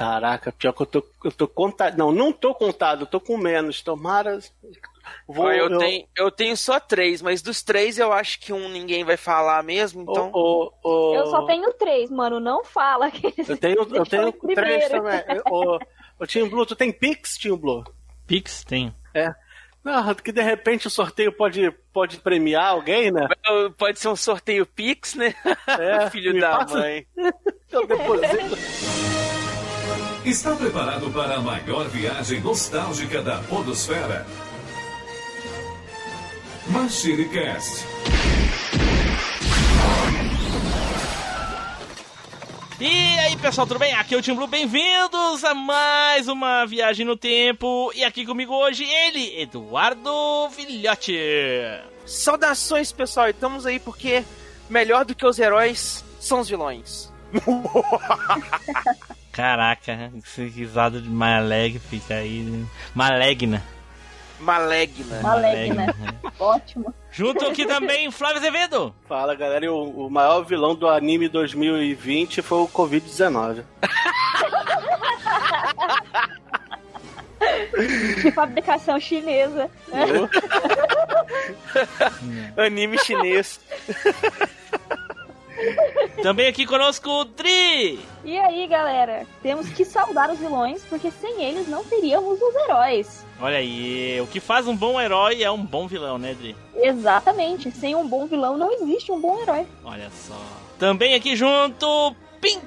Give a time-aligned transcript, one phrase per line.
[0.00, 1.98] Caraca, pior que eu tô, eu tô contado.
[1.98, 3.82] Não, não tô contado, eu tô com menos.
[3.82, 4.38] Tomara.
[5.28, 5.78] Vou, eu, eu...
[5.78, 9.62] Tenho, eu tenho só três, mas dos três eu acho que um ninguém vai falar
[9.62, 10.30] mesmo, então.
[10.32, 11.14] Oh, oh, oh...
[11.14, 13.12] Eu só tenho três, mano, não fala.
[13.46, 15.20] Eu tenho, eu tenho três também.
[15.50, 15.78] Ô,
[16.18, 17.84] oh, Tim Blue, tu tem Pix, Tim Blue?
[18.26, 18.64] Pix?
[18.64, 18.94] Tenho.
[19.12, 19.34] É.
[19.84, 23.28] Não, que de repente o sorteio pode, pode premiar alguém, né?
[23.76, 25.34] Pode ser um sorteio Pix, né?
[25.78, 26.78] É, Filho da passa...
[26.78, 27.06] mãe.
[27.70, 28.56] Eu deposito.
[30.24, 34.26] Está preparado para a maior viagem nostálgica da Podosfera?
[36.66, 37.86] MachineCast.
[42.78, 43.94] E aí pessoal, tudo bem?
[43.94, 47.90] Aqui é o Tim Blue, bem-vindos a mais uma viagem no tempo.
[47.94, 51.16] E aqui comigo hoje ele, Eduardo Filhote.
[52.04, 54.22] Saudações pessoal, estamos aí porque
[54.68, 57.10] melhor do que os heróis são os vilões.
[59.32, 62.66] Caraca, esse risado de maléfica aí.
[62.94, 63.62] Malegna.
[64.40, 65.20] Malegna.
[65.22, 65.94] Malegna.
[66.38, 66.94] Ótimo.
[67.12, 68.94] Junto aqui também Flávio Azevedo.
[69.06, 73.62] Fala galera, e o, o maior vilão do anime 2020 foi o Covid-19.
[78.22, 79.70] De fabricação chinesa.
[82.56, 83.60] anime chinês.
[86.22, 87.98] Também aqui conosco o Dri.
[88.24, 89.26] E aí, galera?
[89.42, 93.26] Temos que saudar os vilões, porque sem eles não teríamos os heróis.
[93.40, 96.54] Olha aí, o que faz um bom herói é um bom vilão, né, Dri?
[96.74, 97.70] Exatamente.
[97.70, 99.66] Sem um bom vilão não existe um bom herói.
[99.84, 100.40] Olha só.
[100.78, 102.60] Também aqui junto, Pink.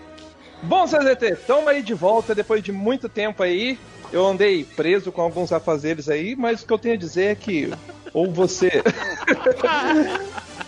[0.64, 3.78] Bom, CZT, estamos aí de volta depois de muito tempo aí.
[4.12, 7.36] Eu andei preso com alguns afazeres aí, mas o que eu tenho a dizer é
[7.36, 7.74] que
[8.14, 8.70] ou você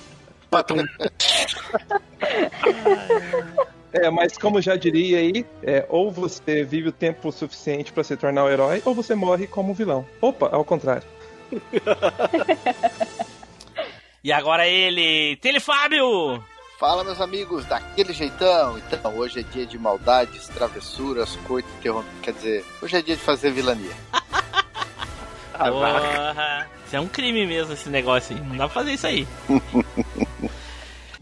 [3.97, 8.17] É, mas como já diria aí, é, ou você vive o tempo suficiente para se
[8.17, 10.05] tornar o um herói, ou você morre como vilão.
[10.19, 11.07] Opa, ao contrário.
[14.21, 16.43] e agora ele, Telefábio!
[16.77, 18.77] Fala, meus amigos, daquele jeitão.
[18.77, 21.69] Então, hoje é dia de maldades, travessuras, coito,
[22.21, 23.95] quer dizer, hoje é dia de fazer vilania.
[25.57, 28.43] Porra, isso é um crime mesmo esse negócio aí.
[28.43, 29.25] Não dá pra fazer isso aí.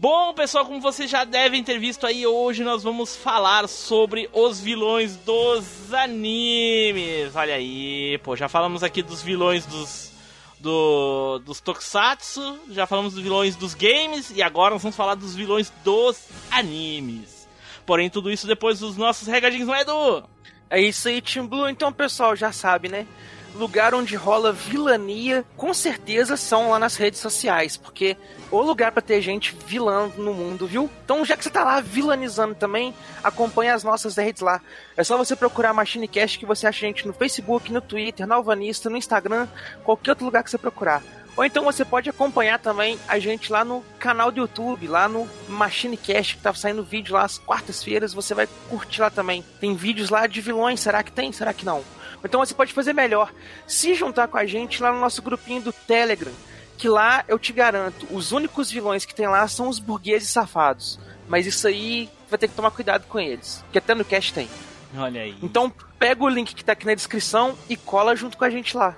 [0.04, 4.60] Bom, pessoal, como vocês já devem ter visto aí, hoje nós vamos falar sobre os
[4.60, 7.34] vilões dos animes.
[7.34, 10.12] Olha aí, pô, já falamos aqui dos vilões dos
[10.60, 15.34] do, dos Tokusatsu, já falamos dos vilões dos games e agora nós vamos falar dos
[15.34, 17.48] vilões dos animes.
[17.86, 20.28] Porém, tudo isso depois dos nossos regadinhos, não é, Edu?
[20.68, 21.66] É isso aí, Team Blue.
[21.66, 23.06] Então, pessoal, já sabe, né?
[23.54, 28.16] Lugar onde rola vilania, com certeza são lá nas redes sociais, porque
[28.50, 30.90] o lugar para ter gente vilã no mundo, viu?
[31.04, 34.60] Então, já que você tá lá vilanizando também, acompanhe as nossas redes lá.
[34.96, 38.26] É só você procurar Machine Cast que você acha a gente no Facebook, no Twitter,
[38.26, 39.48] na Alvanista, no Instagram,
[39.84, 41.02] qualquer outro lugar que você procurar.
[41.36, 45.28] Ou então você pode acompanhar também a gente lá no canal do YouTube, lá no
[45.48, 49.44] Machine Cast, que tá saindo vídeo lá às quartas-feiras, você vai curtir lá também.
[49.60, 51.32] Tem vídeos lá de vilões, será que tem?
[51.32, 51.82] Será que não?
[52.24, 53.32] Então você pode fazer melhor.
[53.66, 56.32] Se juntar com a gente lá no nosso grupinho do Telegram.
[56.76, 60.98] Que lá eu te garanto, os únicos vilões que tem lá são os burgueses safados.
[61.28, 63.64] Mas isso aí vai ter que tomar cuidado com eles.
[63.70, 64.48] Que até no cast tem.
[64.96, 65.36] Olha aí.
[65.42, 68.76] Então pega o link que tá aqui na descrição e cola junto com a gente
[68.76, 68.96] lá.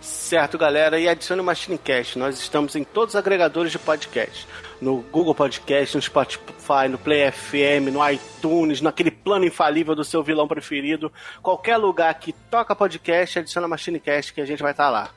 [0.00, 2.18] Certo, galera, e adicione o Machine Cast.
[2.18, 4.46] Nós estamos em todos os agregadores de podcast.
[4.80, 10.22] No Google Podcast, no Spotify, no Play FM, no iTunes, naquele plano infalível do seu
[10.22, 11.12] vilão preferido.
[11.42, 15.10] Qualquer lugar que toca podcast, adiciona Machine Cast que a gente vai estar tá lá.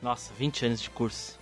[0.00, 1.38] Nossa, 20 anos de curso.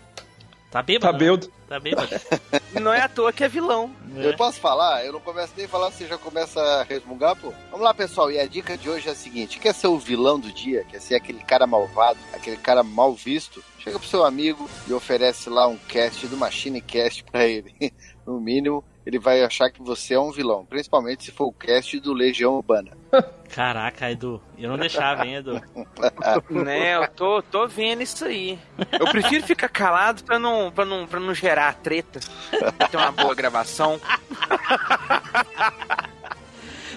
[0.70, 1.12] Tá bêbado?
[1.12, 1.18] Tá né?
[1.18, 1.52] bêbado.
[1.68, 2.10] Tá bêbado.
[2.82, 3.94] não é à toa que é vilão.
[4.16, 4.26] É.
[4.26, 5.04] Eu posso falar?
[5.04, 7.52] Eu não começo nem a falar, você já começa a resmungar, pô?
[7.70, 8.30] Vamos lá, pessoal.
[8.30, 10.84] E a dica de hoje é a seguinte: quer ser o vilão do dia?
[10.90, 13.62] Quer ser aquele cara malvado, aquele cara mal visto?
[13.84, 17.74] Chega pro seu amigo e oferece lá um cast do Machine Cast pra ele.
[18.26, 20.64] no mínimo, ele vai achar que você é um vilão.
[20.64, 22.96] Principalmente se for o cast do Legião Urbana.
[23.54, 24.40] Caraca, Edu.
[24.56, 25.60] Eu não deixava, hein, Edu?
[26.64, 28.58] né, eu tô, tô vendo isso aí.
[28.90, 32.20] Eu prefiro ficar calado pra não, pra não, pra não gerar treta.
[32.50, 34.00] Pra ter uma boa gravação.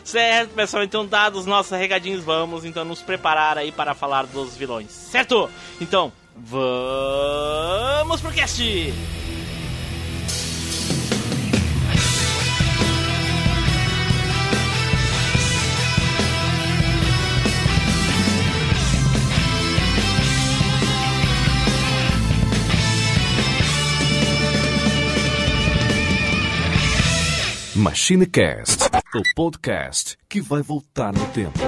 [0.06, 0.84] Certo, pessoal.
[0.84, 4.90] Então, dados nossos regadinhos, vamos então nos preparar aí para falar dos vilões.
[4.90, 5.50] Certo?
[5.82, 8.62] Então, vamos pro cast!
[27.76, 31.60] MachineCast, O podcast que vai voltar no tempo.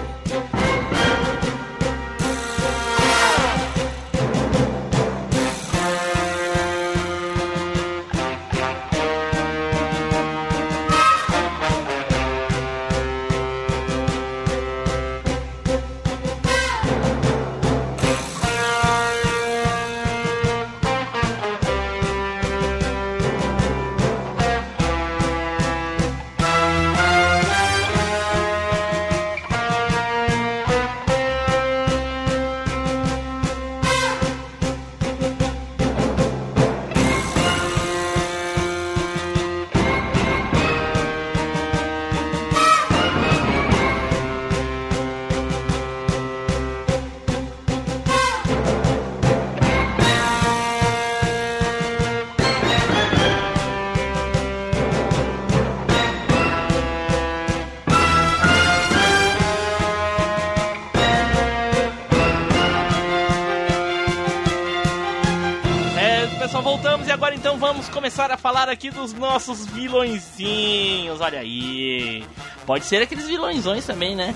[68.69, 71.19] Aqui dos nossos vilõezinhos.
[71.19, 72.23] Olha aí.
[72.65, 74.35] Pode ser aqueles vilõezões também, né?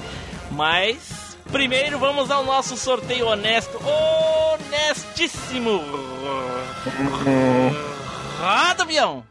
[0.51, 3.79] Mas primeiro vamos ao nosso sorteio honesto.
[4.65, 5.81] Honestíssimo.
[8.39, 9.23] Roda, avião.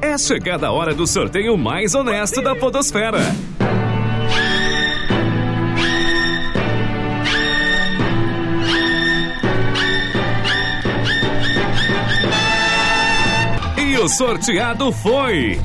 [0.00, 3.18] É chegada a hora do sorteio mais honesto da Podosfera.
[14.18, 15.58] Sorteado foi.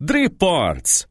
[0.00, 1.06] Driports.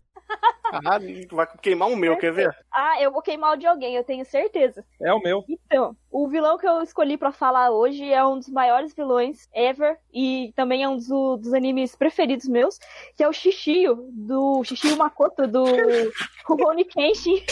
[0.66, 1.00] Ah,
[1.32, 2.54] vai queimar o meu, quer ver?
[2.74, 4.84] Ah, eu vou queimar o de alguém, eu tenho certeza.
[5.02, 5.46] É o meu.
[5.48, 9.98] Então, o vilão que eu escolhi pra falar hoje é um dos maiores vilões ever
[10.14, 12.80] e também é um dos, dos animes preferidos meus,
[13.16, 15.64] que é o Shishio, do Shishio Makoto, do
[16.46, 17.46] Rurouni Kenshin.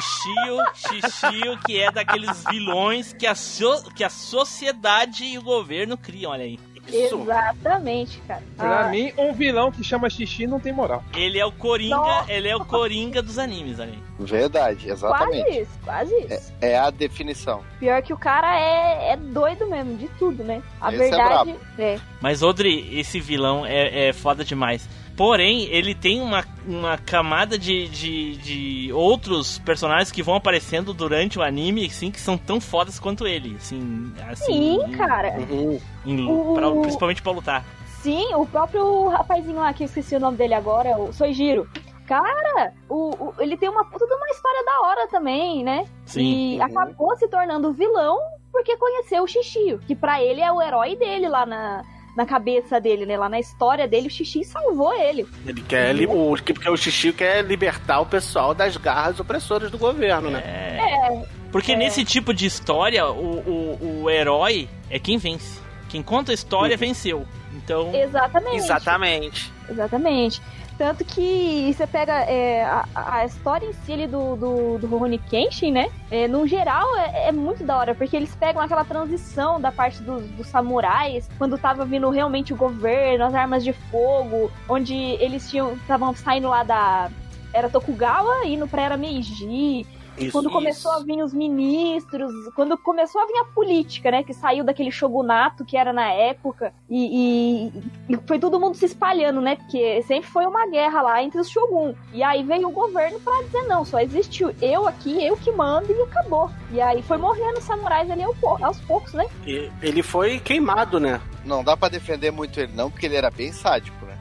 [0.00, 5.96] Xixio, Xixio, que é daqueles vilões que a, so- que a sociedade e o governo
[5.96, 6.58] criam, olha aí.
[6.86, 7.18] Isso.
[7.22, 8.42] Exatamente, cara.
[8.58, 11.02] Pra Ah, mim, um vilão que chama xixi não tem moral.
[11.14, 12.30] Ele é o Coringa, Nossa.
[12.30, 13.98] ele é o Coringa dos animes, olha aí.
[14.20, 15.60] Verdade, quase exatamente.
[15.62, 16.52] isso, quase isso.
[16.60, 17.62] É a definição.
[17.80, 20.62] Pior que o cara é, é doido mesmo, de tudo, né?
[20.78, 21.98] A Esse é verdade é.
[22.20, 24.86] Mas, Odri, esse vilão é, é foda demais.
[25.16, 31.38] Porém, ele tem uma, uma camada de, de, de outros personagens que vão aparecendo durante
[31.38, 33.54] o anime, assim, que são tão fodas quanto ele.
[33.56, 35.36] Assim, assim Sim, em- cara.
[35.38, 35.80] Uhum.
[36.04, 37.64] em- O- pra- principalmente pra lutar.
[38.02, 41.68] Sim, o próprio rapazinho lá, que eu esqueci o nome dele agora, o Soijiro.
[42.06, 45.86] Cara, o, o- ele tem uma puta de uma história da hora também, né?
[46.04, 46.56] Sim.
[46.56, 48.18] E acabou se tornando vilão
[48.52, 51.82] porque conheceu o Xixio, que pra ele é o herói dele lá na,
[52.16, 53.16] na cabeça dele, né?
[53.16, 55.26] Lá na história dele, o Xixi salvou ele.
[55.46, 55.92] Ele quer.
[55.94, 60.40] li- O, porque o Xixi quer libertar o pessoal das garras opressoras do governo, né?
[60.40, 61.24] É.
[61.50, 63.38] Porque nesse tipo de história, o,
[63.80, 65.60] o, o herói é quem vence.
[65.88, 67.24] Quem conta a história venceu.
[67.56, 68.56] Então, Exatamente.
[68.56, 69.52] Exatamente.
[69.70, 70.42] Exatamente.
[70.76, 75.18] Tanto que você pega é, a, a história em si ali do, do, do Rurouni
[75.18, 75.88] Kenshin, né?
[76.10, 80.02] É, no geral é, é muito da hora, porque eles pegam aquela transição da parte
[80.02, 85.48] dos, dos samurais, quando tava vindo realmente o governo, as armas de fogo, onde eles
[85.48, 87.10] tinham estavam saindo lá da
[87.52, 89.86] era Tokugawa indo pra era Meiji,
[90.18, 90.32] Isso.
[90.32, 94.22] quando começou a vir os ministros, quando começou a vir a política, né?
[94.22, 97.68] Que saiu daquele shogunato que era na época, e,
[98.08, 99.56] e- e foi todo mundo se espalhando, né?
[99.56, 101.94] Porque sempre foi uma guerra lá entre os shogun.
[102.12, 105.90] E aí veio o governo pra dizer: não, só existiu eu aqui, eu que mando,
[105.92, 106.50] e acabou.
[106.70, 109.26] E aí foi morrendo os samurais ali aos poucos, né?
[109.46, 111.20] E Ele foi queimado, né?
[111.44, 114.13] Não dá pra defender muito ele, não, porque ele era bem sádico, né?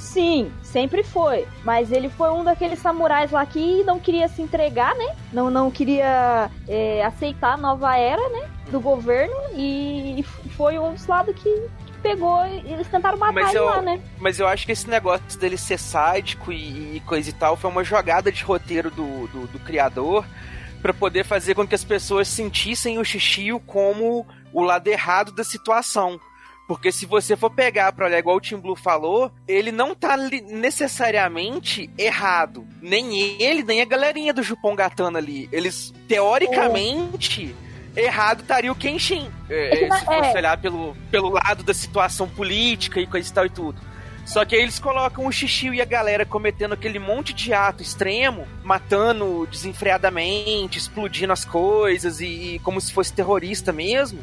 [0.00, 1.46] Sim, sempre foi.
[1.62, 5.14] Mas ele foi um daqueles samurais lá que não queria se entregar, né?
[5.32, 8.48] Não, não queria é, aceitar a nova era, né?
[8.70, 9.34] Do governo.
[9.54, 10.24] E
[10.56, 11.68] foi um dos lados que,
[12.02, 14.00] pegou e eles tentaram matar Mas ele eu- lá, né?
[14.18, 17.70] Mas eu acho que esse negócio dele ser sádico e, e coisa e tal foi
[17.70, 20.24] uma jogada de roteiro do, do, do criador
[20.82, 25.44] pra poder fazer com que as pessoas sentissem o Xixio como o lado errado da
[25.44, 26.18] situação.
[26.70, 30.16] Porque se você for pegar pra olhar igual o Tim Blue falou, ele não tá
[30.16, 32.64] necessariamente errado.
[32.80, 35.48] Nem ele, nem a galerinha do Jupon Gatana ali.
[35.50, 37.52] Eles, teoricamente,
[37.96, 39.28] errado estaria o Kenshin.
[39.48, 40.38] É, É se fosse é.
[40.38, 43.80] olhar pelo, pelo lado da situação política e coisa e tal e tudo.
[44.24, 47.82] Só que aí eles colocam o Xixi e a galera cometendo aquele monte de ato
[47.82, 54.20] extremo, matando desenfreadamente, explodindo as coisas e, e como se fosse terrorista mesmo.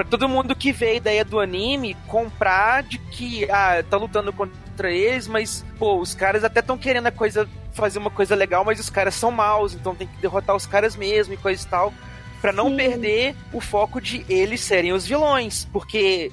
[0.00, 4.32] Pra todo mundo que vê a ideia do anime comprar de que ah, tá lutando
[4.32, 8.64] contra eles, mas pô, os caras até estão querendo a coisa fazer uma coisa legal,
[8.64, 11.68] mas os caras são maus, então tem que derrotar os caras mesmo e coisa e
[11.68, 11.92] tal.
[12.40, 12.76] Pra não Sim.
[12.76, 15.68] perder o foco de eles serem os vilões.
[15.70, 16.32] Porque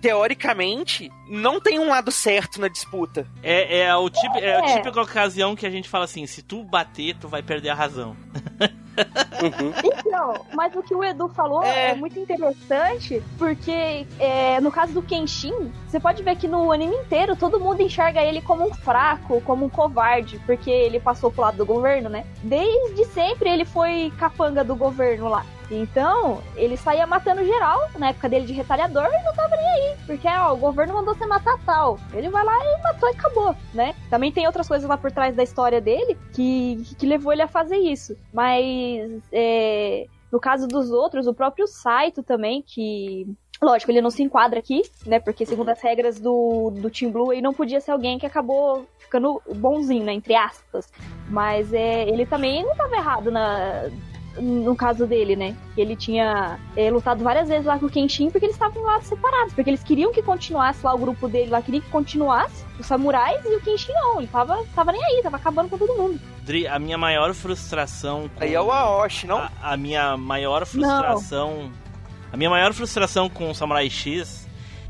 [0.00, 3.26] teoricamente, não tem um lado certo na disputa.
[3.42, 4.74] É, é, o tipo, é a É.
[4.76, 8.16] típica ocasião que a gente fala assim: se tu bater, tu vai perder a razão.
[9.42, 9.72] Uhum.
[9.84, 11.90] Então, mas o que o Edu falou É.
[11.90, 16.96] é, muito interessante, porque é, no caso do Kenshin, você pode ver que no anime
[16.96, 21.42] inteiro todo mundo enxerga ele como um fraco, como um covarde, porque ele passou pro
[21.42, 22.24] lado do governo, né?
[22.42, 25.44] Desde sempre ele foi capanga do governo lá.
[25.70, 29.96] Então, ele saía matando geral, na época dele de retalhador, e não tava nem aí.
[30.06, 31.98] Porque, ó, o governo mandou você matar tal.
[32.12, 33.94] Ele vai lá e matou e acabou, né?
[34.08, 37.48] Também tem outras coisas lá por trás da história dele que, que levou ele a
[37.48, 38.16] fazer isso.
[38.32, 43.26] Mas, é, no caso dos outros, o próprio Saito também, que.
[43.60, 45.18] Lógico, ele não se enquadra aqui, né?
[45.18, 48.86] Porque segundo as regras do, do Team Blue, ele não podia ser alguém que acabou
[48.98, 50.12] ficando bonzinho, né?
[50.12, 50.92] Entre aspas.
[51.30, 53.88] Mas é, ele também não tava errado na,
[54.40, 55.56] no caso dele, né?
[55.74, 59.00] Que ele tinha é, lutado várias vezes lá com o Kenshin porque eles estavam lá
[59.00, 62.86] separados, porque eles queriam que continuasse lá o grupo dele lá, queria que continuasse os
[62.86, 66.20] samurais e o Kenshin não, ele tava, tava nem aí, tava acabando com todo mundo.
[66.42, 68.30] Dri, a minha maior frustração.
[68.34, 68.44] Com...
[68.44, 69.38] Aí é o Aoshi, não?
[69.38, 71.70] a, a minha maior frustração.
[72.32, 74.45] A minha maior frustração com o Samurai X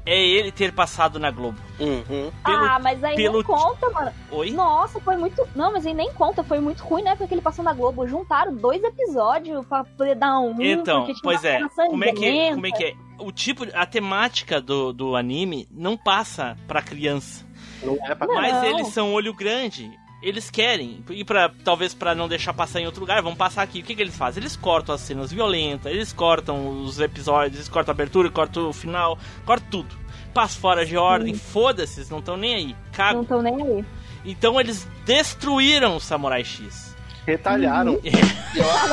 [0.06, 1.58] é ele ter passado na Globo.
[1.78, 2.30] Uhum.
[2.44, 4.12] Pelo- ah, mas aí pelo nem conta, mano.
[4.30, 4.50] Oi?
[4.52, 5.46] Nossa, foi muito.
[5.54, 7.16] Não, mas aí nem conta, foi muito ruim, né?
[7.16, 8.06] Porque ele passou na Globo.
[8.06, 10.54] Juntaram dois episódios pra poder dar um.
[10.62, 11.58] Então, pois é.
[11.88, 12.54] Como é que, sangrenta.
[12.54, 12.94] como é que é?
[13.18, 17.44] O tipo, a temática do, do anime não passa pra criança.
[17.82, 18.26] Não é pra...
[18.26, 18.34] Não.
[18.34, 19.90] Mas eles são olho grande.
[20.22, 21.04] Eles querem.
[21.10, 23.80] E para talvez pra não deixar passar em outro lugar, vamos passar aqui.
[23.80, 24.42] O que, que eles fazem?
[24.42, 28.72] Eles cortam as cenas violentas, eles cortam os episódios, eles cortam a abertura, cortam o
[28.72, 29.96] final, cortam tudo.
[30.32, 32.76] Passa fora de ordem, foda-se, não estão nem aí.
[32.92, 33.14] Cago.
[33.14, 33.84] Não estão nem aí.
[34.24, 36.85] Então eles destruíram o Samurai X.
[37.26, 37.92] Retalharam.
[37.94, 38.00] Uhum.
[38.56, 38.88] Eu acho,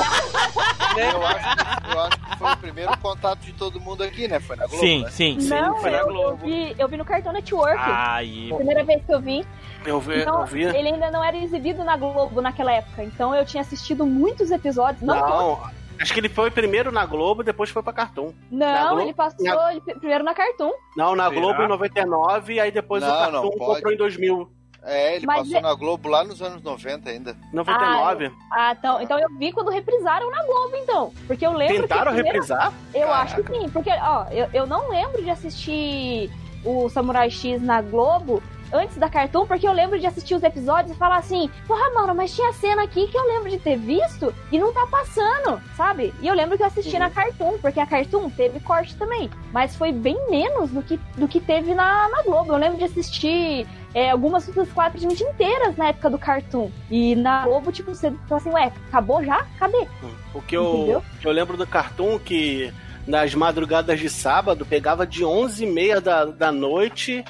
[1.00, 4.40] eu, acho, eu acho que foi o primeiro contato de todo mundo aqui, né?
[4.40, 5.10] Foi na Globo, sim, né?
[5.10, 5.48] sim, sim.
[5.50, 6.46] não, foi na eu, eu, Globo.
[6.46, 7.80] vi, eu vi no Cartoon Network.
[7.80, 8.54] Aí.
[8.54, 9.44] Primeira vez que eu vi.
[9.86, 10.64] Eu vi, Então, eu vi.
[10.64, 13.04] ele ainda não era exibido na Globo naquela época.
[13.04, 15.02] Então eu tinha assistido muitos episódios.
[15.02, 15.34] Não, todos.
[15.34, 15.60] Não,
[16.00, 18.32] acho que ele foi primeiro na Globo, depois foi pra Cartoon.
[18.52, 20.72] na não Globo- ele passou na- ele primeiro na Cartoon.
[20.96, 21.42] Não, na Será?
[21.42, 23.58] Globo em 99, aí depois o Não, Cartoon não pode.
[23.76, 24.52] comprou em 2000.
[24.86, 27.38] É, ele Mas passou é- na Globo lá nos anos 90 ainda.
[27.54, 28.32] 99.
[28.52, 31.14] Ah, então, então eu vi quando reprisaram na Globo, então.
[31.26, 32.08] Porque eu lembro Tentaram que.
[32.10, 32.74] a primeira- reprisar?
[32.94, 33.22] Eu Caraca.
[33.24, 33.70] acho que sim.
[33.70, 36.30] Porque, ó, eu, eu não lembro de assistir
[36.66, 40.96] o Samurai X na Globo antes da Cartoon, porque eu lembro de assistir os episódios
[40.96, 44.34] e falar assim, porra, mano, mas tinha cena aqui que eu lembro de ter visto
[44.52, 46.14] e não tá passando, sabe?
[46.22, 47.00] E eu lembro que eu assisti Uhum.
[47.00, 51.28] na Cartoon, porque a Cartoon teve corte também, mas foi bem menos do que, do
[51.28, 52.52] que teve na, na Globo.
[52.54, 56.70] Eu lembro de assistir é, algumas das quatro inteiras na época do Cartoon.
[56.90, 59.46] E na Globo, tipo, você fala assim, ué, acabou já?
[59.60, 59.88] Cadê?
[60.34, 62.74] O que eu, que eu lembro do Cartoon que
[63.06, 67.24] nas madrugadas de sábado pegava de 11h30 da, da noite.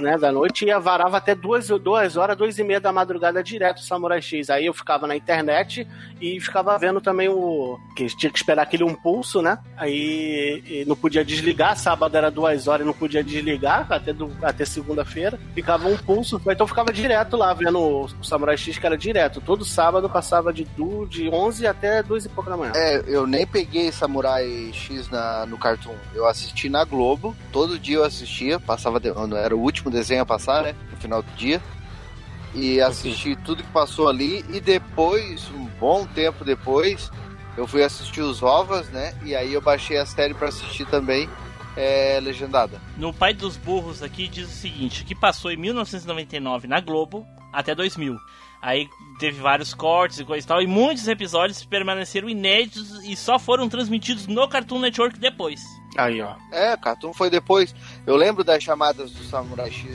[0.00, 3.80] Né, da noite ia varava até duas, duas horas, duas e meia da madrugada direto
[3.80, 4.50] Samurai X.
[4.50, 5.86] Aí eu ficava na internet
[6.20, 7.78] e ficava vendo também o.
[7.96, 9.58] que tinha que esperar aquele um pulso, né?
[9.76, 14.32] Aí e não podia desligar, sábado era duas horas e não podia desligar até, do-
[14.42, 15.38] até segunda-feira.
[15.54, 19.40] Ficava um pulso, então eu ficava direto lá vendo o Samurai X, que era direto.
[19.40, 22.72] Todo sábado passava de, du- de 11 até duas e pouco da manhã.
[22.74, 25.94] É, eu nem peguei Samurai X na, no Cartoon.
[26.14, 27.34] Eu assisti na Globo.
[27.50, 28.58] Todo dia eu assistia.
[28.60, 29.00] Passava.
[29.00, 30.74] de- Não era o último desenho a passar, né?
[30.90, 31.60] No final do dia.
[32.54, 34.44] E assisti tudo que passou ali.
[34.50, 37.10] E depois, um bom tempo depois,
[37.56, 39.14] eu fui assistir os ovas, né?
[39.24, 41.28] E aí eu baixei a série pra assistir também.
[41.74, 42.78] É, legendada.
[42.98, 47.74] No Pai dos Burros aqui diz o seguinte, que passou em 1999 na Globo até
[47.74, 48.14] 2000.
[48.60, 48.86] Aí
[49.18, 53.70] teve vários cortes e coisa e tal, e muitos episódios permaneceram inéditos e só foram
[53.70, 55.62] transmitidos no Cartoon Network depois.
[55.96, 56.34] Aí, ó.
[56.50, 57.74] É, Cartoon foi depois.
[58.06, 59.90] Eu lembro das chamadas do Samurai X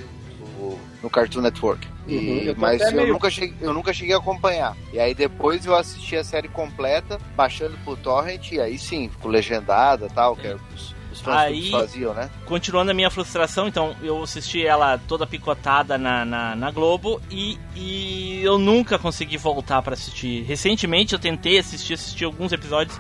[0.60, 1.88] no, no Cartoon Network.
[2.08, 4.76] E- Uhum, eu tô mas eu, meio- nunca cheguei, eu nunca cheguei a acompanhar.
[4.94, 9.30] E aí depois eu assisti a série completa, baixando pro Torrent, e aí sim, ficou
[9.32, 12.30] legendada e tal, que era os, os fãs Aí- faziam, né?
[12.46, 17.58] Continuando a minha frustração, então eu assisti ela toda picotada na, na, na Globo e,
[17.76, 20.44] e eu nunca consegui voltar pra assistir.
[20.44, 22.98] Recentemente eu tentei assistir, assisti alguns episódios.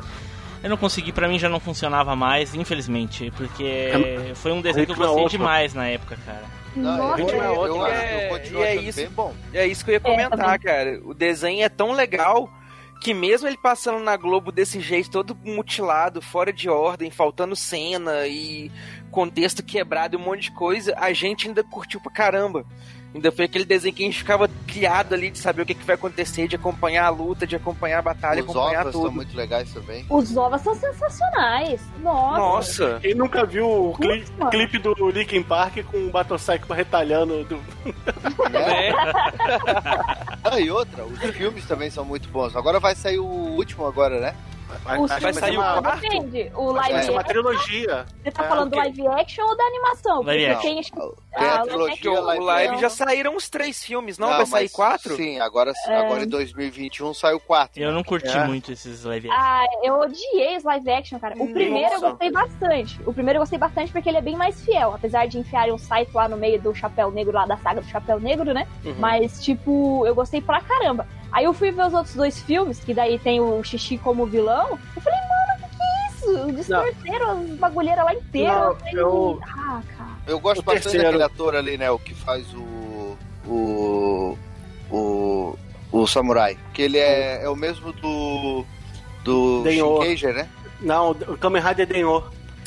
[0.67, 3.89] Eu não consegui, pra mim já não funcionava mais, infelizmente, porque
[4.35, 6.43] foi um desenho que eu é gostei demais na época, cara.
[6.75, 9.09] Não, Nossa, ritmo é outro, eu, eu É, e é isso.
[9.11, 9.33] bom.
[9.53, 10.99] É isso que eu ia comentar, cara.
[11.05, 12.51] O desenho é tão legal
[12.99, 18.27] que mesmo ele passando na Globo desse jeito, todo mutilado, fora de ordem, faltando cena
[18.27, 18.69] e
[19.09, 22.65] contexto quebrado e um monte de coisa, a gente ainda curtiu pra caramba.
[23.15, 25.83] Ainda foi aquele desenho que a gente ficava criado ali de saber o que, que
[25.85, 29.03] vai acontecer, de acompanhar a luta, de acompanhar a batalha, Os acompanhar ovos tudo.
[29.05, 30.05] são muito legais também.
[30.09, 31.81] Os ovos são sensacionais.
[32.03, 32.37] Nossa.
[32.37, 32.99] Nossa!
[33.01, 37.55] Quem nunca viu o cli- clipe do Linkin Park com o Batosaico retalhando do...
[37.55, 37.63] Né?
[38.87, 38.91] É.
[40.43, 42.55] Ah, e outra, os filmes também são muito bons.
[42.55, 44.35] Agora vai sair o último agora, né?
[44.67, 46.01] Vai, vai vai sair ser o uma, quarto?
[46.01, 46.51] Depende.
[46.55, 48.05] O vai live ser uma action, trilogia.
[48.23, 48.93] você tá É, falando do ok.
[48.93, 50.23] live action ou da animação?
[50.23, 50.71] Live Porque action.
[50.73, 50.81] tem
[51.37, 52.13] Tem Ah, a live trilogia action.
[52.13, 54.27] O live live já saíram os três filmes, não?
[54.29, 55.15] vai sair mas- quatro?
[55.15, 55.95] Sim, agora, É.
[55.97, 57.81] agora em 2021 sai o 4.
[57.81, 58.45] Eu não curti É.
[58.45, 59.41] muito esses live action.
[59.41, 61.35] Ah, eu odiei os live action, cara.
[61.37, 62.99] O primeiro eu gostei bastante.
[63.05, 64.93] O primeiro eu gostei bastante porque ele é bem mais fiel.
[64.93, 67.87] Apesar de enfiarem um site lá no meio do Chapéu Negro, lá da saga do
[67.87, 68.67] Chapéu Negro, né?
[68.83, 68.95] Uhum.
[68.99, 71.07] Mas, tipo, eu gostei pra caramba.
[71.37, 74.79] Aí eu fui ver os outros dois filmes, que daí tem o Xixi como vilão.
[74.95, 76.51] Eu falei, mano, o que, que é isso?
[76.51, 78.55] Distorceram as bagulheiras lá inteiras.
[78.57, 80.09] Eu falei, eu- Ah, cara.
[80.25, 81.05] Eu gosto O bastante terceiro.
[81.05, 81.91] daquele ator ali, né?
[81.91, 83.15] O que faz o.
[83.47, 84.37] O.
[84.89, 85.55] O.
[85.91, 86.57] O Samurai.
[86.73, 88.65] Que ele é, é o mesmo do.
[89.23, 89.63] Do.
[89.69, 90.49] Shinkager, né?
[90.81, 92.23] Não, o Kamen Rider Denho.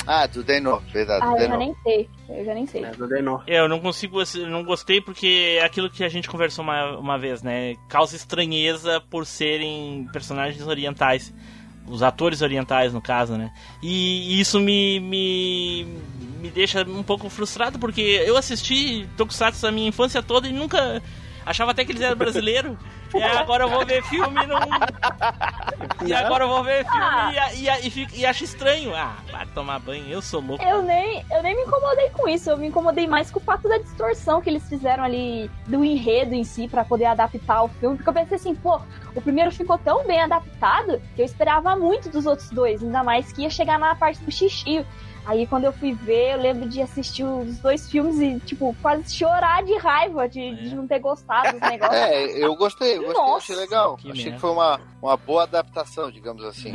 [0.07, 1.25] Ah, do Denno, verdade.
[1.25, 2.09] Ah, do eu já nem sei.
[2.29, 2.83] Eu já nem sei.
[2.85, 3.41] É, do Denho.
[3.47, 6.97] É, eu não consigo, assi- não gostei porque é aquilo que a gente conversou uma,
[6.97, 7.75] uma vez, né?
[7.87, 11.33] Causa estranheza por serem personagens orientais.
[11.87, 13.51] Os atores orientais, no caso, né?
[13.81, 15.83] E isso me, me,
[16.39, 21.01] me deixa um pouco frustrado porque eu assisti Tokusatsu a minha infância toda e nunca.
[21.45, 22.77] Achava até que eles eram brasileiros.
[23.13, 24.57] E agora eu vou ver filme e não.
[26.07, 28.95] E agora eu vou ver filme e, e, e, fico- e acho estranho.
[28.95, 30.63] Ah, vai tomar banho, eu sou louco.
[30.63, 33.67] Eu nem, eu nem me incomodei com isso, eu me incomodei mais com o fato
[33.67, 37.97] da distorção que eles fizeram ali do enredo em si pra poder adaptar o filme,
[37.97, 38.79] porque eu pensei assim, pô,
[39.13, 43.31] o primeiro ficou tão bem adaptado que eu esperava muito dos outros dois, ainda mais
[43.33, 44.85] que ia chegar na parte do xixi.
[45.25, 49.13] Aí quando eu fui ver, eu lembro de assistir os dois filmes e, tipo, quase
[49.15, 51.95] chorar de raiva de, de não ter gostado dos negócios.
[52.01, 53.97] É, eu gostei, eu gostei, Nossa, achei legal.
[53.97, 54.35] que achei merda.
[54.35, 56.73] que foi uma, uma boa adaptação, digamos assim.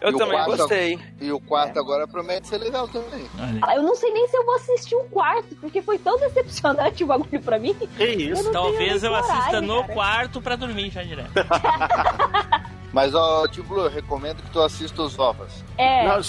[0.00, 0.98] Eu E também quarto- gostei.
[1.20, 3.24] E o quarto agora promete ser legal também.
[3.38, 3.60] Olha.
[3.62, 7.04] Ah, Eu não sei nem se eu vou assistir o quarto, porque foi tão decepcionante
[7.04, 7.74] o bagulho pra mim.
[7.74, 8.40] Que isso?
[8.40, 9.92] Eu não Talvez eu assista coragem, no cara.
[9.94, 11.30] quarto pra dormir já direto.
[12.92, 15.62] Mas, ó, Tio Blue, eu recomendo que tu assista os ovos.
[15.78, 16.20] É, Não,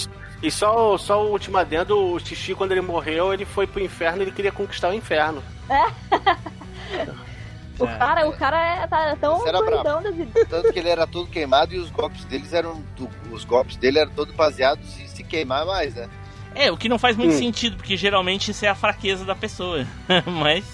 [0.41, 4.21] e só, só o último adendo, o Xixi, quando ele morreu, ele foi pro inferno,
[4.21, 5.43] ele queria conquistar o inferno.
[7.79, 10.47] o cara, o cara é, tá tão doidão das ideias.
[10.49, 12.83] Tanto que ele era todo queimado e os golpes deles eram.
[13.31, 16.09] Os golpes dele eram todos baseados em se queimar mais, né?
[16.53, 17.37] É, o que não faz muito Hum.
[17.37, 19.85] sentido, porque geralmente isso é a fraqueza da pessoa.
[20.27, 20.65] Mas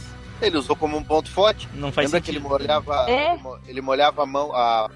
[0.41, 1.69] Ele usou como um ponto forte.
[1.73, 2.49] não faz Lembra que ele sentido.
[2.60, 3.06] molhava.
[3.10, 3.38] É.
[3.67, 4.51] Ele molhava a mão.
[4.56, 4.89] A,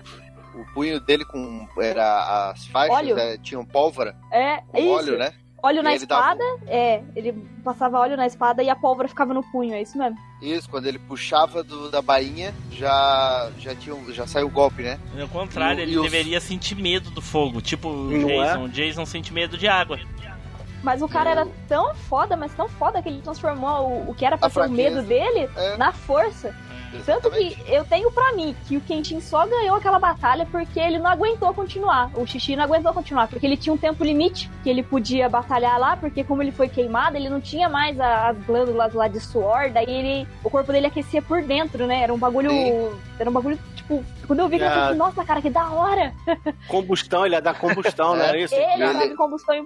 [0.56, 1.68] o punho dele com.
[1.80, 3.18] Era as faixas, Óleo.
[3.18, 4.16] é, tinham pólvora.
[4.32, 4.90] É, Com isso.
[4.92, 5.34] óleo, né?
[5.64, 7.04] Óleo E na dava- espada, é.
[7.16, 7.34] Ele
[7.64, 10.18] passava óleo na espada e a pólvora ficava no punho, é isso mesmo.
[10.42, 14.82] Isso, quando ele puxava do- da bainha, já, já, tinha, um- já saiu o golpe,
[14.82, 15.00] né?
[15.22, 17.62] Ao contrário, E o- ele e os- deveria sentir medo do fogo.
[17.62, 18.48] Tipo o Não é?
[18.48, 18.64] Jason.
[18.64, 20.00] O Jason sente medo de água.
[20.84, 24.26] Mas o cara era tão foda, mas tão foda que ele transformou o, o que
[24.26, 24.96] era pra A ser o fraqueza.
[24.96, 25.78] medo dele É.
[25.78, 26.56] na força.
[27.06, 31.00] Tanto que eu tenho pra mim que o Kenshin só ganhou aquela batalha porque ele
[31.00, 32.10] não aguentou continuar.
[32.16, 35.80] O Xixi não aguentou continuar, porque ele tinha um tempo limite que ele podia batalhar
[35.80, 39.20] lá, porque como ele foi queimado, ele não tinha mais a- as glândulas lá de
[39.20, 42.02] suor, daí ele, o corpo dele aquecia por dentro, né?
[42.04, 42.50] Era um bagulho.
[42.50, 42.92] Sim.
[43.20, 44.72] Era um bagulho, tipo, quando eu vi que eu É.
[44.72, 46.14] falei, nossa, cara, que da hora!
[46.68, 48.54] Combustão, ele ia dar combustão, não era isso?
[48.56, 49.66] Ele tava em combustão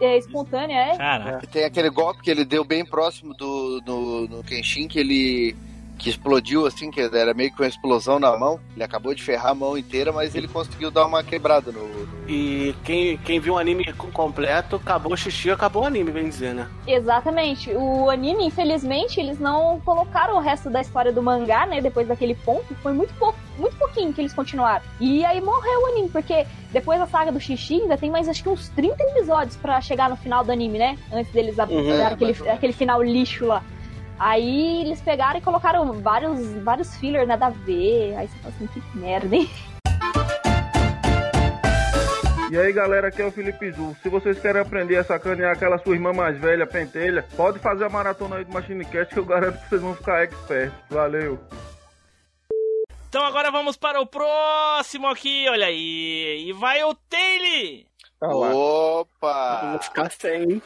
[0.00, 0.96] é, espontânea, é.
[0.96, 1.40] Caraca.
[1.44, 5.56] E tem aquele golpe que ele deu bem próximo do no, no Kenshin, que ele
[5.98, 8.60] que explodiu assim, que era meio que uma explosão na mão.
[8.74, 11.80] Ele acabou de ferrar a mão inteira, mas ele conseguiu dar uma quebrada no.
[11.88, 16.10] no- E quem, quem viu o anime com- completo, acabou o xixi, acabou o anime,
[16.10, 16.68] bem dizer, né?
[16.86, 17.70] Exatamente.
[17.74, 21.80] O anime, infelizmente, eles não colocaram o resto da história do mangá, né?
[21.80, 22.74] Depois daquele ponto.
[22.76, 23.38] Foi muito pouco.
[23.58, 24.84] muito pouquinho que eles continuaram.
[25.00, 28.40] E aí morreu o anime, porque depois da saga do Xixi ainda tem mais acho
[28.40, 30.96] que uns 30 episódios pra chegar no final do anime, né?
[31.12, 31.90] Antes deles Uhum.
[31.90, 32.48] É, aquele, menos.
[32.48, 33.64] aquele final lixo lá.
[34.18, 38.16] Aí eles pegaram e colocaram vários, vários fillers nada a ver.
[38.16, 39.48] Aí você fala assim, que merda, hein?
[42.50, 43.94] E aí galera, aqui é o Felipe Zu.
[44.02, 47.90] Se vocês querem aprender a sacanear aquela sua irmã mais velha, pentelha, pode fazer a
[47.90, 50.72] maratona aí do Machine Cast que eu garanto que vocês vão ficar expert.
[50.88, 51.38] Valeu!
[53.08, 56.46] Então agora vamos para o próximo aqui, olha aí.
[56.48, 57.84] E vai o Taylor!
[58.20, 58.54] Lá.
[58.54, 59.60] Opa!
[59.62, 60.62] Vamos ficar sem.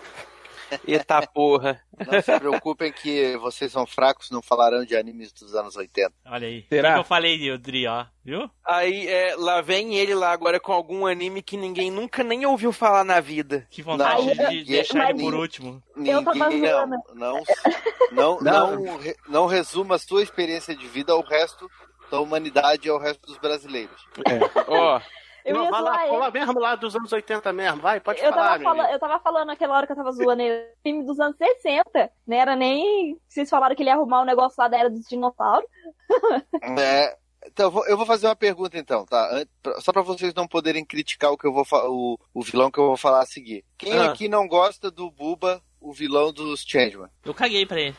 [0.86, 1.80] Eita porra.
[2.10, 6.12] Não se preocupem que vocês são fracos, não falarão de animes dos anos 80.
[6.26, 6.66] Olha aí.
[6.68, 6.90] Será?
[6.90, 8.06] O que eu falei, Dri, ó.
[8.24, 8.48] Viu?
[8.64, 12.72] Aí, é, lá vem ele lá agora com algum anime que ninguém nunca nem ouviu
[12.72, 13.66] falar na vida.
[13.70, 15.82] Que vontade Não, de mas- deixar ele por último.
[15.96, 17.42] Ninguém, não, não,
[18.12, 21.68] não, não, não resuma a sua experiência de vida ao resto
[22.10, 24.06] da humanidade e ao resto dos brasileiros.
[24.68, 25.00] Ó,
[25.44, 27.80] Eu Não, ia vai lá, fala mesmo lá dos anos 80 mesmo.
[27.80, 28.86] Vai, pode Eu falar, tava, amigo.
[28.92, 32.36] eu tava falando naquela hora que eu tava zoando ele, filme dos anos 60, não
[32.36, 33.18] era nem.
[33.28, 35.68] Vocês falaram que ele ia arrumar um negócio lá da era dos dinossauros.
[36.78, 39.44] É, então, eu vou- fazer uma pergunta então, tá?
[39.80, 42.86] Só pra vocês não poderem criticar o que eu vou o, o vilão que eu
[42.86, 43.64] vou falar a seguir.
[43.76, 44.10] Quem Ah.
[44.10, 47.08] aqui não gosta do Buba, o vilão dos Changeman?
[47.24, 47.96] Eu caguei pra ele.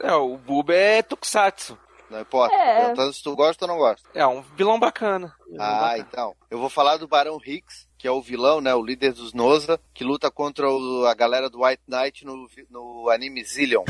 [0.00, 1.78] é, o Buba é Tokusatsu.
[2.10, 2.54] Não importa.
[2.54, 2.80] É.
[2.82, 4.08] Perguntando se tu gosta ou não gosta.
[4.14, 5.34] É um vilão bacana.
[5.58, 6.34] Ah, então.
[6.50, 8.74] Eu vou falar do Barão Hicks, que é o vilão, né?
[8.74, 13.10] O líder dos Noza, que luta contra o- a galera do White Knight no, no
[13.10, 13.84] anime Zillion.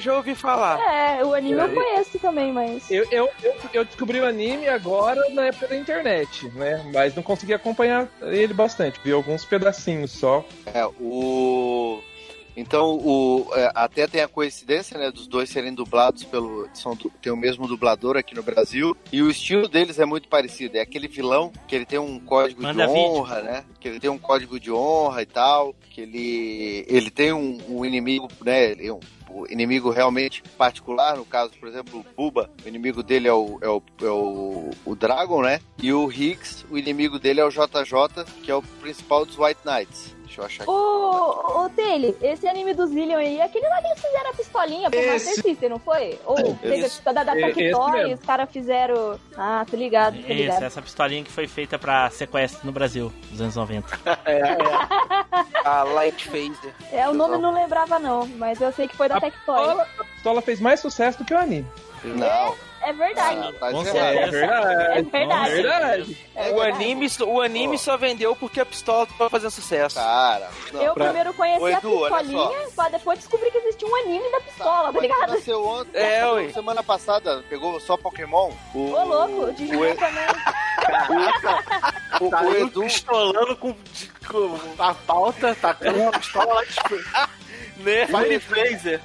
[0.00, 0.80] Eu já ouvi falar.
[0.80, 2.90] É, o anime eu conheço também, mas.
[2.90, 6.82] Eu, eu, eu, eu descobri o anime agora na época da internet, né?
[6.92, 8.98] Mas não consegui acompanhar ele bastante.
[9.04, 10.44] Vi alguns pedacinhos só.
[10.72, 12.02] É, o.
[12.60, 16.68] Então, o, é, até tem a coincidência, né, dos dois serem dublados pelo.
[16.74, 18.96] São, tem o mesmo dublador aqui no Brasil.
[19.12, 20.76] E o estilo deles é muito parecido.
[20.76, 23.10] É aquele vilão que ele tem um código Manda de vídeo.
[23.10, 23.64] honra, né?
[23.80, 25.74] Que ele tem um código de honra e tal.
[25.90, 26.84] Que ele.
[26.88, 28.72] Ele tem um, um inimigo, né?
[28.72, 29.00] é um-
[29.48, 33.68] inimigo realmente particular, no caso, por exemplo, o Buba, o inimigo dele é o, é
[33.68, 35.60] o, é o, o Dragon, né?
[35.80, 39.60] E o Higgs, o inimigo dele é o JJ, que é o principal dos White
[39.64, 40.16] Knights.
[40.30, 40.70] Deixa eu achar aqui.
[40.70, 44.32] Ô, ô, Tele, esse anime do Zillion aí, é aquele lá que eles fizeram a
[44.34, 46.20] pistolinha pro Master System, não foi?
[46.24, 49.18] Ou teve Esse- a da, da é- esse Tectoy, os caras fizeram.
[49.36, 50.62] Ah, tô ligado, tô Isso, ligado.
[50.62, 53.88] essa pistolinha que foi feita pra sequestro no Brasil, dos anos 90.
[55.64, 56.72] A Light Phaser.
[56.92, 59.32] É, o nome eu não lembrava não, mas eu sei que foi da Tectoy.
[59.56, 61.66] pistola, a pistola fez mais sucesso do que o anime.
[62.04, 62.52] Não, É
[62.92, 63.52] verdade.
[63.58, 63.92] tá Com errado.
[63.92, 64.20] certeza.
[64.20, 64.98] É verdade.
[64.98, 65.50] É verdade.
[65.50, 66.18] É verdade.
[66.34, 66.70] É o verdade.
[66.84, 69.96] anime, só- o anime só vendeu porque a pistola tava fazendo sucesso.
[69.96, 70.82] Cara, não.
[70.82, 74.30] Eu pra- primeiro conheci Ô, a Edu, pistolinha, pra depois descobrir que existia um anime
[74.32, 75.30] da pistola, tá Mas ligado?
[75.34, 75.98] Nasceu ontem.
[76.00, 76.48] É, ué.
[76.52, 78.50] Semana passada, pegou só Pokémon.
[78.74, 80.26] O, Ô, louco, de o, jogo também.
[82.20, 83.74] o, o, Tá o Edu pistolando com,
[84.28, 88.06] com a pauta, tacando uma pistola lá de Né?
[88.08, 89.00] Fire Phaser.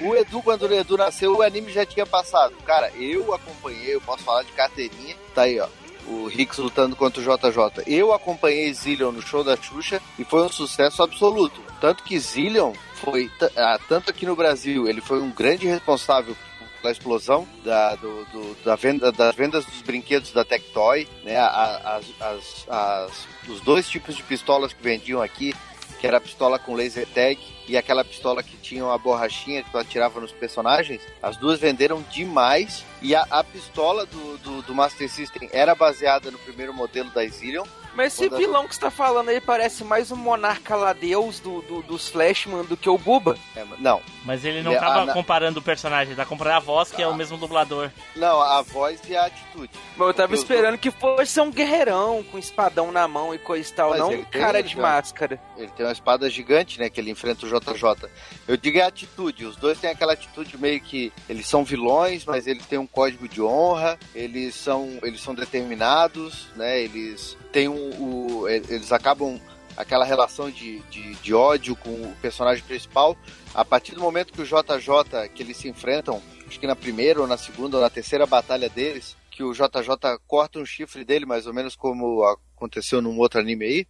[0.00, 2.54] O Edu, quando o Edu nasceu, o anime já tinha passado.
[2.66, 5.16] Cara, eu acompanhei, eu posso falar de carteirinha.
[5.34, 5.68] Tá aí, ó.
[6.06, 7.82] O Rix lutando contra o JJ.
[7.86, 11.60] Eu acompanhei Zillion no show da Xuxa e foi um sucesso absoluto.
[11.80, 16.34] Tanto que Zillion foi, ah, tanto aqui no Brasil, ele foi um grande responsável
[16.80, 21.36] pela explosão da, do, do- da venda, das vendas dos brinquedos da Tectoy, né?
[21.36, 25.54] As, as- as- os dois tipos de pistolas que vendiam aqui,
[25.98, 29.70] que era a pistola com laser tag e aquela pistola que tinha uma borrachinha que
[29.70, 32.84] tu atirava nos personagens, as duas venderam demais.
[33.02, 37.26] E a, a pistola do, do, do Master System era baseada no primeiro modelo da
[37.26, 37.64] Zillion,
[37.98, 41.40] Mas esse a- vilão que você tá falando aí parece mais um monarca lá deus
[41.40, 43.36] do, do- dos Flashman do que o Buba.
[43.56, 46.92] É, não, Mas ele não É, tava na- comparando o personagem, tá comparando a voz,
[46.92, 47.90] que é o mesmo dublador.
[48.14, 49.70] não, a voz e a atitude.
[49.96, 53.72] Mas eu tava esperando que fosse um guerreirão com espadão na mão e coisa e
[53.72, 55.40] tal, Mas não ele um cara ele de máscara.
[55.56, 56.88] Ele tem uma espada gigante, né?
[56.88, 58.08] Que ele enfrenta o JJ.
[58.46, 59.44] Eu digo é a atitude.
[59.44, 63.26] Os dois têm aquela atitude meio que eles são vilões, mas eles têm um código
[63.26, 63.98] de honra.
[64.14, 66.80] Eles são, eles são determinados, né?
[66.80, 69.40] Eles têm um, o, eles acabam
[69.76, 73.16] aquela relação de, de, de ódio com o personagem principal.
[73.54, 77.20] A partir do momento que o JJ, que eles se enfrentam, acho que na primeira
[77.20, 81.24] ou na segunda ou na terceira batalha deles, que o JJ corta um chifre dele,
[81.24, 82.24] mais ou menos como
[82.56, 83.86] aconteceu num outro anime aí.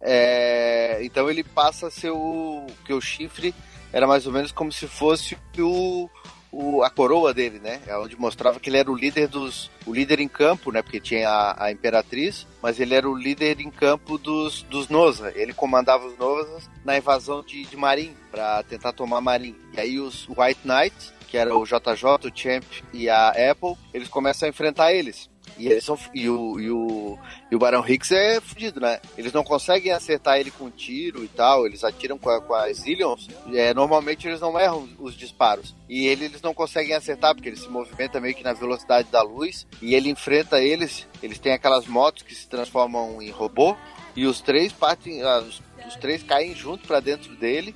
[0.00, 2.66] É, então ele passa a ser o.
[2.84, 3.52] que o chifre
[3.92, 6.08] era mais ou menos como se fosse o,
[6.56, 7.80] o- a coroa dele, né?
[7.86, 9.70] É onde mostrava que ele era o líder dos.
[9.86, 10.82] o líder em campo, né?
[10.82, 15.32] Porque tinha a, a Imperatriz, mas ele era o líder em campo dos, dos Noza.
[15.34, 19.54] Ele comandava os Nozas na invasão de, de Marin, para tentar tomar Marin.
[19.76, 24.08] E aí os White Knights, que era o JJ, o Champ e a Apple, eles
[24.08, 25.28] começam a enfrentar eles.
[25.58, 27.18] E, eles são, e, o, e, o,
[27.50, 29.00] e o Barão Hicks é fudido, né?
[29.16, 32.78] Eles não conseguem acertar ele com tiro e tal, eles atiram com, a, com as
[32.78, 33.28] Zillions.
[33.52, 35.74] É, normalmente eles não erram os disparos.
[35.88, 39.22] E ele eles não conseguem acertar, porque ele se movimenta meio que na velocidade da
[39.22, 39.66] luz.
[39.80, 43.76] E ele enfrenta eles, eles têm aquelas motos que se transformam em robô.
[44.16, 47.74] E os três partem, ah, os, os três caem junto pra dentro dele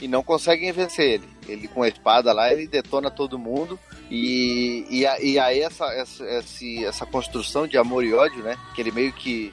[0.00, 1.37] e não conseguem vencer ele.
[1.48, 3.78] Ele com a espada lá, ele detona todo mundo.
[4.10, 6.24] E, e, e aí essa, essa,
[6.84, 8.56] essa construção de amor e ódio, né?
[8.74, 9.52] Que ele meio que.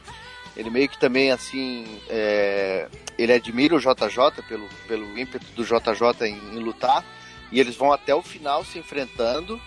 [0.57, 1.85] Ele meio que também, assim.
[2.09, 7.03] é, ele admira o JJ pelo, pelo ímpeto do JJ em, em lutar.
[7.51, 9.59] E eles vão até o final se enfrentando.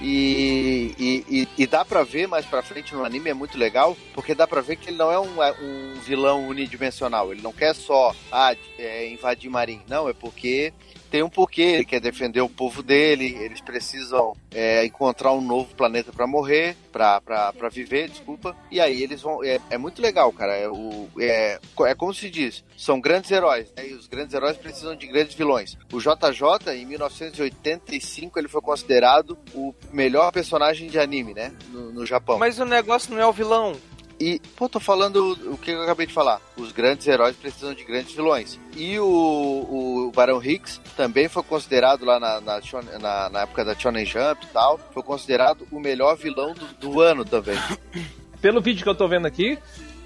[0.00, 3.96] E, e, e- e dá pra ver mais pra frente no anime, é muito legal,
[4.14, 7.32] porque dá pra ver que ele não é um, é um vilão unidimensional.
[7.32, 9.80] Ele não quer só ah, é, invadir Marin.
[9.88, 10.72] Não, é porque
[11.12, 11.62] tem um porquê.
[11.62, 16.74] Ele quer defender o povo dele, eles precisam é, encontrar um novo planeta pra morrer,
[16.90, 18.56] pra viver, desculpa.
[18.70, 19.44] E aí eles vão.
[19.44, 20.56] É, é muito legal, cara.
[20.56, 23.88] É, o, é, é como se diz: são grandes heróis, né?
[23.88, 25.76] E os grandes heróis precisam de grandes vilões.
[25.92, 31.52] O JJ, em 1985, ele foi considerado o melhor personagem de anime, né?
[31.68, 32.38] No, no Japão.
[32.38, 33.76] Mas o negócio não é o vilão.
[34.24, 36.40] E, pô, tô falando o que eu acabei de falar.
[36.56, 38.56] Os grandes heróis precisam de grandes vilões.
[38.76, 42.60] E o, o Barão Hicks também foi considerado lá na, na,
[43.00, 47.00] na- na época da Shonen Jump e tal, foi considerado o melhor vilão do, do
[47.00, 47.58] ano também.
[48.40, 49.58] Pelo vídeo que eu tô vendo aqui,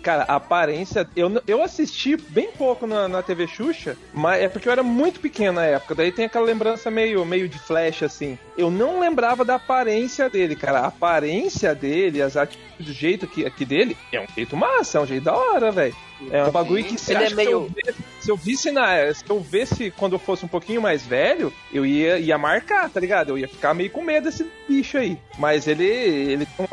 [0.07, 1.09] cara, a aparência.
[1.17, 5.19] Eu, eu assisti bem pouco na, na TV Xuxa, mas é porque eu era muito
[5.19, 5.97] pequeno na época.
[5.97, 8.39] Daí tem aquela lembrança meio, meio de flash, assim.
[8.57, 10.79] Eu não lembrava da aparência dele, cara.
[10.79, 15.01] A aparência dele, as atitudes, do jeito que, aqui dele, é um jeito massa, é
[15.01, 15.97] um jeito da hora, velho.
[16.31, 19.13] É um bagulho que se, é que se, eu meio- visse, se eu visse na.
[19.13, 22.99] Se eu visse quando eu fosse um pouquinho mais velho, eu ia, ia marcar, tá
[22.99, 23.31] ligado?
[23.31, 25.19] Eu ia ficar meio com medo desse bicho aí.
[25.39, 26.67] Mas ele, ele tem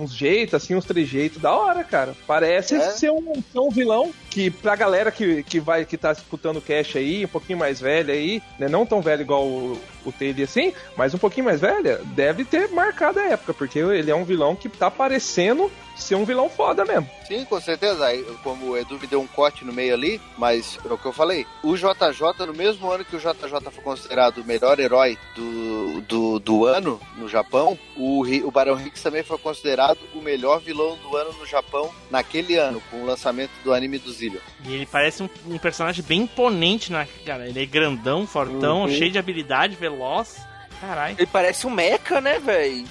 [0.00, 2.14] uns jeitos, assim, uns trejeitos da hora, cara.
[2.26, 2.80] Parece É?
[2.90, 6.98] ser, um, um vilão que, pra galera que, que vai que tá escutando o cast
[6.98, 8.68] aí, um pouquinho mais velha aí, né?
[8.68, 12.68] Não tão velho igual o, o Taylor assim, mas um pouquinho mais velha, deve ter
[12.70, 16.84] marcado a época, porque ele é um vilão que tá parecendo ser um vilão foda
[16.84, 17.08] mesmo.
[17.26, 18.06] Sim, com certeza.
[18.06, 21.06] Aí, como o Edu me deu um corte no meio ali, mas é o que
[21.06, 21.46] eu falei.
[21.62, 26.38] O JJ, no mesmo ano que o JJ foi considerado o melhor herói do, do,
[26.38, 31.16] do ano no Japão, o, o Barão Hicks também foi considerado o melhor vilão do
[31.16, 34.40] ano no Japão naquele ano, com o lançamento do anime do Zillion.
[34.64, 37.48] E ele parece um, um personagem bem imponente, né, cara?
[37.48, 38.88] Ele é grandão, fortão, Uhum.
[38.88, 40.36] cheio de habilidade, veloz.
[40.80, 41.14] Caralho.
[41.18, 42.84] Ele parece um mecha, né, velho?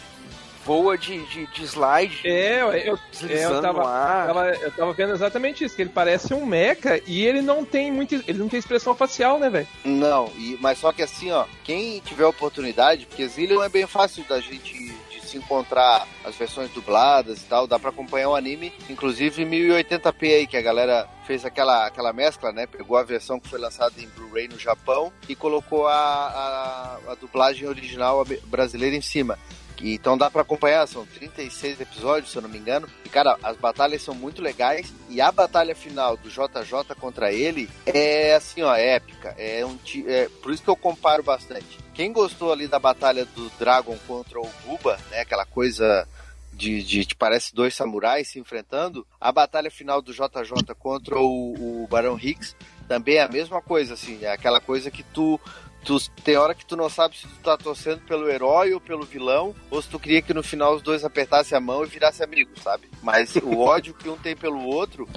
[0.66, 5.14] Voa de, de, de slide, É, eu, eu, deslizando eu tava- tava, eu tava vendo
[5.14, 8.14] exatamente isso, que ele parece um mecha e ele não tem muito.
[8.28, 9.68] Ele não tem expressão facial, né, velho?
[9.84, 14.24] Não, e, mas só que assim, ó, quem tiver oportunidade, porque Zillion é bem fácil
[14.26, 14.74] da gente
[15.10, 19.50] de se encontrar as versões dubladas e tal, dá pra acompanhar o anime, inclusive em
[19.50, 22.68] 1080p aí, que a galera fez aquela, aquela mescla, né?
[22.68, 27.16] Pegou a versão que foi lançada em Blu-ray no Japão e colocou a, a, a
[27.16, 29.40] dublagem original brasileira em cima.
[29.80, 32.88] Então dá pra acompanhar, são 36 episódios, se eu não me engano.
[33.06, 34.94] E cara, as batalhas são muito legais.
[35.10, 39.36] E a batalha final do JJ contra ele é assim, ó, épica.
[39.38, 41.80] É um é, por isso que eu comparo bastante.
[41.94, 45.22] Quem gostou ali da batalha do Dragon contra o Buba, né?
[45.22, 46.08] Aquela coisa
[46.54, 49.06] de, de, de parece dois samurais se enfrentando.
[49.20, 52.56] A batalha final do JJ contra o, o Barão Hicks
[52.88, 55.40] também é a mesma coisa, assim, é aquela coisa que tu
[55.84, 59.06] tu, tem hora que tu não sabe se tu tá torcendo pelo herói ou pelo
[59.06, 62.26] vilão, ou se tu queria que no final os dois apertassem a mão e virassem
[62.26, 62.90] amigos, sabe?
[63.02, 65.08] Mas o ódio que um tem pelo outro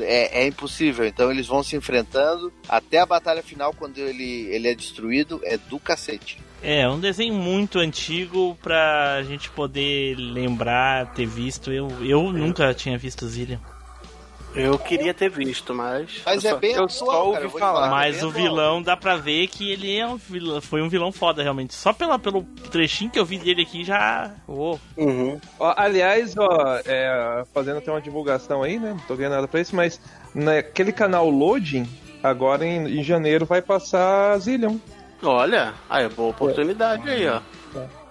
[0.00, 1.06] é, é, impossível.
[1.06, 5.56] Então eles vão se enfrentando até a batalha final, quando ele, ele é destruído, é
[5.56, 6.38] do cacete.
[6.62, 11.72] É, um desenho muito antigo pra gente poder lembrar, ter visto.
[11.72, 13.58] Eu, eu nunca tinha visto Zillion.
[14.54, 16.22] Eu queria ter visto, mas.
[16.24, 17.86] Mas eu é só- bem eu atual, só cara, ouvi te falar.
[17.86, 18.42] é Mas bem o atual.
[18.42, 21.74] vilão dá pra ver que ele é um vilão, foi um vilão foda, realmente.
[21.74, 24.30] Só pela, pelo trechinho que eu vi dele aqui já.
[24.48, 25.38] Oh, Uhum.
[25.60, 28.90] Ó, aliás, ó, é, fazendo até uma divulgação aí, né?
[28.90, 30.00] Não tô ganhando nada pra isso, mas
[30.34, 31.86] naquele canal Loading,
[32.22, 34.76] agora em, em janeiro vai passar Zillion.
[35.22, 37.40] Olha, aí é boa oportunidade aí, ó.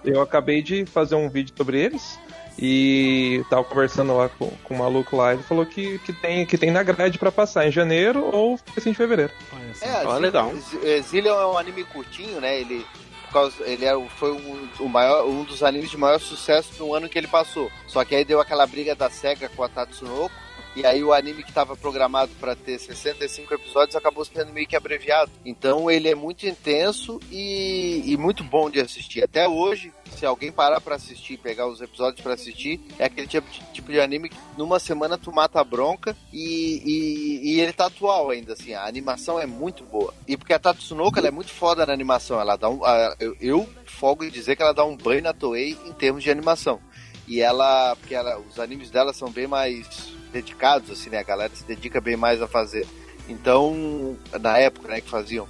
[0.04, 2.18] Eu acabei de fazer um vídeo sobre eles
[2.58, 5.32] e tava conversando lá com, com o maluco lá.
[5.32, 8.90] Ele falou que, que, tem, que tem na grade pra passar em janeiro ou assim
[8.90, 9.32] de fevereiro.
[9.80, 10.52] É, Ó, Zil- legal.
[10.82, 12.60] É, Zillion é um anime curtinho, né?
[12.60, 12.84] Ele,
[13.26, 16.92] por causa, ele é, foi um, o maior, um dos animes de maior sucesso no
[16.94, 17.70] ano que ele passou.
[17.86, 20.32] Só que aí deu aquela briga da SEGA com a Tatsunoko.
[20.78, 24.76] E aí o anime que estava programado para ter 65 episódios acabou sendo meio que
[24.76, 25.28] abreviado.
[25.44, 29.24] Então ele é muito intenso e, e muito bom de assistir.
[29.24, 33.50] Até hoje, se alguém parar para assistir, pegar os episódios para assistir, é aquele tipo
[33.50, 37.72] de, tipo de anime que numa semana tu mata a bronca e, e, e ele
[37.72, 38.72] tá atual ainda, assim.
[38.72, 40.14] A animação é muito boa.
[40.28, 42.40] E porque a Tatsunoko ela é muito foda na animação.
[42.40, 45.32] Ela dá um, a- eu, eu folgo em dizer que ela dá um banho na
[45.32, 46.78] Toei em termos de animação.
[47.26, 51.18] E ela, porque ela, os animes dela são bem mais dedicados, assim, né?
[51.18, 52.86] A galera se dedica bem mais a fazer.
[53.28, 55.46] Então, na época, né, que faziam.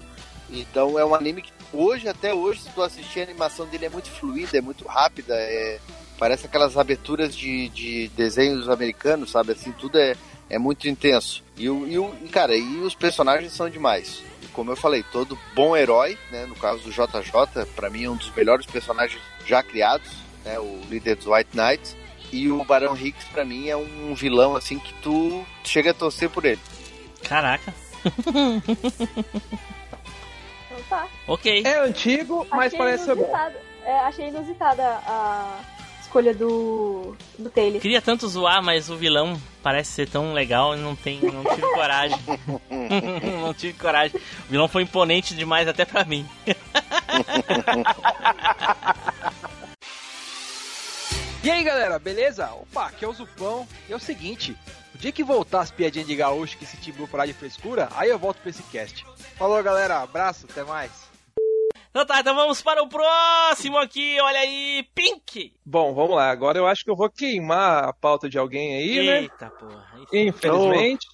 [0.50, 3.90] Então é um anime que hoje, até hoje, se tu assistir a animação dele é
[3.90, 5.78] muito fluida, é muito rápida, é...
[6.18, 9.52] parece aquelas aberturas de, de desenhos americanos, sabe?
[9.52, 10.16] Assim, tudo é,
[10.48, 11.42] é muito intenso.
[11.56, 14.22] E, o, e, cara, e os personagens são demais.
[14.52, 16.46] Como eu falei, todo bom herói, né?
[16.46, 20.10] No caso do JJ, pra mim é um dos melhores personagens já criados,
[20.44, 20.58] né?
[20.58, 21.96] O líder dos White Knights.
[22.32, 26.28] E o Barão Hicks, pra mim, é um vilão, assim, que tu chega a torcer
[26.28, 26.60] por ele.
[27.22, 27.72] Caraca.
[30.70, 31.06] Então tá.
[31.26, 31.62] Ok.
[31.64, 33.32] É antigo, mas achei parece ser bom.
[33.84, 35.60] É, achei inusitada a
[36.00, 37.80] escolha do, do Taylor.
[37.80, 41.62] Queria tanto zoar, mas o vilão parece ser tão legal e não tem, não tive
[41.74, 42.18] coragem.
[43.42, 44.20] não tive coragem.
[44.46, 46.26] O vilão foi imponente demais até pra mim.
[51.42, 52.50] E aí galera, beleza?
[52.52, 53.66] Opa, aqui é o Zupão.
[53.88, 54.56] E é o seguinte:
[54.94, 58.10] o dia que voltar as piadinhas de gaúcho que esse Timbu parar de frescura, aí
[58.10, 59.06] eu volto pra esse cast.
[59.36, 61.08] Falou galera, abraço, até mais.
[61.90, 65.52] Então tá, então vamos para o próximo aqui, olha aí, Pink!
[65.64, 66.28] Bom, vamos lá.
[66.30, 69.20] Agora eu acho que eu vou queimar a pauta de alguém aí, né?
[69.22, 69.86] Eita porra.
[70.12, 71.06] Infelizmente.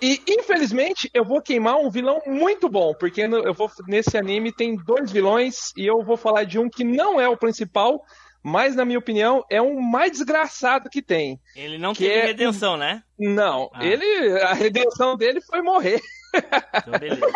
[0.00, 4.76] E infelizmente eu vou queimar um vilão muito bom, porque eu vou nesse anime tem
[4.76, 8.04] dois vilões e eu vou falar de um que não é o principal,
[8.48, 11.40] mas na minha opinião é o mais desgraçado que tem.
[11.56, 13.02] Ele não teve é- redenção, né?
[13.18, 13.84] Não, Ah.
[13.84, 16.00] ele a redenção dele foi morrer.
[16.32, 17.26] Então beleza.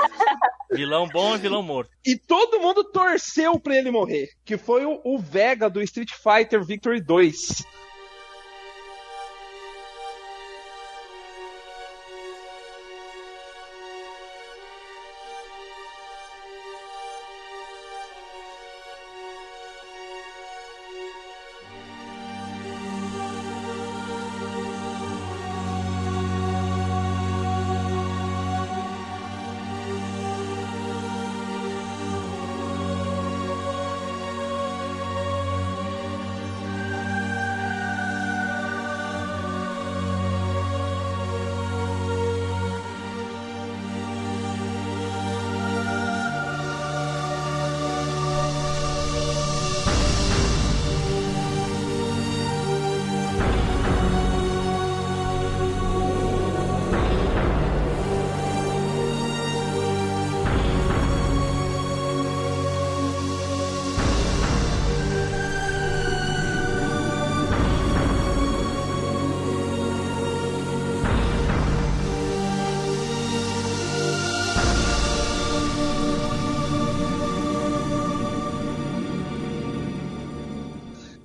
[0.71, 1.91] vilão bom e vilão morto.
[2.07, 6.65] E todo mundo torceu pra ele morrer, que foi o, o Vega do Street Fighter
[6.65, 7.65] Victory 2.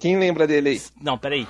[0.05, 0.81] Quem lembra dele aí?
[1.01, 1.47] Não, peraí.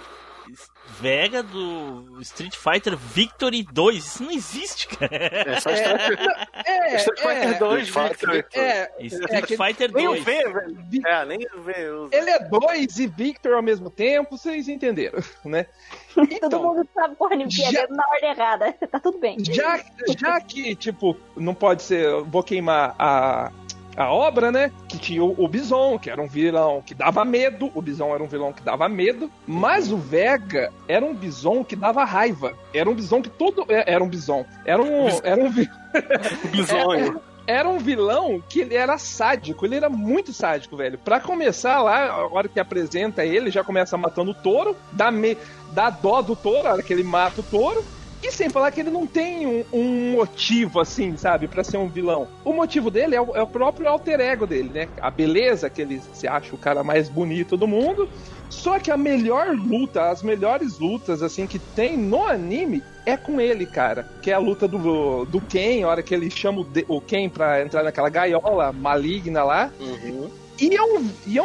[1.02, 3.98] Vega do Street Fighter Victory 2.
[3.98, 5.13] Isso não existe, cara.
[5.13, 6.20] É só Street
[6.65, 8.30] É, Street Fighter 2, Street Victor.
[8.32, 10.24] Fighter é, Street É que Fighter Nem o 2.
[10.24, 10.78] V, velho.
[11.06, 11.74] É, nem o V.
[11.76, 15.66] eu- ele é dois e Victor ao mesmo tempo, vocês entenderam, né?
[16.14, 18.74] Todo Então, mundo sabe anime que é, já- na ordem errada.
[18.89, 19.36] Tá tudo bem.
[19.43, 19.84] já,
[20.18, 23.51] já que, tipo, não pode ser, vou queimar a,
[23.96, 24.72] a obra, né?
[24.88, 27.72] Que tinha o, o Bison, que era um vilão que dava medo.
[27.74, 29.32] O Bison era um vilão que dava medo.
[29.48, 32.54] Mas o Vega era um Bison que dava raiva.
[32.74, 33.66] Era um Bison que todo.
[33.70, 34.46] é, Era um Bison.
[34.66, 35.08] Era um.
[35.24, 35.52] Era um
[36.52, 37.22] Bisonho.
[37.48, 40.98] era um vilão que ele era sádico, ele era muito sádico, velho.
[40.98, 45.38] Pra começar lá, a hora que apresenta ele, já começa matando o touro, dá, me...
[45.72, 47.84] dá dó do touro, a hora que ele mata o touro.
[48.28, 51.88] E sem falar que ele não tem um, um motivo, assim, sabe, pra ser um
[51.88, 52.28] vilão.
[52.43, 54.88] O motivo dele é o, é o próprio alter ego dele, né?
[54.99, 58.09] A beleza, que ele se acha o cara mais bonito do mundo.
[58.49, 63.39] Só que a melhor luta, as melhores lutas, assim, que tem no anime é com
[63.39, 64.07] ele, cara.
[64.21, 66.99] Que é a luta do, do Ken, a hora que ele chama o, de- o
[67.01, 69.71] Ken pra entrar naquela gaiola maligna lá.
[69.80, 70.30] Uhum.
[70.60, 71.43] E é um, e é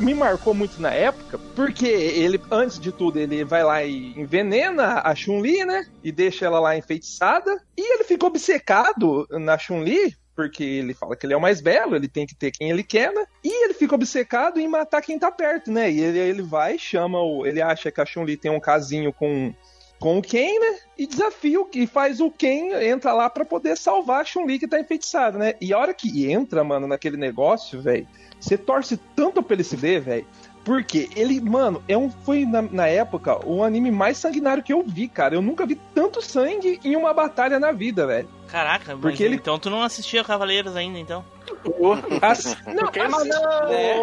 [0.00, 5.00] me marcou muito na época, porque ele, antes de tudo, ele vai lá e envenena
[5.04, 5.86] a Chun-Li, né?
[6.02, 7.62] E deixa ela lá enfeitiçada.
[7.76, 11.94] E ele fica obcecado na Chun-Li, porque ele fala que ele é o mais belo,
[11.94, 13.24] ele tem que ter quem ele quer, né?
[13.44, 15.90] E ele fica obcecado em matar quem tá perto, né?
[15.90, 17.46] E ele, ele vai, chama o.
[17.46, 19.54] Ele acha que a Chun-Li tem um casinho com.
[19.98, 20.78] Com o Ken, né?
[20.96, 24.66] E desafia o que faz o Ken entra lá pra poder salvar a Chun-Li que
[24.66, 25.54] tá enfeitiçada, né?
[25.60, 28.08] E a hora que entra, mano, naquele negócio, velho,
[28.40, 30.26] você torce tanto pra ele se ver, velho.
[30.64, 34.82] Porque ele, mano, é um, foi na, na época o anime mais sanguinário que eu
[34.86, 35.34] vi, cara.
[35.34, 38.28] Eu nunca vi tanto sangue em uma batalha na vida, velho.
[38.46, 41.24] Caraca, mas Porque ele- então tu não assistia Cavaleiros ainda, então.
[42.20, 43.42] As- não, Porque mas, não-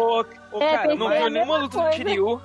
[0.00, 0.20] ô,
[0.52, 1.96] ô, É, cara, tem Não Foi viu a nenhuma mesma luta do coisa.
[1.96, 2.40] Kiryu.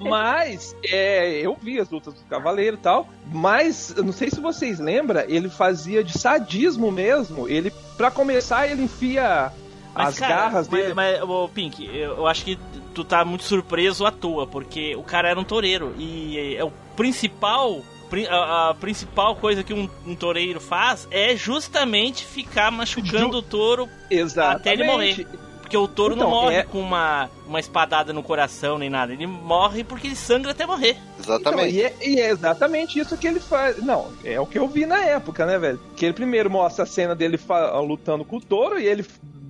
[0.00, 4.40] Mas, é, eu vi as lutas do Cavaleiro e tal, mas eu não sei se
[4.40, 7.48] vocês lembram, ele fazia de sadismo mesmo.
[7.48, 9.52] Ele, pra começar, ele enfia
[9.94, 10.94] Mas, as cara, garras mas, dele.
[10.94, 12.58] Mas, ô, Pink, eu, eu acho que
[12.94, 16.72] tu tá muito surpreso à toa, porque o cara era um toureiro e é o
[16.96, 17.80] principal.
[18.10, 23.38] pri- A, a principal coisa que um, um toureiro faz é justamente ficar machucando Ju-
[23.38, 24.60] o touro, Exatamente.
[24.60, 25.26] até ele morrer.
[25.60, 29.12] porque o touro não Então, morre é- com uma, uma espadada no coração nem nada,
[29.14, 30.96] ele morre porque ele sangra até morrer.
[31.18, 31.76] Exatamente.
[31.76, 33.82] Então, e, é, e é exatamente isso que ele faz.
[33.82, 35.80] Não, é o que eu vi na época, né, velho?
[35.96, 37.40] Que ele primeiro mostra a cena dele
[37.86, 39.04] lutando com o touro e ele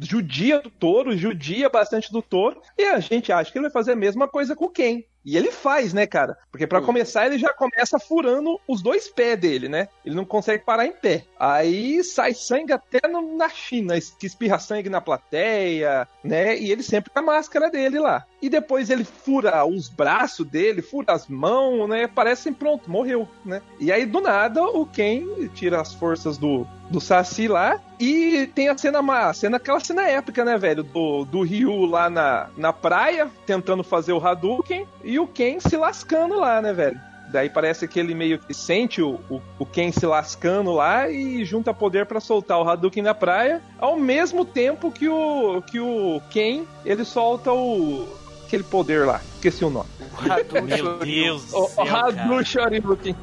[0.04, 2.60] judia do touro, judia bastante do touro.
[2.78, 5.02] E a gente acha que ele vai fazer a mesma coisa com Ken.
[5.24, 6.36] E ele faz, né, cara?
[6.50, 6.84] Porque pra Hum.
[6.84, 9.88] começar ele já começa furando os dois pés dele, né?
[10.04, 11.24] Ele não consegue parar em pé.
[11.38, 16.56] Aí sai sangue até no- na China, que espirra sangue na plateia, né?
[16.58, 18.24] E ele sempre com a máscara dele lá.
[18.40, 22.06] E depois ele fura os braços dele, fura as mãos, né?
[22.06, 23.62] Parece pronto, morreu, né?
[23.80, 28.68] E aí do nada o Ken tira as forças do, do Saci lá e tem
[28.68, 30.82] a cena, a cena aquela cena épica, né, velho?
[30.82, 35.76] Do, do Ryu lá na, na praia, tentando fazer o Hadouken, e o Ken se
[35.76, 37.00] lascando lá, né, velho?
[37.28, 41.44] Daí parece que ele meio que sente o, o, o Ken se lascando lá e
[41.44, 46.20] junta poder pra soltar o Hadouken na praia, ao mesmo tempo que o, que o
[46.30, 48.06] Ken, ele solta o
[48.54, 49.88] aquele poder lá, esqueci o nome.
[50.22, 52.06] Meu Deus do O, o céu, cara.
[52.06, 53.16] Hadouken Shoryuken.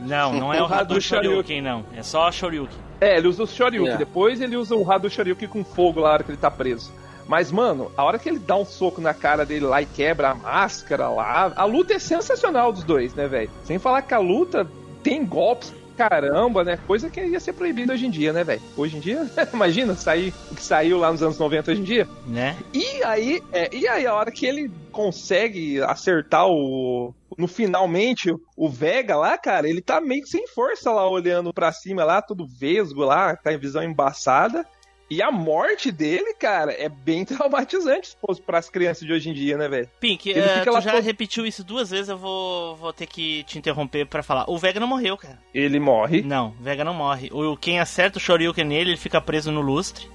[0.00, 1.84] Não, não é o O Hadouken Hadouken Shoryuken, não.
[1.96, 2.76] É só Shoryuken.
[3.00, 3.94] É, ele usa o Shoryuken.
[3.94, 3.96] É.
[3.96, 6.92] Depois ele usa o Hadouken Shoryuken com fogo lá na hora que ele tá preso.
[7.28, 10.30] Mas, mano, a hora que ele dá um soco na cara dele lá e quebra
[10.30, 13.50] a máscara lá, a luta é sensacional dos dois, né, velho?
[13.64, 14.66] Sem falar que a luta
[15.02, 16.78] tem golpes caramba, né?
[16.86, 18.62] Coisa que ia ser proibida hoje em dia, né, velho?
[18.76, 22.08] Hoje em dia, imagina sair o que saiu lá nos anos 90 hoje em dia.
[22.24, 22.56] Né?
[22.72, 28.68] E aí, é, e aí a hora que ele consegue acertar o no finalmente o
[28.68, 32.48] Vega lá, cara, ele tá meio que sem força lá olhando pra cima lá, todo
[32.48, 34.64] vesgo lá, tá em visão embaçada.
[35.10, 39.56] E a morte dele, cara, é bem traumatizante fosse pras crianças de hoje em dia,
[39.56, 39.88] né, velho?
[39.98, 43.42] Pink, Ele eh, tu já todo- repetiu isso duas vezes, eu vou, vou ter que
[43.44, 44.44] te interromper pra falar.
[44.50, 45.38] O Vega não morreu, cara.
[45.54, 46.20] Ele morre.
[46.22, 47.30] Não, o Vega não morre.
[47.32, 50.06] O quem acerta o Shoryuken nele, ele fica preso no lustre.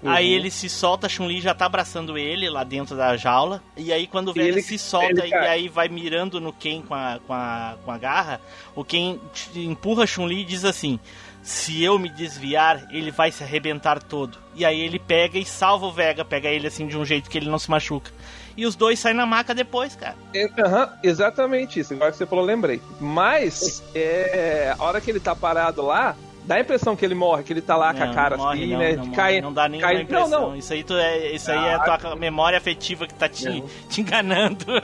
[0.00, 0.10] Uhum.
[0.10, 3.60] Aí ele se solta, a Chun-Li já tá abraçando ele lá dentro da jaula.
[3.76, 6.82] E aí quando o Vega ele- se solta ele e aí vai mirando no Ken
[6.82, 8.40] com a, com a, com a garra,
[8.76, 9.18] o Ken
[9.56, 11.00] empurra a Chun-Li e diz assim:
[11.48, 14.36] Se eu me desviar, ele vai se arrebentar todo.
[14.54, 17.38] E aí ele pega e salva o Vega, pega ele assim de um jeito que
[17.38, 18.10] ele não se machuca.
[18.54, 20.14] E os dois saem na maca depois, cara.
[20.34, 21.94] É, Aham, exatamente isso.
[21.94, 22.82] Agora que você falou, eu lembrei.
[23.00, 27.44] Mas, é, a hora que ele tá parado lá, dá a impressão que ele morre,
[27.44, 28.92] que ele tá lá com a Não, cara não morre, assim, não, né?
[28.96, 30.28] não, cai, não dá nenhuma cai- impressão.
[30.28, 30.56] Não, não.
[30.56, 34.02] Isso aí, tu é, isso aí é a tua memória afetiva que tá te, te
[34.02, 34.66] enganando.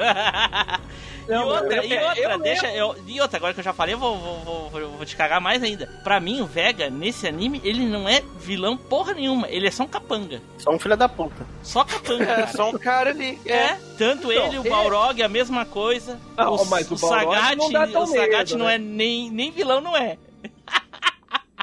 [1.27, 2.67] e Não, outra, eu- e outra, eu deixa.
[2.73, 5.17] Eu, e outra, agora que eu já falei, eu vou, vou, vou, vou- vou te
[5.17, 5.87] cagar mais ainda.
[6.03, 9.49] Pra mim, o Vega, nesse anime, ele não é vilão porra nenhuma.
[9.49, 10.41] Ele é só um capanga.
[10.59, 11.47] Só um filho da puta.
[11.63, 12.25] Só capanga.
[12.33, 13.39] É só um cara ali.
[13.47, 16.19] É, tanto Então, ele, o é- Balrog, a mesma coisa.
[16.37, 18.75] Não, o, mas o o Balrog Sagat, não dá tão o Sagat medo, não né?
[18.75, 20.19] é nem, nem vilão, não é.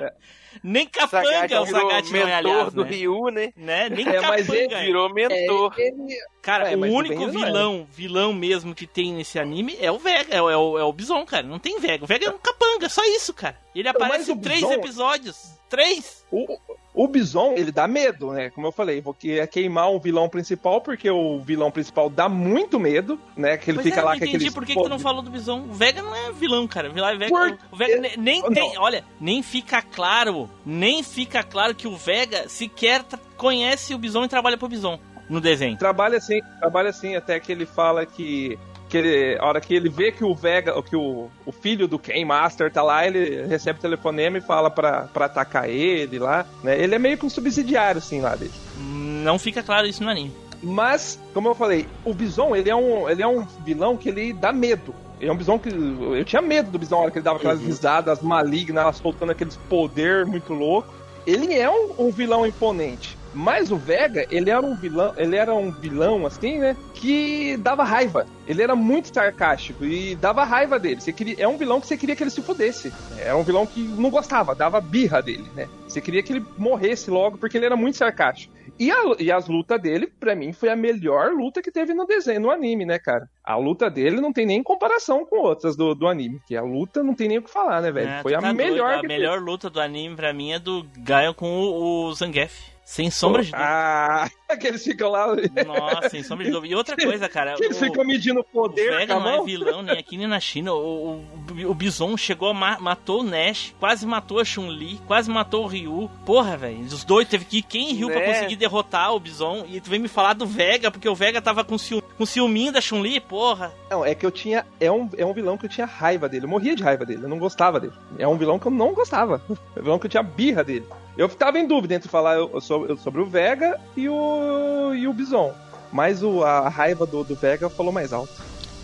[0.64, 2.90] Nem capanga o Sagat não é, aliás, mentor do né?
[2.92, 3.54] Ryu, né?
[3.56, 3.90] né?
[3.90, 4.58] Nem É, mas capanga.
[4.64, 4.82] ele é.
[4.86, 5.74] Virou mentor.
[5.78, 7.28] ele- Cara, É, o único é.
[7.28, 10.94] vilão, vilão mesmo que tem nesse anime é o Vega, é, o- é o, é
[10.94, 11.44] Bison, cara.
[11.48, 12.04] Não tem Vega.
[12.04, 13.58] O Vega é um capanga, só isso, cara.
[13.74, 15.61] Ele aparece em três Bison- episódios.
[15.72, 16.26] Três?
[16.30, 16.58] O,
[16.94, 18.50] o Bison, ele dá medo, né?
[18.50, 22.28] Como eu falei, vou que é queimar o vilão principal, porque o vilão principal dá
[22.28, 23.56] muito medo, né?
[23.58, 25.22] Que ele Pois fica é, lá com entendi aqueles por que, que tu não falou
[25.22, 25.62] do Bison.
[25.62, 26.90] O Vega não é vilão, cara.
[26.90, 28.52] O Vega, Por- o Vega ne- nem Não.
[28.54, 28.78] tem.
[28.78, 30.50] Olha, nem fica claro.
[30.66, 33.04] Nem fica claro que o Vega sequer
[33.38, 35.00] conhece o Bison e trabalha pro Bison
[35.30, 35.78] no desenho.
[35.78, 38.60] Trabalha assim, trabalha assim, até que ele fala que.
[38.92, 41.98] Que ele, a hora que ele vê que o Vega, que o, o filho do
[41.98, 46.46] Ken Master tá lá, ele recebe o telefonema e fala pra, pra atacar ele lá,
[46.62, 46.78] né?
[46.78, 48.52] Ele é meio que um subsidiário, assim, lá dele.
[48.78, 50.36] Não fica claro isso no anime.
[50.62, 54.34] Mas, como eu falei, o Bison, ele é um, ele é um vilão que ele
[54.34, 54.94] dá medo.
[55.22, 55.70] Ele é um Bison que.
[55.70, 59.56] Eu tinha medo do Bison na hora que ele dava aquelas risadas malignas, soltando aqueles
[59.70, 60.94] poder muito louco.
[61.26, 63.18] Ele é um, um vilão imponente.
[63.34, 66.76] Mas o Vega, ele era um vilão, ele era um vilão assim, né?
[66.94, 68.26] Que dava raiva.
[68.48, 71.00] Ele era muito sarcástico e dava raiva dele.
[71.00, 72.92] Você queria, é um vilão que você queria que ele se fudesse.
[73.18, 75.70] Era um vilão que não gostava, dava birra dele, né?
[75.88, 78.54] Você queria que ele morresse logo porque ele era muito sarcástico.
[78.80, 82.06] E, a- e as lutas dele, pra mim, foi a melhor luta que teve no
[82.06, 83.30] desenho, no anime, né, cara?
[83.44, 86.40] A luta dele não tem nem comparação com outras do, do anime.
[86.48, 88.10] Que a luta não tem nem o que falar, né, velho?
[88.10, 89.06] É, foi tu a tá melhor doido.
[89.06, 92.71] A melhor luta do anime pra mim é do Gaio com o, o Zangief.
[92.84, 93.66] Sem sombra de dúvida.
[93.70, 94.30] Ah,
[94.60, 95.28] que eles ficam lá.
[95.66, 96.74] Nossa, sem sombra de dúvida.
[96.74, 97.54] E outra coisa, cara.
[97.62, 100.18] Que eles o- ficam medindo O poder Vega com a não é vilão nem aqui
[100.18, 100.74] nem na China.
[100.74, 101.24] O, o,
[101.68, 105.68] o Bison chegou, a ma- matou o Nash, quase matou a Chun-Li, quase matou o
[105.68, 106.10] Ryu.
[106.26, 106.80] Porra, velho.
[106.82, 108.34] Os dois teve que ir quem em Ryu pra Né?
[108.34, 109.66] conseguir derrotar o Bison.
[109.70, 112.72] E tu vem me falar do Vega, porque o Vega tava com, ciú com ciúminho
[112.74, 113.72] da Chun-Li, porra.
[113.90, 114.66] Não, é que eu tinha.
[114.80, 116.46] É um, é um vilão que eu tinha raiva dele.
[116.46, 117.24] Eu morria de raiva dele.
[117.24, 117.94] Eu não gostava dele.
[118.18, 119.42] É um vilão que eu não gostava.
[119.76, 120.86] É um vilão que eu tinha birra dele.
[121.22, 125.54] Eu ficava em dúvida entre falar sobre, sobre o Vega e o, e o Bison.
[125.92, 128.34] Mas o, a raiva do, do Vega falou mais alto.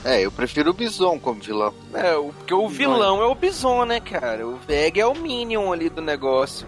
[0.06, 1.74] É, eu prefiro o Bison como vilão.
[1.94, 4.46] É, o- porque o vilão é o Bison, né, cara?
[4.48, 6.68] O Vega é o Minion ali do negócio.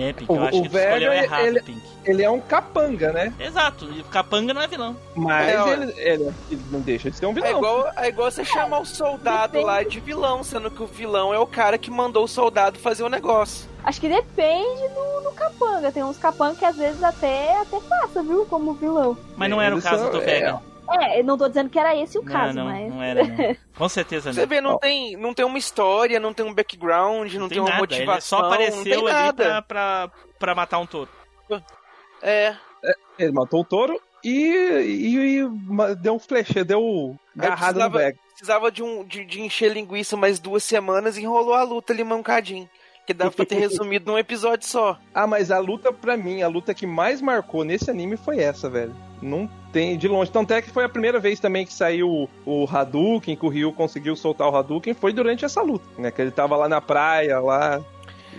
[0.00, 1.82] É, Pink, O- eu acho o que Vega, errado, ele- Pink.
[2.04, 3.34] Ele é um capanga, né?
[3.38, 4.96] Exato, e Capanga não é vilão.
[5.14, 7.50] Mas É, ele, ele, ele não deixa de ser um vilão.
[7.50, 11.34] É igual, é igual você chamar o soldado lá de vilão, sendo que o vilão
[11.34, 13.68] é o cara que mandou o soldado fazer o negócio.
[13.84, 15.92] Acho que depende do, do capanga.
[15.92, 18.46] Tem uns capangas que às vezes até, até passa, viu?
[18.46, 19.16] Como vilão.
[19.36, 20.60] Mas não era o caso do é, Vega.
[20.90, 22.88] É, eu não tô dizendo que era esse o Não, caso, não, mas.
[22.92, 23.56] não era, não.
[23.76, 24.46] Com certeza Você não.
[24.48, 27.80] vê, não tem, não tem uma história, não tem um background, não, tem, uma nada,
[27.80, 28.14] motivação.
[28.14, 29.44] Ele só não apareceu tem ali nada.
[29.44, 31.10] pra, pra, pra matar um touro.
[32.22, 32.54] É.
[33.18, 38.18] Ele matou o touro e, e, e deu um flecha, deu garrada no precisava- Vega.
[38.30, 42.04] Precisava de, um, de, de encher linguiça mais duas semanas e enrolou a luta ali
[42.04, 42.68] mancadinho.
[43.04, 44.96] Que dava pra ter resumido num episódio só.
[45.12, 48.70] Ah, mas a luta, pra mim, a luta que mais marcou nesse anime foi essa,
[48.70, 48.94] velho.
[49.20, 50.30] Não tem de longe.
[50.30, 53.72] Tanto é que foi a primeira vez também que saiu o, Hadouken, que o Ryu
[53.72, 56.10] conseguiu soltar o Hadouken, foi durante essa luta, né?
[56.10, 57.80] Que ele tava lá na praia, lá.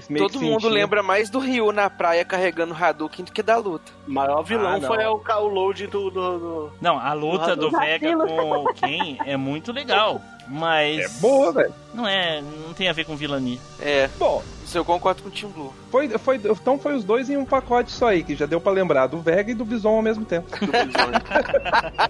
[0.10, 0.74] Meio Todo mundo sentindo.
[0.74, 3.92] lembra mais do Ryu na praia carregando Hadouken do que da luta.
[4.08, 7.70] O maior vilão Ah, foi o, o load do, do, do- Não, a luta do
[7.70, 7.90] Vacilo.
[7.90, 10.20] Vega com o Ken é muito legal.
[10.52, 11.18] Mas.
[11.18, 11.72] É boa, velho.
[11.94, 12.42] Não é.
[12.42, 13.60] Não tem a ver com vilania.
[13.80, 15.72] É, Bom, isso eu concordo com o Team Blue.
[15.92, 18.72] foi, foi, então foi os dois em um pacote só aí, que já deu pra
[18.72, 20.50] lembrar do Vega e do Bison ao mesmo tempo.
[20.60, 20.90] do Bison.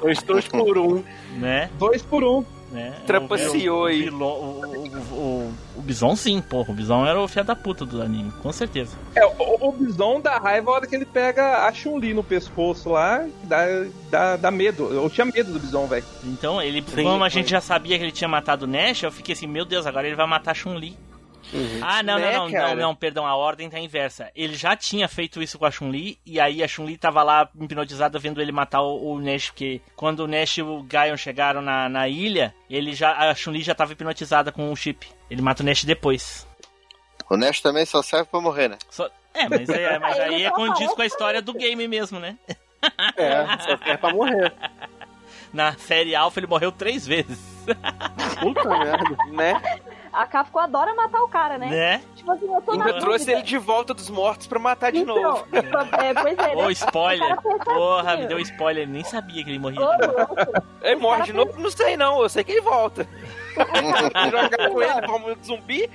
[0.00, 1.02] Dois, dois por um.
[1.36, 1.70] Né?
[1.78, 2.44] dois por um.
[2.70, 2.94] Né?
[3.06, 4.08] Trapaceou o, aí.
[4.08, 6.70] o, o, o, o Bison sim, porra.
[6.70, 8.96] O Bison era o fia da puta do anime, com certeza.
[9.14, 12.90] É, o, o Bison dá raiva a hora que ele pega a Chun-Li no pescoço
[12.90, 13.64] lá, dá,
[14.10, 14.92] dá, dá medo.
[14.92, 16.04] Eu tinha medo do Bison, velho.
[16.24, 17.30] Então, ele, Sim, como a foi.
[17.30, 20.06] gente já sabia que ele tinha matado o Nash, eu fiquei assim, meu Deus, agora
[20.06, 20.96] ele vai matar a Chun-Li.
[21.82, 24.30] Ah, não, Né, não, não, não, não, perdão, a ordem tá inversa.
[24.36, 28.18] Ele já tinha feito isso com a Chun-Li, e aí a Chun-Li tava lá hipnotizada
[28.18, 31.88] vendo ele matar o, o Nash, porque quando o Nash e o Gaion chegaram na,
[31.88, 35.08] na ilha, ele já, a Chun-Li já tava hipnotizada com o chip.
[35.30, 36.46] Ele mata o Nash depois.
[37.30, 38.78] O Nash também só serve pra morrer, né?
[38.90, 42.36] Só- é, mas, é, mas aí é condiz com a história do game mesmo, né?
[43.16, 44.52] É, só serve pra morrer.
[45.52, 47.38] Na série Alpha ele morreu três vezes.
[48.40, 49.16] Puta merda.
[49.32, 49.54] Né?
[50.12, 51.66] A Capcom adora matar o cara, né?
[51.66, 52.02] Né?
[52.16, 53.00] Tipo assim, eu tô na Ainda dúvida.
[53.00, 55.44] trouxe ele de volta dos mortos pra matar de Então, novo.
[55.52, 56.56] é, pois é, né?
[56.66, 57.24] Ô, spoiler.
[57.24, 58.82] O cara pensa Porra, assim, me deu spoiler.
[58.84, 59.80] Ele nem sabia que ele morria.
[59.80, 60.62] Louco.
[60.82, 61.60] Ele morre cara de novo?
[61.60, 63.06] Não sei não, eu sei que ele volta.
[64.30, 65.90] Jogar com ele como zumbi?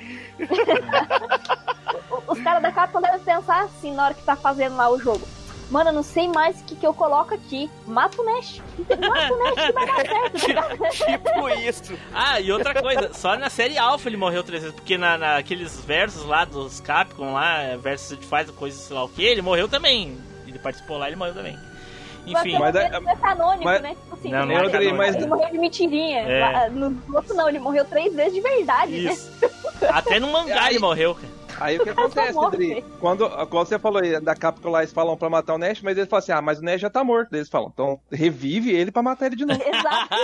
[2.28, 5.26] Os caras da Capcom devem pensar assim na hora que tá fazendo lá o jogo.
[5.74, 7.67] Mano, eu não sei mais o que, que eu coloco aqui.
[7.88, 8.61] Mata o Nash.
[8.78, 10.78] Mata o Nash que vai dar certo, tá ligado?
[10.91, 11.93] tipo isso.
[12.13, 15.80] Ah, e outra coisa, só na série Alpha ele morreu três vezes, porque na, naqueles
[15.84, 19.67] versos lá dos Capcom lá, versus de faz coisa sei lá o que, ele morreu
[19.67, 20.15] também.
[20.47, 21.57] Ele participou lá, ele morreu também.
[22.26, 23.95] Enfim, mas, mas é, não é canônico, mas- né?
[23.95, 26.19] Tipo assim, Não, não ele, é mas- ele morreu de mentirinha.
[26.21, 26.39] É.
[26.39, 29.11] Lá, No outro não, ele morreu três vezes de verdade, né?
[29.11, 29.30] isso.
[29.89, 31.32] Até no mangá ele morreu, cara.
[31.60, 32.38] Aí o que acontece.
[32.38, 32.84] Adri?
[32.99, 35.97] Quando, quando você falou aí da Capcom lá, eles falam pra matar o Nash, mas
[35.97, 37.34] eles falam assim, ah, mas o Nash já tá morto.
[37.34, 39.62] Eles falam, então revive ele pra matar ele de novo.
[39.64, 40.16] Exato,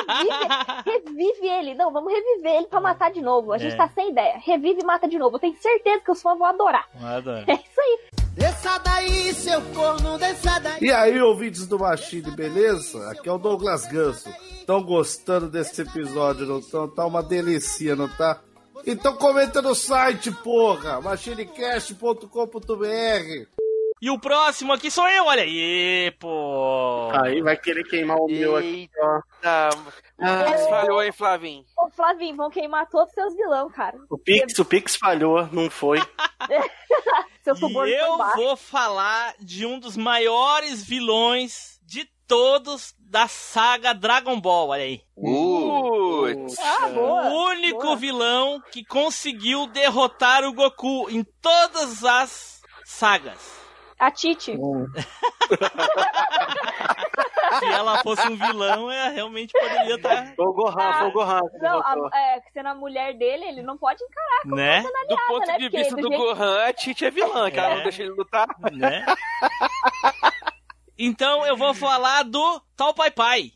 [0.85, 1.75] revive, revive ele.
[1.75, 3.51] Não, vamos reviver ele pra matar de novo.
[3.53, 3.77] A gente É.
[3.77, 4.35] tá sem ideia.
[4.45, 5.35] Revive e mata de novo.
[5.35, 6.85] Eu tenho certeza que os fãs vão adorar.
[7.01, 7.43] Adoro.
[7.47, 7.99] É isso aí.
[8.35, 10.77] Desça daí, seu corno, desça daí.
[10.81, 13.09] E aí, ouvintes do Machine, beleza?
[13.11, 14.29] Aqui é o Douglas Ganso.
[14.59, 16.87] Estão gostando desse episódio, não estão?
[16.87, 18.39] Tá uma delícia, não tá?
[18.85, 21.01] Então comenta no site, porra!
[21.01, 23.47] machinecast.com.br
[24.01, 27.09] E o próximo aqui sou eu, olha aí, pô.
[27.13, 29.15] Aí vai querer queimar o meu aqui, ó.
[29.15, 29.69] Eita.
[30.17, 31.63] Mas falhou, hein, Flavinho?
[31.77, 33.97] Ô, Flavinho, vão queimar todos os seus vilão, cara.
[34.09, 35.99] O Pix, o Pix falhou, não foi.
[37.43, 37.55] Seu
[37.87, 44.69] E eu vou falar de um dos maiores vilões de todos da saga Dragon Ball,
[44.69, 45.01] olha aí.
[45.15, 46.57] Putz.
[46.59, 47.23] Ah, boa.
[47.29, 47.95] o único boa.
[47.95, 53.57] vilão que conseguiu derrotar o Goku em todas as sagas.
[53.99, 54.55] A Titi.
[57.59, 61.39] Se ela fosse um vilão, ela realmente poderia estar, Foi o Gohan, foi o Gohan.
[61.59, 64.83] Não, a, é, sendo a mulher dele, ele não pode encarar né?
[65.09, 65.57] Do ponto né?
[65.57, 67.75] de Porque vista do do jeito- Gohan, a Titi é vilã, que ela É.
[67.75, 68.47] não deixa ele lutar.
[68.71, 69.03] né?
[71.01, 73.53] Então eu vou falar do Tal Pai Pai.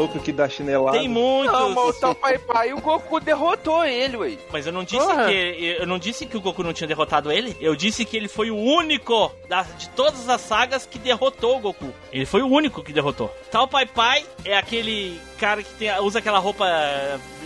[0.00, 0.98] Maluco que dá chinelada.
[0.98, 1.52] Tem muitos.
[1.52, 4.38] Não, mas o Tal Pai Pai, o Goku derrotou ele, ué.
[4.52, 5.26] Mas eu não disse Porra.
[5.26, 7.56] que eu não disse que o Goku não tinha derrotado ele.
[7.60, 11.60] Eu disse que ele foi o único da- de todas as sagas que derrotou o
[11.60, 11.92] Goku.
[12.12, 13.34] Ele foi o único que derrotou.
[13.50, 16.66] Tal Pai Pai é aquele cara que tem- usa aquela roupa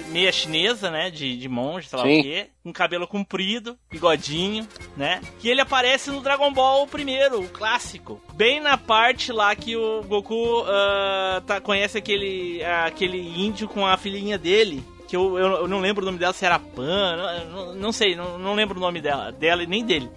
[0.08, 2.20] meia chinesa, né, de, de monge, sei lá Sim.
[2.20, 4.66] o quê, com cabelo comprido, bigodinho,
[4.96, 5.20] né?
[5.40, 10.02] Que ele aparece no Dragon Ball primeiro, o clássico, bem na parte lá que o
[10.02, 15.68] Goku ah, tá- conhece aquele aquele índio com a filhinha dele que eu, eu, eu
[15.68, 18.76] não lembro o nome dela, se era Pan, não, não, não sei, não, não lembro
[18.78, 20.10] o nome dela, dela e nem dele.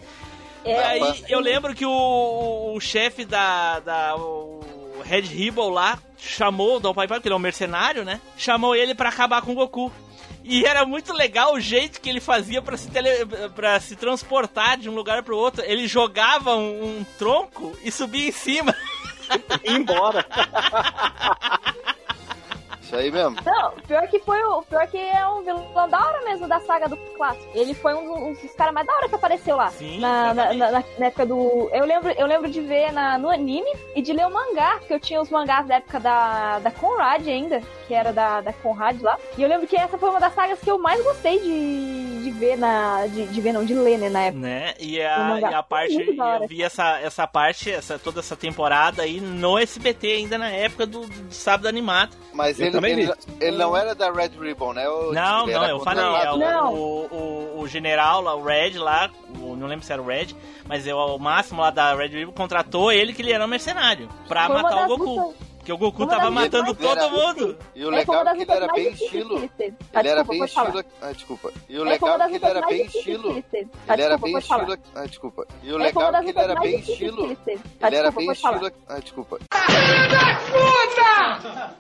[0.64, 4.62] É, E aí eu lembro que o, o chefe da, da o
[5.08, 8.20] Red Ribbon lá chamou o Dom Pai Pai, porque ele é um mercenário, né?
[8.38, 9.92] Chamou ele pra acabar com o Goku.
[10.44, 13.10] E era muito legal o jeito que ele fazia pra se, tele,
[13.56, 15.64] pra se transportar de um lugar pro outro.
[15.66, 18.76] Ele jogava um, um tronco e subia em cima.
[19.62, 20.26] E embora.
[22.88, 23.36] Isso aí mesmo.
[23.46, 24.62] Não, pior que foi o.
[24.64, 27.46] Pior que é um vilão da hora mesmo da saga do clássico.
[27.54, 29.70] Ele foi um dos, dos caras mais da hora que apareceu lá.
[29.72, 31.70] Sim, na, na, na- na- na época do.
[31.74, 34.94] Eu lembro, eu lembro de ver na, no anime e de ler o mangá, porque
[34.94, 39.02] eu tinha os mangás da época da, da Conrad ainda, que era da, da Conrad
[39.02, 39.18] lá.
[39.38, 42.32] E eu lembro que essa foi uma das sagas que eu mais gostei de, de
[42.32, 43.06] ver na.
[43.08, 44.42] De, de ver, não, de ler, né, na época.
[44.42, 44.74] Né?
[44.80, 45.94] E a, e a parte,
[46.42, 50.86] eu vi essa, essa parte, essa, toda essa temporada aí no SBT, ainda na época
[50.86, 52.16] do, do sábado animado.
[52.34, 53.12] Mas Eu ele, também ele, vi.
[53.46, 54.88] ele não era da Red Ribbon, né?
[54.90, 56.74] O- Não, ele não, era eu falei, é o, Não.
[56.74, 57.06] o,
[57.58, 59.10] o, o general lá, o Red lá,
[59.42, 60.28] o- não lembro se era o Red,
[60.68, 64.10] mas é o máximo lá da Red Ribbon contratou ele que ele era um mercenário
[64.28, 65.04] pra Foi matar o Goku.
[65.22, 67.58] lutas- Porque o Goku uma tava matando todo mundo.
[67.76, 69.38] E o É, legal é que ele era bem estilo.
[69.38, 70.86] Ele era desculpa, bem estilo.
[71.02, 71.54] Ah, desculpa.
[71.68, 73.32] E o É, legal é que ele era bem estilo.
[73.36, 74.78] ele era desculpa, bem estilo.
[74.96, 75.48] Ah, desculpa.
[75.62, 77.26] E o É, legal é que ele era bem estilo.
[77.26, 78.72] ele era desculpa, bem estilo.
[78.88, 79.40] Ah, desculpa.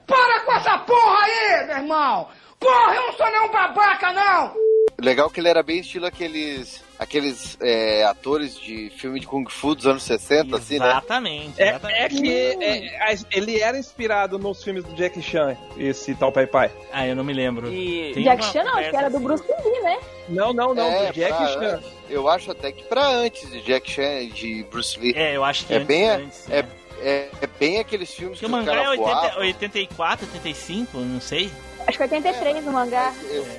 [0.06, 2.28] Para com essa porra aí, meu irmão!
[2.60, 4.77] Porra, eu não sou nenhum babaca, não!
[5.00, 6.84] Legal que ele era bem estilo aqueles.
[7.00, 10.88] Aqueles é, atores de filme de Kung Fu dos anos 60, assim, né?
[10.90, 16.16] Exatamente, É, é que é, é, ele era inspirado nos filmes do Jack Chan, esse
[16.16, 16.72] tal Pai Pai.
[16.92, 17.72] Ah, eu não me lembro.
[17.72, 19.26] E Jack Chan não, acho que era do assim.
[19.28, 20.00] Bruce Lee, né?
[20.28, 21.80] Não, não, não, É, do Jack pra Chan.
[22.10, 25.14] Eu acho até que pra antes de Jack Chan e de Bruce Lee.
[25.16, 26.70] É, eu acho que É antes, bem- antes, é- né?
[27.02, 29.40] é, é bem aqueles filmes Porque que o o mangá é cara 80, voava.
[29.42, 31.52] 84, 85, não sei.
[31.88, 33.14] Acho que 83 no mangá.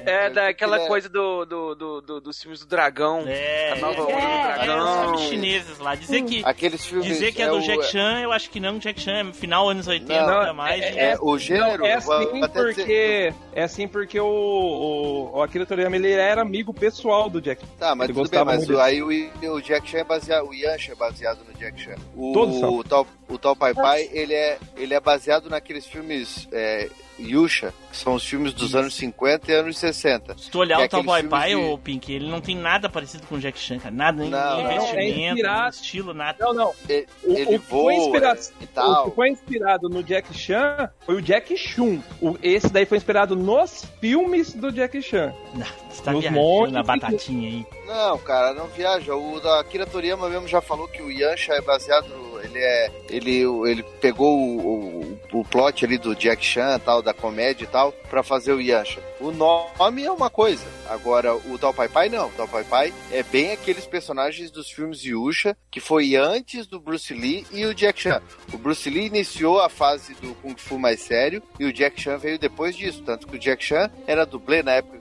[0.05, 3.24] É, daquela Ele é- coisa do, do, do, do- dos filmes do dragão.
[3.26, 5.03] É, A nova é, onda do é, Aqueles dragão.
[5.05, 5.95] filmes chineses lá.
[5.95, 7.07] Dizer que, Aqueles filmes.
[7.07, 8.79] dizer que é, é do o- Jack Chan, eu acho que não.
[8.79, 10.83] Jack Chan é final anos 80, Não, pra mais.
[10.83, 11.79] É, o gênero.
[11.79, 13.35] Não, é assim dizer- porque.
[13.55, 17.64] É assim porque o, o, o Akira Toriyama ele era amigo pessoal do Jack.
[17.79, 19.09] Tá, mas Ele tudo bem, mas muito o- aí o,
[19.55, 21.95] o Jack Chan é baseado, o Yancha é baseado no Jack Chan.
[22.14, 22.74] O, Todos são.
[22.76, 26.89] o tal, o tal Pai Pai, ele é, ele é baseado naqueles filmes é,
[27.19, 30.37] Yusha, que são os filmes dos anos 50 e anos 60.
[30.39, 32.41] Se tu olhar é o Tal Boy aqueles Pai, filmes de- o Pink, ele não
[32.41, 33.95] tem nada parecido com o Jack Chan, cara.
[33.95, 36.37] Nada, nem Não, nem não, é investimento, estilo, nada.
[36.45, 36.73] Não, não.
[36.89, 39.11] Ele, O, ele o que foi voa inspirado, e o tal.
[39.11, 42.01] que foi inspirado no Jack Chan foi o Jack Chun.
[42.21, 45.33] O, esse daí foi inspirado nos filmes do Jack Chan.
[45.55, 47.66] Não, você tá Nos viajando montes na de- batatinha aí.
[47.87, 49.14] Não, cara, não viaja.
[49.14, 52.28] O da Akira Toriyama mesmo já falou que o Yancha é baseado.
[52.49, 52.90] Ele é.
[53.11, 57.68] Ele, ele pegou o, o, o plot ali do Jack Chan, tal, da comédia e
[57.68, 59.01] tal, pra fazer o Yancha.
[59.20, 60.64] O nome é uma coisa.
[60.88, 62.28] Agora, o Tal Pai Pai não.
[62.28, 66.80] O Tal Pai Pai é bem aqueles personagens dos filmes Yusha, que foi antes do
[66.80, 68.22] Bruce Lee e o Jack Chan.
[68.53, 72.16] O Bruce Lee iniciou a fase do Kung Fu mais sério e o Jack Chan
[72.16, 73.03] veio depois disso.
[73.05, 74.97] Tanto que o Jack Chan era dublê na época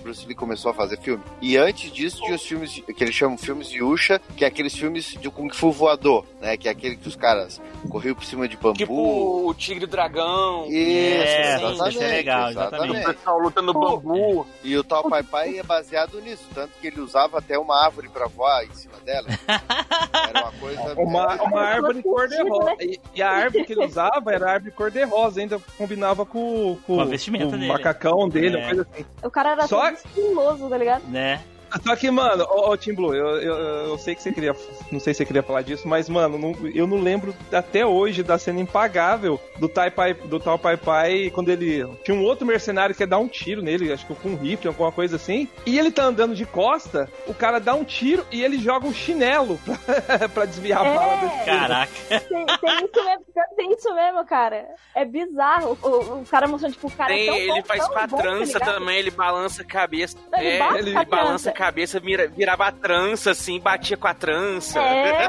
[0.00, 1.22] Bruce Lee começou a fazer filme.
[1.40, 4.74] E antes disso tinha os filmes que eles chamam filmes de Yusha, que é aqueles
[4.74, 6.56] filmes de Kung Fu voador, né?
[6.56, 8.76] Que é aquele que os caras corriam por cima de bambu.
[8.78, 10.66] Tipo o Tigre e o Dragão.
[10.66, 11.94] Isso, É, exatamente.
[11.94, 13.00] isso é legal, exatamente.
[13.06, 14.46] O pessoal luta no bambu.
[14.64, 18.08] E o tal Pai Pai é baseado nisso, tanto que ele usava até uma árvore
[18.08, 19.26] pra voar em cima dela.
[20.30, 20.94] Era uma coisa.
[20.96, 22.64] Uma, uma árvore cor-de-rosa.
[22.64, 22.76] né?
[22.80, 27.00] E, e a árvore que ele usava era árvore cor-de-rosa, ainda combinava com, com, Com
[27.00, 27.66] a com o dele.
[27.68, 28.60] macacão dele, É.
[28.60, 29.04] uma coisa assim.
[29.22, 31.04] O cara era Só- estiloso, tá ligado?
[31.08, 31.42] Né?
[31.86, 33.54] Só que, mano, ô, ô Tim Blue, eu, eu,
[33.90, 34.54] eu sei que você queria.
[34.90, 38.22] Não sei se você queria falar disso, mas, mano, não- eu não lembro até hoje
[38.22, 41.86] da cena impagável do, tai pai, do tal Pai Pai quando ele.
[42.04, 44.68] Tinha um outro mercenário que ia dar um tiro nele, acho que com um rifle,
[44.68, 45.48] alguma coisa assim.
[45.64, 48.92] E ele tá andando de costa, o cara dá um tiro e ele joga um
[48.94, 50.94] chinelo pra, pra desviar a É.
[50.94, 51.44] bala desse tiro.
[51.46, 51.92] Caraca.
[52.08, 53.24] Tem, tem isso mesmo,
[53.56, 54.66] tem isso mesmo, cara.
[54.94, 55.78] É bizarro.
[55.82, 57.92] O, o- o cara mostrando, tipo, o cara Tem, é tão ele bom, faz tão
[57.92, 58.74] com a bom, tá trança ligado?
[58.74, 60.16] também, ele balança a cabeça.
[60.36, 64.14] Ele é, ele a balança a cabeça, vira, virava a trança, assim, batia com a
[64.14, 64.80] trança.
[64.80, 65.28] É.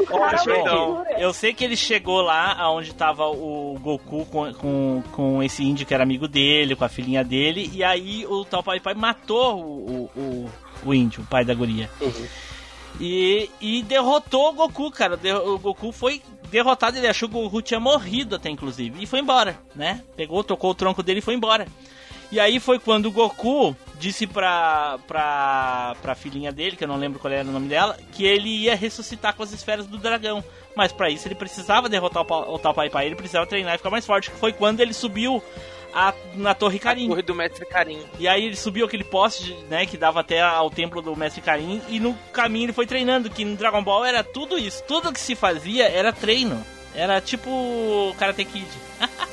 [0.10, 1.04] Olha, então.
[1.18, 5.84] Eu sei que ele chegou lá onde tava o Goku com, com, com esse índio
[5.84, 9.60] que era amigo dele, com a filhinha dele, e aí o tal Pai Pai matou
[9.60, 10.50] o, o, o,
[10.86, 11.90] o índio, o pai da guria.
[12.98, 15.18] E, e derrotou o Goku, cara.
[15.44, 19.02] O Goku foi derrotado, ele achou que o Goku tinha morrido até, inclusive.
[19.02, 20.02] E foi embora, né?
[20.16, 21.66] Pegou, tocou o tronco dele e foi embora.
[22.34, 26.96] E aí foi quando o Goku disse pra, pra, pra filhinha dele, que eu não
[26.96, 30.42] lembro qual era o nome dela, que ele ia ressuscitar com as esferas do dragão.
[30.74, 33.78] Mas pra isso ele precisava derrotar o, o tal Pai Pai, ele precisava treinar e
[33.78, 34.32] ficar mais forte.
[34.32, 35.40] Que foi quando ele subiu
[35.94, 37.06] a- na Torre Karin.
[37.08, 38.00] Torre do Mestre Karim.
[38.18, 41.80] E aí ele subiu aquele poste, né, que dava até ao templo do Mestre Karim,
[41.88, 44.82] e no caminho ele foi treinando, que no Dragon Ball era tudo isso.
[44.88, 46.60] Tudo que se fazia era treino.
[46.96, 48.66] Era tipo Karate Kid.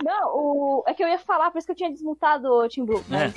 [0.00, 0.84] Não, o...
[0.86, 3.02] é que eu ia falar, por isso que eu tinha desmutado o Team Blue.
[3.08, 3.34] Mas,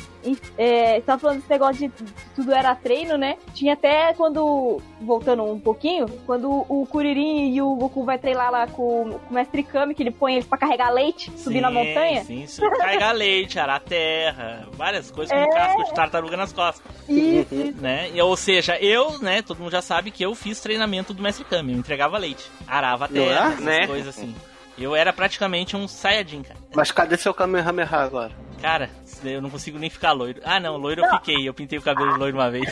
[0.55, 3.37] é, você tava falando desse negócio de tudo era treino, né?
[3.55, 8.67] Tinha até quando, voltando um pouquinho, quando o Kuririn e o Goku vai treinar lá
[8.67, 11.73] com, com o Mestre Kami, que ele põe eles pra carregar leite, subir na Sim,
[11.73, 12.23] montanha.
[12.25, 12.61] Sim, sim.
[12.77, 15.49] Carregar leite, arar terra, várias coisas com É.
[15.49, 16.83] casco de tartaruga nas costas.
[17.09, 17.51] Isso.
[17.81, 18.11] Né?
[18.13, 21.43] E, ou seja, eu, né, todo mundo já sabe que eu fiz treinamento do Mestre
[21.43, 21.73] Kami.
[21.73, 23.53] Eu entregava leite, arava Não terra, é?
[23.53, 23.87] essas Né?
[23.87, 24.35] coisas assim.
[24.81, 26.59] Eu era praticamente um Saiyajin, cara.
[26.75, 28.31] Mas cadê seu Kamehameha agora?
[28.61, 28.89] Cara,
[29.23, 30.39] eu não consigo nem ficar loiro.
[30.43, 31.49] Ah, não, loiro eu fiquei.
[31.49, 32.71] Eu pintei o cabelo loiro uma vez.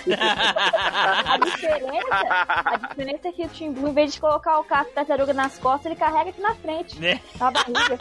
[1.26, 4.94] A diferença, a diferença é que o Team Blue, em vez de colocar o casco
[4.94, 7.20] da tartaruga nas costas, ele carrega aqui na frente, né?
[7.40, 7.98] na barriga.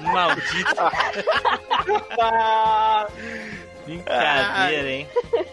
[0.12, 0.74] Maldito.
[3.96, 5.06] Brincadeira, hein?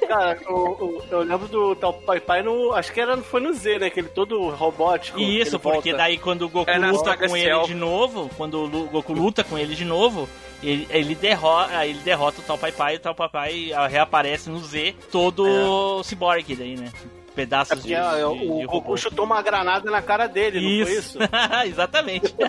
[0.08, 2.74] Cara, o- o- eu lembro do tal Pai Pai no.
[2.74, 3.88] Acho que era, foi no Z, né?
[3.88, 5.20] Aquele todo robótico.
[5.20, 6.04] Isso, porque volta.
[6.04, 7.58] daí quando o Goku É luta com Cell.
[7.60, 10.28] ele de novo, quando o Goku luta com ele de novo,
[10.62, 14.50] ele, ele, derrota, ele derrota o tal Pai Pai e o tal Pai Pai reaparece
[14.50, 16.92] no Z todo ciborgue daí, né?
[16.96, 18.68] É Pedaços porque de, ah, de, o, de o robô.
[18.80, 21.18] Goku chutou uma granada na cara dele, não foi isso?
[21.68, 22.34] Exatamente.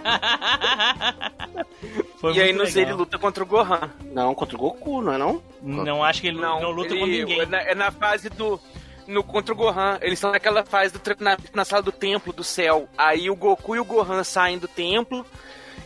[2.33, 3.91] Foi e aí no Z ele luta contra o Gohan.
[4.13, 5.43] Não, contra o Goku, não é não?
[5.63, 7.41] Não acho que ele não, Não, luta ele- com ninguém.
[7.41, 8.61] É na, é na fase do.
[9.07, 9.99] No contra o Gohan.
[10.01, 12.89] Eles estão naquela fase do treinamento na sala do templo do céu.
[12.99, 15.25] Aí o Goku e o Gohan saem do templo.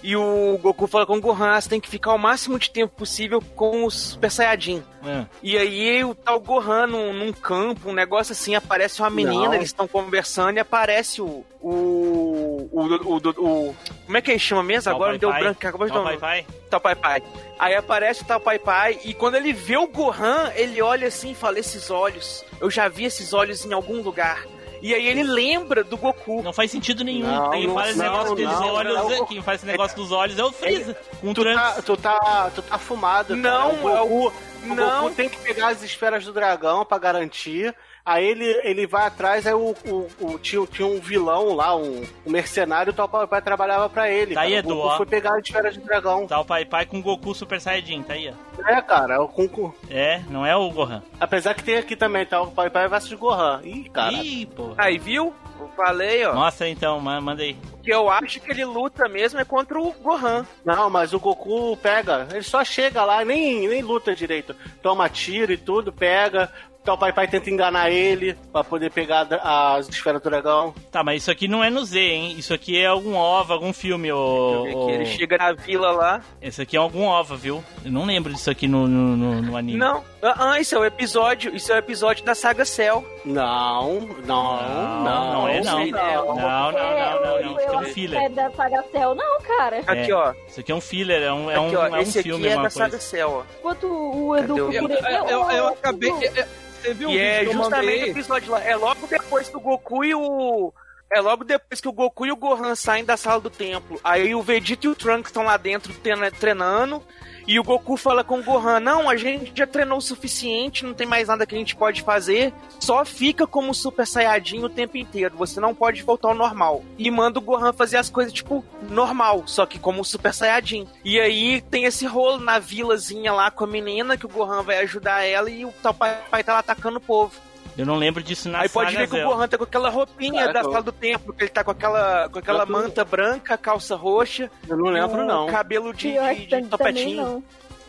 [0.02, 2.70] E o Goku fala com o Gohan, "Ah, você tem que ficar o máximo de
[2.70, 4.82] tempo possível com o Super Saiyajin.
[5.06, 5.26] É.
[5.42, 9.54] E aí o tal Gohan num, num campo, um negócio assim, aparece uma menina, Não.
[9.54, 11.44] eles estão conversando e aparece o.
[11.60, 12.68] O.
[12.72, 12.80] O.
[12.82, 13.76] o, o- o-
[14.06, 14.84] como é que ele chama mesmo?
[14.84, 15.40] Tal Agora Pai deu Pai.
[15.42, 16.46] branco, acabou de Tal Pai Pai.
[16.70, 17.22] Tal Pai Pai.
[17.58, 21.32] Aí aparece o Tal Pai Pai e quando ele vê o Gohan, ele olha assim
[21.32, 24.44] e fala: Esses olhos, eu já vi esses olhos em algum lugar.
[24.82, 26.42] E aí ele lembra do Goku.
[26.42, 27.26] Não faz sentido nenhum.
[27.26, 29.12] Não, Quem não, faz esse não, negócio dos não, olhos, não.
[29.12, 30.96] é- quem faz esse negócio dos olhos é o Freeza.
[31.20, 31.56] Com Tu trans...
[31.56, 33.36] tá, tu tá, tu tá fumado.
[33.36, 33.98] Não, cara.
[33.98, 34.32] é o Goku,
[34.64, 35.02] o não.
[35.02, 37.74] Goku tem que pegar as esferas do dragão pra garantir.
[38.04, 42.02] Aí ele, ele vai atrás, aí o, o, o- tinha, tinha um vilão lá, um,
[42.26, 44.34] um mercenário, o tal papai trabalhava pra ele.
[44.34, 44.66] Tá aí, cara.
[44.66, 44.96] o Edu, Goku ó.
[44.96, 46.26] foi pegar as esferas do dragão.
[46.26, 48.60] Tá o Pai Pai com Goku Super Saiyajin, tá aí, ó.
[48.68, 49.74] É, cara, o Kunku.
[49.88, 51.02] É, não é o Gohan.
[51.18, 52.40] Apesar que tem aqui também, tá?
[52.42, 53.60] O Pai Pai versus Gohan.
[53.64, 54.12] Ih, cara.
[54.12, 54.74] Ih, porra.
[54.78, 55.34] Aí, viu?
[55.58, 56.34] Eu falei, ó.
[56.34, 57.54] Mostra então, ma- manda aí.
[57.82, 60.46] Que eu acho que ele luta mesmo é contra o Gohan.
[60.64, 62.26] Não, mas o Goku pega.
[62.32, 64.54] Ele só chega lá, nem, nem luta direito.
[64.82, 66.50] Toma tiro e tudo, pega.
[66.82, 70.74] Então o Pai Pai tenta enganar ele pra poder pegar a- as esferas do dragão.
[70.90, 72.34] Tá, mas isso aqui não é no Z, hein?
[72.38, 74.64] Isso aqui é algum OVA, algum filme, ô.
[74.86, 76.22] Que ele chega na vila lá.
[76.40, 77.62] Esse aqui é algum OVA, viu?
[77.84, 79.78] Eu não lembro disso aqui no, no, no- no anime.
[79.78, 81.54] Não, ah, ah, isso é o episódio.
[81.54, 83.04] Isso é o episódio da saga Cell.
[83.24, 85.32] Não, não, não.
[85.32, 85.78] não é não.
[85.84, 85.90] né?
[85.92, 87.50] Não, não, não, não, não, não.
[87.52, 88.22] Isso aqui é um filler.
[88.22, 89.78] É da Saga Cell, não, cara.
[89.86, 90.14] Aqui, É.
[90.14, 90.34] ó.
[90.48, 91.86] Isso aqui é um filler, é um, é um, Aqui, ó.
[91.86, 92.76] é um Esse filme, aqui é da coisa.
[92.78, 93.42] saga Cell, ó.
[93.58, 94.94] Enquanto o Edu procura...
[95.12, 96.10] eu, eu, eu acabei.
[96.12, 98.64] Você viu o E vídeo é justamente o episódio lá.
[98.64, 100.72] É logo depois que o Goku e o.
[101.12, 104.00] É logo depois que o Goku e o Gohan saem da sala do templo.
[104.04, 107.02] Aí o Vegeta e o Trunks estão lá dentro treina- treinando.
[107.46, 110.94] E o Goku fala com o Gohan: Não, a gente já treinou o suficiente, não
[110.94, 112.52] tem mais nada que a gente pode fazer.
[112.78, 115.36] Só fica como Super Saiyajin o tempo inteiro.
[115.36, 116.84] Você não pode voltar ao normal.
[116.98, 120.86] E manda o Gohan fazer as coisas, tipo, normal, só que como Super Saiyajin.
[121.04, 124.78] E aí tem esse rolo na vilazinha lá com a menina, que o Gohan vai
[124.78, 127.32] ajudar ela e o tal pai, pai tá lá atacando o povo.
[127.78, 129.24] Eu não lembro disso na Aí pode ver que o.
[129.24, 132.28] Gohan tá com aquela roupinha Cara, da sala do templo, que ele tá com aquela,
[132.28, 134.50] com aquela tô- manta branca, calça roxa.
[134.68, 135.46] Eu não lembro, o não.
[135.46, 137.22] cabelo de, de, de topetinho.
[137.22, 137.44] não.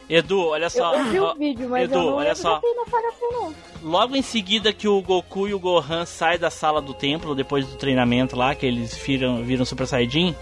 [0.09, 0.93] Edu, olha Eu, só.
[0.93, 2.59] eu vi o vídeo, mas Edu, eu não olha lembro só.
[2.59, 3.53] Cell, não.
[3.81, 7.65] Logo em seguida que o Goku e o Gohan saem da sala do templo, depois
[7.65, 10.35] do treinamento lá, que eles viram, viram Super Saiyajin,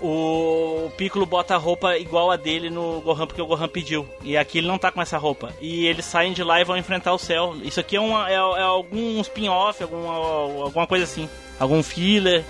[0.00, 4.08] o Piccolo bota a roupa igual a dele no Gohan, porque o Gohan pediu.
[4.22, 5.52] E aqui ele não tá com essa roupa.
[5.60, 7.54] E eles saem de lá e vão enfrentar o céu.
[7.62, 11.28] Isso aqui é, uma, é, é algum spin-off, alguma, alguma coisa assim.
[11.58, 12.44] Algum filler.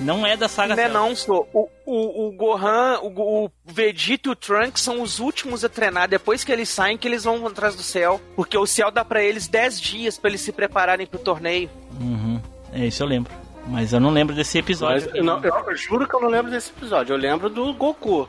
[0.00, 1.48] Não é da saga Não é não, sou.
[1.52, 6.08] O, o, o Gohan, o, o Vegeta e o Trunks são os últimos a treinar.
[6.08, 8.20] Depois que eles saem, que eles vão atrás do céu.
[8.34, 11.70] Porque o céu dá pra eles 10 dias pra eles se prepararem pro torneio.
[12.00, 12.40] Uhum.
[12.72, 13.32] É isso eu lembro.
[13.66, 15.06] Mas eu não lembro desse episódio.
[15.08, 17.12] Mas eu, não- eu juro que eu não lembro desse episódio.
[17.12, 18.28] Eu lembro do Goku.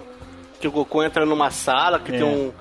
[0.59, 2.17] Que o Goku entra numa sala que É.
[2.19, 2.51] tem, um,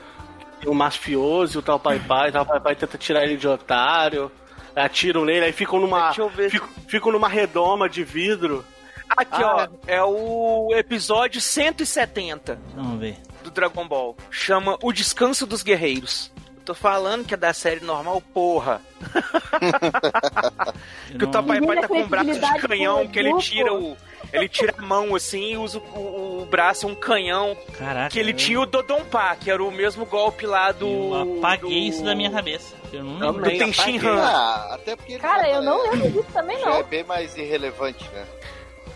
[0.60, 2.30] tem um mafioso e o tal Pai Pai.
[2.30, 4.30] O tal Pai Pai tenta tirar ele de otário.
[4.74, 6.48] Atiram nele, aí ficam numa, Deixa eu ver.
[6.50, 8.64] ficam, ficam numa redoma de vidro.
[9.16, 9.68] Aqui, Ah.
[9.68, 13.16] ó, é o episódio 170 Vamos ver.
[13.42, 14.16] do Dragon Ball.
[14.30, 16.30] Chama O Descanso dos Guerreiros.
[16.70, 18.80] Eu tô falando que é da série normal, porra.
[21.18, 23.96] Que o Tapai Pai tá com um braço de canhão, que ele tira o.
[24.32, 27.56] Ele tira a mão assim e usa o, o braço, é um canhão.
[27.76, 28.10] Caraca.
[28.10, 30.86] Que ele tinha o Dodonpa, que era o mesmo golpe lá do.
[30.86, 32.76] Eu apaguei do- isso da minha cabeça.
[32.92, 33.50] Eu não lembro.
[33.50, 34.08] Do Tenshin apaguei.
[34.08, 34.22] Han.
[34.22, 36.84] Ah, até porque ele Cara, já- eu não lembro disso também, já é não.
[36.84, 38.24] bem mais irrelevante, né?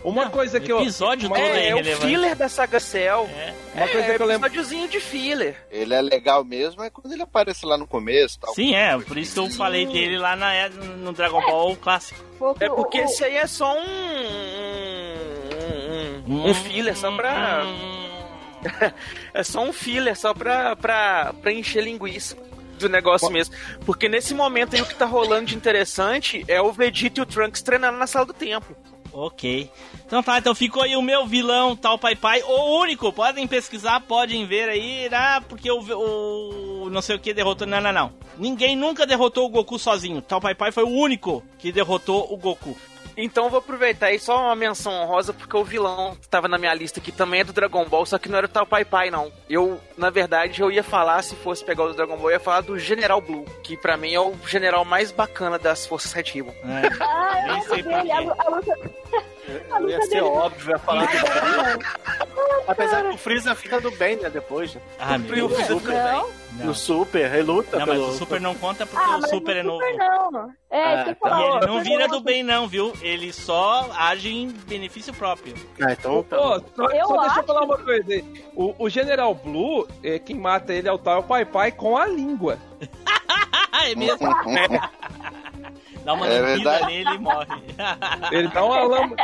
[0.09, 0.77] Uma coisa que eu.
[0.77, 3.29] O episódio todo é, É, é o filler da saga Cell.
[3.35, 3.53] É.
[3.75, 4.47] Uma coisa é, que eu lembro.
[4.47, 5.55] episódiozinho de filler.
[5.71, 8.53] Ele é legal mesmo é quando ele aparece lá no começo tal.
[8.53, 8.97] Sim, é.
[8.97, 12.23] Por isso que eu falei dele lá na, no Dragon Ball clássico.
[12.59, 13.85] É porque esse aí é só um.
[16.27, 17.63] Um, um, um filler, só pra.
[19.31, 22.35] É só um filler, só pra, pra, pra encher linguiça
[22.79, 23.53] do negócio mesmo.
[23.85, 27.25] Porque nesse momento aí o que tá rolando de interessante é o Vegeta e o
[27.25, 28.75] Trunks treinando na sala do templo.
[29.17, 29.71] Ok.
[30.05, 33.13] Então tá, então ficou aí o meu vilão, tal Pai Pai, o único.
[33.13, 37.65] Podem pesquisar, podem ver aí, ah, porque o, o não sei o que derrotou.
[37.65, 38.13] Não, não, não.
[38.37, 40.21] Ninguém nunca derrotou o Goku sozinho.
[40.21, 42.75] Tal Pai Pai foi o único que derrotou o Goku.
[43.17, 46.57] Então eu vou aproveitar aí só uma menção honrosa, porque o vilão que tava na
[46.57, 48.83] minha lista aqui também é do Dragon Ball, só que não era o tal Pai
[48.83, 49.31] Pai, não.
[49.49, 52.39] Eu, na verdade, eu ia falar, se fosse pegar o do Dragon Ball, eu ia
[52.39, 56.31] falar do General Blue, que pra mim é o general mais bacana das Forças Red
[56.33, 56.53] Ribbon.
[56.63, 56.95] É.
[56.99, 58.35] Ah, eu Nem sei lembro
[59.71, 61.07] A Ia ser óbvio, ia falar
[62.35, 64.75] Não, Apesar que o Freeza fica do bem, né, depois.
[64.99, 65.83] Ah, o meu Freeza Deus.
[65.83, 66.23] do Não.
[66.23, 66.33] bem.
[66.65, 68.07] No Super, ele luta Não, mas pelo...
[68.09, 69.83] o Super não conta porque Ah, o mas Super no é novo.
[69.83, 69.97] Super
[70.31, 70.53] não.
[70.71, 71.15] É, Ah, tá.
[71.15, 72.17] falo, E ó, ele não vira não.
[72.17, 72.93] do bem, não, viu?
[73.01, 75.53] Ele só age em benefício próprio.
[75.81, 76.37] Ah, então tá.
[76.37, 78.23] Pô, só, Eu só deixa eu falar uma coisa aí.
[78.55, 82.05] O, o General Blue, é, quem mata ele é o tal Pai Pai com a
[82.07, 82.57] língua.
[83.87, 84.17] É mesmo?
[86.05, 86.85] Dá uma É verdade.
[86.85, 87.47] nele e morre.
[88.31, 89.15] Ele dá uma lama.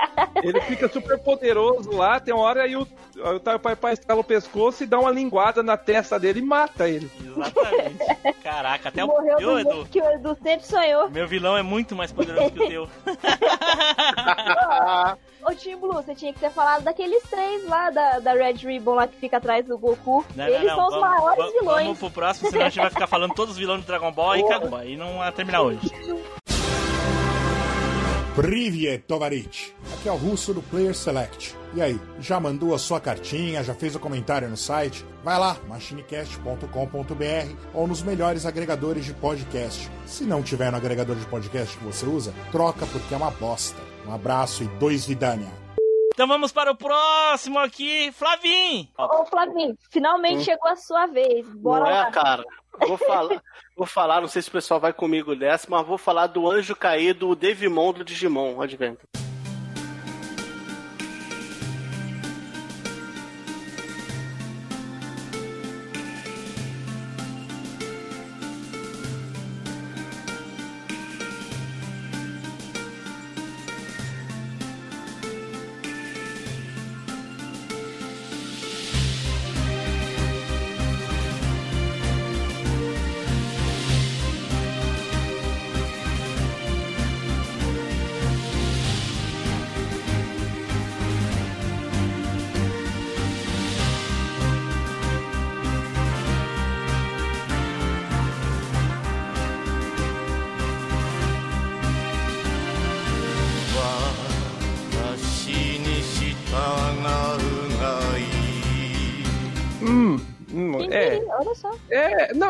[0.43, 4.19] Ele fica super poderoso lá, tem uma hora aí o, o tal Pai Pai escala
[4.19, 7.09] o pescoço e dá uma linguada na testa dele e mata ele.
[7.23, 8.34] Exatamente.
[8.43, 9.86] Caraca, até o Morreu meu, do Edu.
[9.91, 11.07] que o Edu sempre sonhou.
[11.09, 12.89] Meu vilão é muito mais poderoso que o teu.
[15.43, 18.93] Ô, Team Blue, você tinha que ter falado daqueles três lá da, da Red Ribbon
[18.93, 20.23] lá que fica atrás do Goku.
[20.36, 21.84] Não, Eles não, não, são os vamos- maiores vamos- vilões.
[21.84, 24.36] Vamos pro próximo, senão a gente vai ficar falando todos os vilões do Dragon Ball
[24.38, 24.77] e acabou.
[24.77, 25.89] Aí não vai terminar hoje.
[28.36, 29.75] Privyet Tovarich.
[29.93, 31.53] Aqui é o Russo do Player Select.
[31.73, 35.05] E aí, já mandou a sua cartinha, já fez o comentário no site?
[35.21, 39.89] Vai lá, machinecast.com.br ou nos melhores agregadores de podcast.
[40.05, 43.82] Se não tiver no agregador de podcast que você usa, troca porque é uma bosta.
[44.07, 45.51] Um abraço e dois vidania.
[46.13, 48.89] Então vamos para o próximo aqui, Flavim.
[48.97, 51.47] Ô, Flavinho, finalmente chegou a sua vez.
[51.55, 52.07] Bora não lá.
[52.07, 52.43] é, cara.
[52.88, 53.41] Vou falar,
[53.75, 56.75] vou falar, não sei se o pessoal vai comigo nessa, mas vou falar do anjo
[56.75, 58.99] caído, o Devimon do Digimon Advent.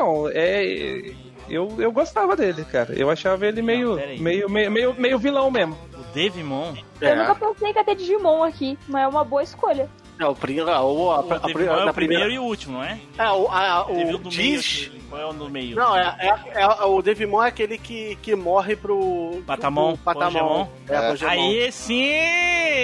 [0.02, 1.12] É, não, é.
[1.50, 2.94] Eu, eu gostava dele, cara.
[2.94, 4.20] Eu achava ele meio, peraí.
[4.20, 5.78] meio, meio, meio, meio vilão mesmo.
[5.94, 6.74] O Devimon.
[7.02, 9.90] Eu nunca pensei que ia ter Digimon aqui, mas é uma boa escolha.
[10.20, 12.30] É, o primeiro, o, a, O a, a, é na o primeiro primeira.
[12.30, 13.00] e o último, não é?
[13.18, 14.84] É, o, a, o o meio diz.
[14.88, 15.02] aquele.
[15.10, 15.76] Qual é o do meio?
[15.76, 19.42] Não, é, é, é- o Devimon é aquele que, que morre pro.
[19.46, 20.70] Patamon, pro Patamon.
[20.88, 21.28] É, É.
[21.28, 22.06] Aí sim!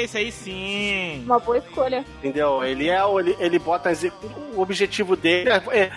[0.03, 1.23] Esse aí sim!
[1.25, 2.03] Uma boa escolha.
[2.17, 2.63] Entendeu?
[2.63, 5.91] Ele é o- ele, ele bota as- o objetivo dele é, é-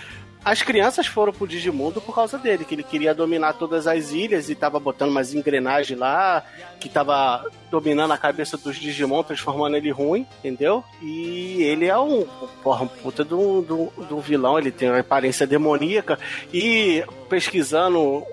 [0.45, 4.49] as crianças foram pro Digimundo por causa dele, que ele queria dominar todas as ilhas
[4.49, 6.43] e tava botando umas engrenagens lá,
[6.81, 10.83] que tava dominando a cabeça dos Digimon, transformando ele ruim, entendeu?
[11.03, 12.27] E ele é um,
[12.63, 16.19] porra, um puta um- de um vilão, ele tem uma aparência demoníaca.
[16.53, 18.25] E pesquisando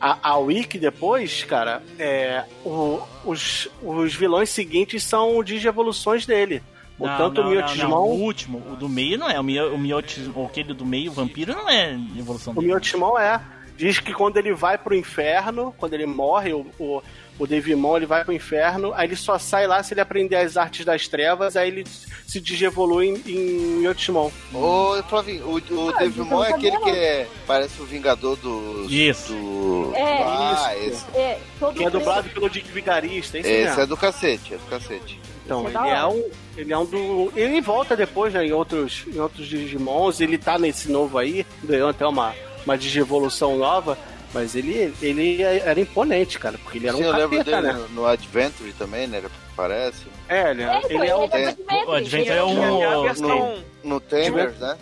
[0.00, 6.62] a, a Wiki depois, cara, é, o- os, os vilões seguintes são digievoluções dele.
[6.98, 7.50] O Não, tanto não, o.
[7.52, 7.96] Miotismon.
[8.06, 9.38] O último, o do meio não é.
[9.38, 12.68] O, Mio, o Miotismon, aquele do meio, o vampiro, não é evolução O dele.
[12.68, 13.40] Miotismon é.
[13.76, 17.02] Diz que quando ele vai pro inferno, quando ele morre, o, o,
[17.38, 20.56] o Devimon ele vai pro inferno, aí ele só sai lá se ele aprender as
[20.56, 21.84] artes das trevas, aí ele
[22.26, 23.48] se digievolui em, em
[23.80, 24.30] Miotismon.
[24.54, 28.36] Ô, Flavinho, o, o Ah, Devimon é então aquele tá que é, parece o Vingador
[28.36, 28.86] do.
[28.88, 29.34] Isso.
[29.34, 29.92] Do...
[29.94, 30.22] É.
[30.22, 31.04] Ah, Isso.
[31.10, 31.18] esse.
[31.18, 33.82] É, todo Que é dublado pelo Dick Vigarista, é isso Esse mesmo.
[33.82, 35.20] é do cacete, é do cacete.
[35.46, 36.30] Então, é ele é um.
[36.56, 37.32] Ele é um do.
[37.36, 41.88] Ele volta depois, né, em outros, em outros Digimons, ele tá nesse novo aí, ganhou
[41.88, 42.34] até uma,
[42.64, 43.96] uma Digievolução nova.
[44.34, 47.72] Mas ele, ele era imponente, cara, porque ele era Sim, um eu lembro dele né?
[47.72, 49.18] no, no Adventure também, né?
[49.18, 50.02] Ele parece.
[50.28, 51.24] É, ele, É, ele é um.
[51.24, 53.58] ele é é- Adventure, o Adventure é um- no-.
[53.84, 54.76] No Tamers, né?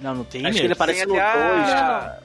[0.00, 0.72] Não, não tem Acho que ele mesmo.
[0.74, 1.24] aparece no Tem 2.
[1.24, 2.18] até a,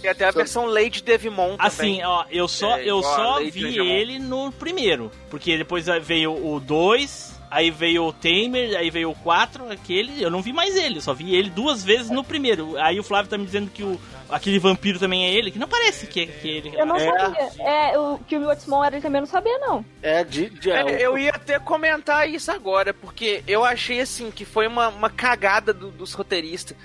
[0.00, 1.58] tem até a versão Lady Devimon também.
[1.58, 5.10] Assim, ó, eu só, É, eu só vi ele no primeiro.
[5.30, 10.22] Porque depois veio o 2, aí veio o Tamer, aí veio o 4, aquele.
[10.22, 12.76] Eu não vi mais ele, eu só vi ele duas vezes no primeiro.
[12.78, 13.98] Aí o Flávio tá me dizendo que o,
[14.28, 16.72] aquele vampiro também é ele, que não parece que, que ele.
[16.76, 17.10] Eu não É.
[17.18, 17.50] sabia.
[17.60, 19.84] É, o, que o Miotismon era ele também eu não sabia, não.
[20.02, 24.30] É, de, de, É, é, eu ia até comentar isso agora, porque eu achei assim
[24.30, 26.76] que foi uma, uma cagada do- dos roteiristas.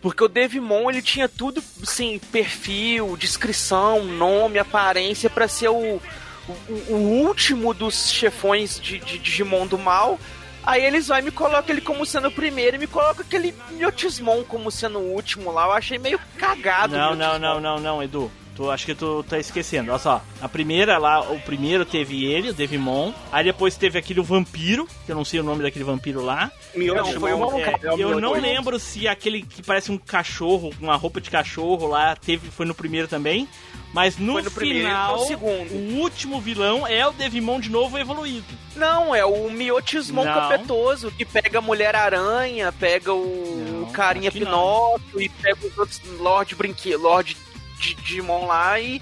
[0.00, 6.00] Porque o Devimon ele tinha tudo, assim, perfil, descrição, nome, aparência pra ser o,
[6.48, 6.96] o, o
[7.26, 10.18] último dos chefões de, de Digimon do mal.
[10.64, 13.54] Aí eles vai e me colocam ele como sendo o primeiro e me colocam aquele
[13.70, 15.64] Miotismon como sendo o último lá.
[15.66, 16.96] Eu achei meio cagado.
[16.96, 18.30] Não, não, não, não, não, Edu.
[18.58, 19.90] Tu, acho que tu tá esquecendo.
[19.92, 20.20] Olha só.
[20.42, 23.12] A primeira lá, o primeiro teve ele, o Devimon.
[23.30, 26.50] Aí depois teve aquele vampiro, que eu não sei o nome daquele vampiro lá.
[26.74, 29.92] Miotti Não, foi eu- um- é, é o eu não lembro se aquele que parece
[29.92, 33.48] um cachorro, uma roupa de cachorro lá, teve, foi no primeiro também.
[33.92, 35.72] Mas no, no primeiro, final, foi o segundo.
[35.72, 38.44] o último vilão é o Devimon de novo evoluído.
[38.76, 40.34] Não, é o Miotismon Não.
[40.34, 46.54] capetoso, que pega a Mulher-Aranha, pega o, o Carinha Pinóquio e pega os outros Lorde
[46.54, 47.40] Brinquedo, Lorde de
[47.78, 49.00] Digimon lá e.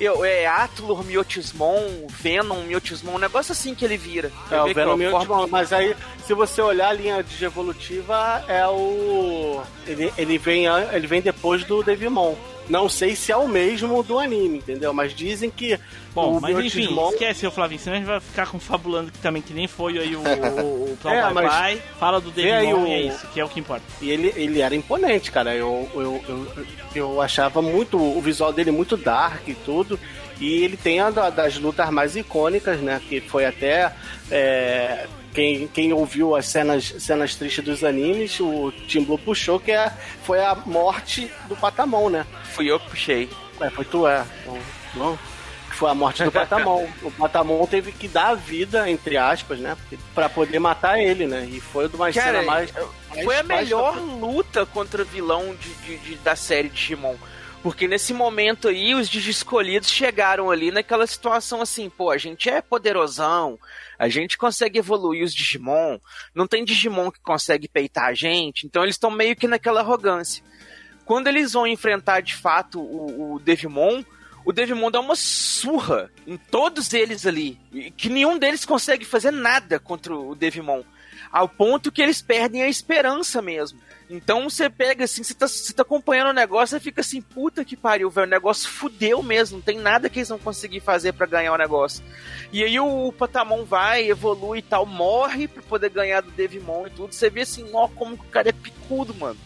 [0.00, 4.32] eu- É Atlur, Miotismon, Venom, Miotismon, um negócio assim que ele vira.
[4.50, 5.94] É, o Venom a Miotismon, mas aí,
[6.26, 9.62] se você olhar a linha de evolutiva, é o.
[9.86, 12.34] Ele, ele, vem, ele vem depois do Devimon.
[12.68, 14.92] Não sei se é o mesmo do anime, entendeu?
[14.94, 15.78] Mas dizem que.
[16.14, 19.18] Bom, o mas enfim, Miotismon- esquece o Flavinho, senão a gente vai ficar confabulando que
[19.18, 20.20] também, que nem foi aí o,
[20.62, 21.78] o, o Play É, mas-.
[21.98, 23.84] Fala do Devimon o- e é isso, que é o que importa.
[24.00, 25.54] E ele, ele era imponente, cara.
[25.54, 29.98] Eu, eu, eu, eu achava muito o visual dele muito dark e tudo.
[30.40, 33.00] E ele tem a da- das lutas mais icônicas, né?
[33.08, 33.92] Que foi até.
[34.30, 39.72] é, quem, quem ouviu as cenas, cenas tristes dos animes, o Tim Blue puxou, que
[39.72, 39.90] é,
[40.24, 42.26] foi a morte do Patamon, né?
[42.52, 43.28] Fui eu que puxei.
[43.60, 44.24] É, foi tu, é.
[44.42, 44.58] Então,
[44.94, 45.18] não?
[45.70, 46.86] Foi a morte do Patamon.
[47.02, 49.76] o Patamon teve que dar a vida, entre aspas, né?
[50.14, 51.48] Pra poder matar ele, né?
[51.50, 52.70] E foi uma Cara, cena mais.
[53.24, 57.14] Foi a mais- melhor luta contra vilão de, de- de- da série Digimon.
[57.62, 62.60] Porque nesse momento aí, os escolhidos chegaram ali naquela situação assim, pô, a gente é
[62.60, 63.56] poderosão,
[63.96, 65.98] a gente consegue evoluir os Digimon,
[66.34, 70.42] não tem Digimon que consegue peitar a gente, então eles estão meio que naquela arrogância.
[71.04, 74.02] Quando eles vão enfrentar de fato o, o Devimon,
[74.44, 77.60] o Devimon dá uma surra em todos eles ali,
[77.96, 80.82] que nenhum deles consegue fazer nada contra o Devimon
[81.32, 83.80] ao ponto que eles perdem a esperança mesmo.
[84.10, 87.64] Então você pega assim, você tá, você tá acompanhando o negócio e fica assim, puta
[87.64, 91.14] que pariu, velho, o negócio fudeu mesmo, não tem nada que eles vão conseguir fazer
[91.14, 92.04] pra ganhar o negócio.
[92.52, 96.90] E aí o Patamon vai, evolui e tal, morre pra poder ganhar do Devimon e
[96.90, 97.14] tudo.
[97.14, 99.38] Você vê assim, ó, como que o cara é picudo, mano.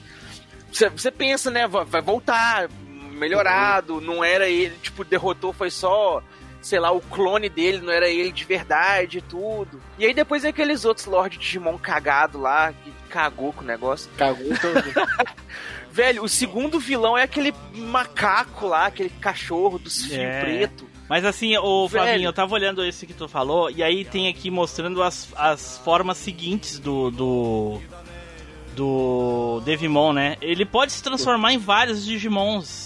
[0.72, 2.68] Você, você pensa, né, vai, vai voltar,
[3.12, 6.20] melhorado, não era ele, tipo, derrotou, foi só
[6.66, 9.80] sei lá, o clone dele não era ele de verdade e tudo.
[9.96, 14.10] E aí depois é aqueles outros Lord Digimon cagado lá, que cagou com o negócio.
[14.16, 14.82] Cagou todo.
[15.92, 20.40] Velho, o segundo vilão é aquele macaco lá, aquele cachorro dos fios É.
[20.40, 20.88] preto.
[21.08, 21.88] Mas assim, Velho.
[21.88, 25.78] Flavinho, eu tava olhando esse que tu falou, e aí tem aqui mostrando as, as
[25.78, 27.12] formas seguintes do.
[27.12, 27.80] do.
[28.74, 30.36] do Devimon, né?
[30.42, 32.85] Ele pode se transformar em vários Digimons.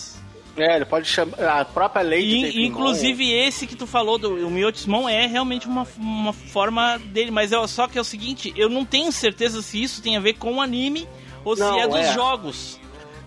[0.63, 1.61] É, ele pode chamar.
[1.61, 5.87] A própria lei de inclusive esse que tu falou, do, o Miotismon, é realmente uma,
[5.97, 7.31] uma forma dele.
[7.31, 10.21] Mas é, só que é o seguinte, eu não tenho certeza se isso tem a
[10.21, 11.09] ver com o anime
[11.45, 12.13] ou Não, se é dos é.
[12.13, 12.80] jogos.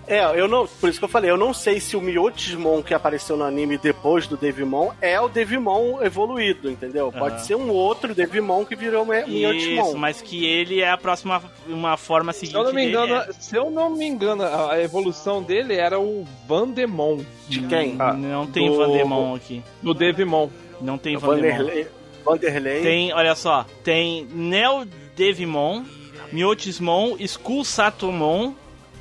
[0.05, 0.67] É, eu não.
[0.67, 3.77] Por isso que eu falei, eu não sei se o Miotismon que apareceu no anime
[3.77, 7.11] depois do Devimon é o Devimon evoluído, entendeu?
[7.11, 7.43] Pode Aham.
[7.43, 9.93] ser um outro Devimon que virou o Isso, Miotismon.
[9.95, 13.15] mas que ele é a próxima uma forma seguinte Se eu não me dele, engano,
[13.15, 13.33] é.
[13.33, 17.19] se eu não me engano, a evolução dele era o Vandemon.
[17.47, 17.95] De quem?
[17.99, 19.63] Ah, Não tem do- Vandemon aqui.
[19.81, 20.49] Do Devimon.
[20.81, 21.57] Não tem Vandemon.
[21.57, 21.87] Vanderlei.
[22.25, 22.81] Vanderlei.
[22.81, 24.85] Tem, olha só, tem Neo
[25.15, 25.83] Devimon,
[26.31, 28.53] Miotismon, Skull Satomon,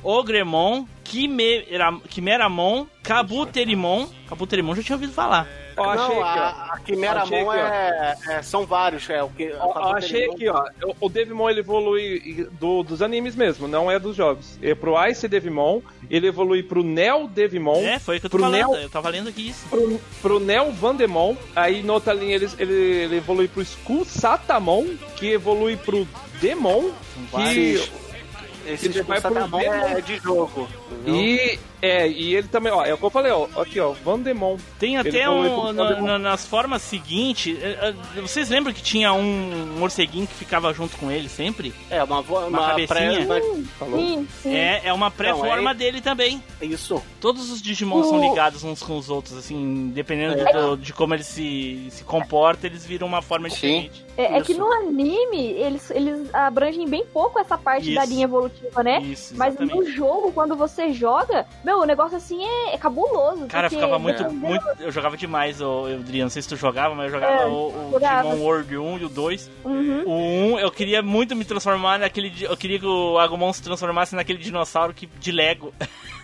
[0.03, 4.07] Ogremon, Quimera, Quimeramon, Kabuterimon.
[4.27, 5.47] Kabuterimon já tinha ouvido falar.
[5.75, 6.43] Ó, achei não, aqui, ó.
[6.43, 9.51] a, a Quimeramon é, é- São vários, é o que.
[9.53, 10.63] Ó, ó, achei aqui, ó.
[10.83, 14.57] O- O Devimon ele evolui do- dos animes mesmo, não é dos jogos.
[14.61, 15.81] É pro Ice Devimon,
[16.11, 18.71] ele evolui pro Neo Devimon, É, foi o que eu tô pro falando.
[18.73, 19.65] Neo, Eu tava lendo aqui isso.
[19.67, 24.85] pro, pro Neo Vandemon, aí na outra linha ele, ele, ele evolui pro Skull Satamon,
[25.17, 26.07] que evolui pro
[26.39, 26.91] Demon,
[27.31, 27.81] que,
[28.65, 30.67] Esse ele vai pro é de jogo.
[30.91, 31.15] entendeu?
[31.15, 34.57] E é, e ele também, ó, é o que eu falei, ó, aqui, ó, Vandemon.
[34.79, 35.73] Tem Ele até evolui um.
[35.73, 37.57] na- na- nas formas seguintes.
[37.61, 41.73] eh, eh, Vocês lembram que tinha um morceguinho que ficava junto com ele sempre?
[41.89, 42.87] É, uma, Uma uma, pré.
[42.87, 43.25] cabecinha.
[43.25, 43.99] uma- Falou?
[43.99, 44.55] Sim, sim.
[44.55, 46.41] É, é uma pré-forma é- dele também.
[46.61, 47.01] Isso.
[47.19, 50.53] Todos os Digimon são ligados uns com os outros, assim, dependendo É.
[50.53, 53.55] do- de como eles se, se comportam, eles viram uma forma Sim.
[53.89, 54.05] diferente.
[54.15, 58.13] É, é que no anime, eles, eles abrangem bem pouco essa parte da Isso.
[58.13, 59.01] linha evolutiva, né?
[59.01, 63.45] Isso, Mas no jogo, quando você joga, meu, o negócio assim é, é cabuloso.
[63.47, 64.65] Cara, porque ficava muito, dependendo- muito.
[64.79, 66.23] Eu jogava demais, o Adriano.
[66.25, 68.23] Não sei se tu jogava, mas eu jogava É, o, o jogava.
[68.29, 69.51] Digimon World 1 e o 2.
[69.65, 70.03] Uhum.
[70.05, 70.11] O
[70.55, 72.31] 1, eu queria muito me transformar naquele.
[72.41, 75.73] Eu queria que o Agumon se transformasse naquele dinossauro que, de Lego.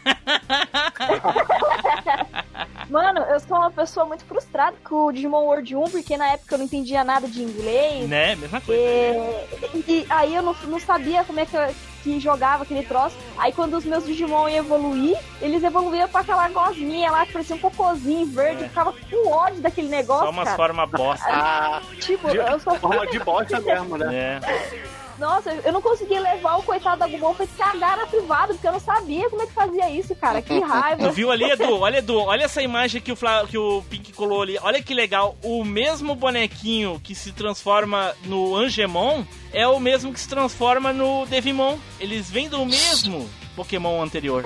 [2.89, 6.55] Mano, eu sou uma pessoa muito frustrada com o Digimon World 1, porque na época
[6.55, 8.07] eu não entendia nada de inglês.
[8.09, 8.35] né?
[8.35, 8.81] Mesma coisa.
[8.81, 9.45] É,
[9.87, 13.15] e aí eu não, não sabia como é que, eu- que jogava aquele troço.
[13.37, 17.55] Aí quando os meus Digimon iam evoluir, eles evoluíam pra aquela gosminha lá que parecia
[17.55, 18.63] um cocôzinho verde.
[18.63, 20.25] Eu ficava com ódio daquele negócio.
[20.25, 21.25] Só umas formas bosta.
[21.29, 24.39] Ah, Tipo, de, eu só forma de bosta mesmo, né?
[24.43, 24.99] É.
[25.19, 28.71] Nossa, eu não conseguia levar o coitado da Gumon pra cagar na privada, porque eu
[28.71, 30.41] não sabia como é que fazia isso, cara.
[30.41, 31.11] Que Tu raiva.
[31.11, 31.77] viu ali, Edu?
[31.77, 34.57] Olha, Edu, olha essa imagem que o, Fla, que o Pink colou ali.
[34.61, 35.35] Olha que legal.
[35.43, 41.25] O mesmo bonequinho que se transforma no Angemon é o mesmo que se transforma no
[41.25, 41.77] Devimon.
[41.99, 44.43] Eles vêm do mesmo Pokémon anterior.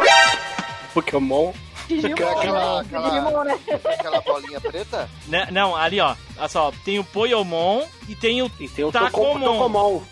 [0.93, 1.51] Pokémon.
[1.87, 2.87] Digimon, Aquela- né?
[2.87, 3.59] aquela- Digimon, né?
[3.83, 5.09] Aquela bolinha preta?
[5.27, 5.47] Né?
[5.51, 6.15] Não, ali ó.
[6.37, 9.33] Olha só, tem o Poyomon e tem o E tem o Tacomon.
[9.39, 9.57] Tocomon.
[9.57, 10.03] Tocomon.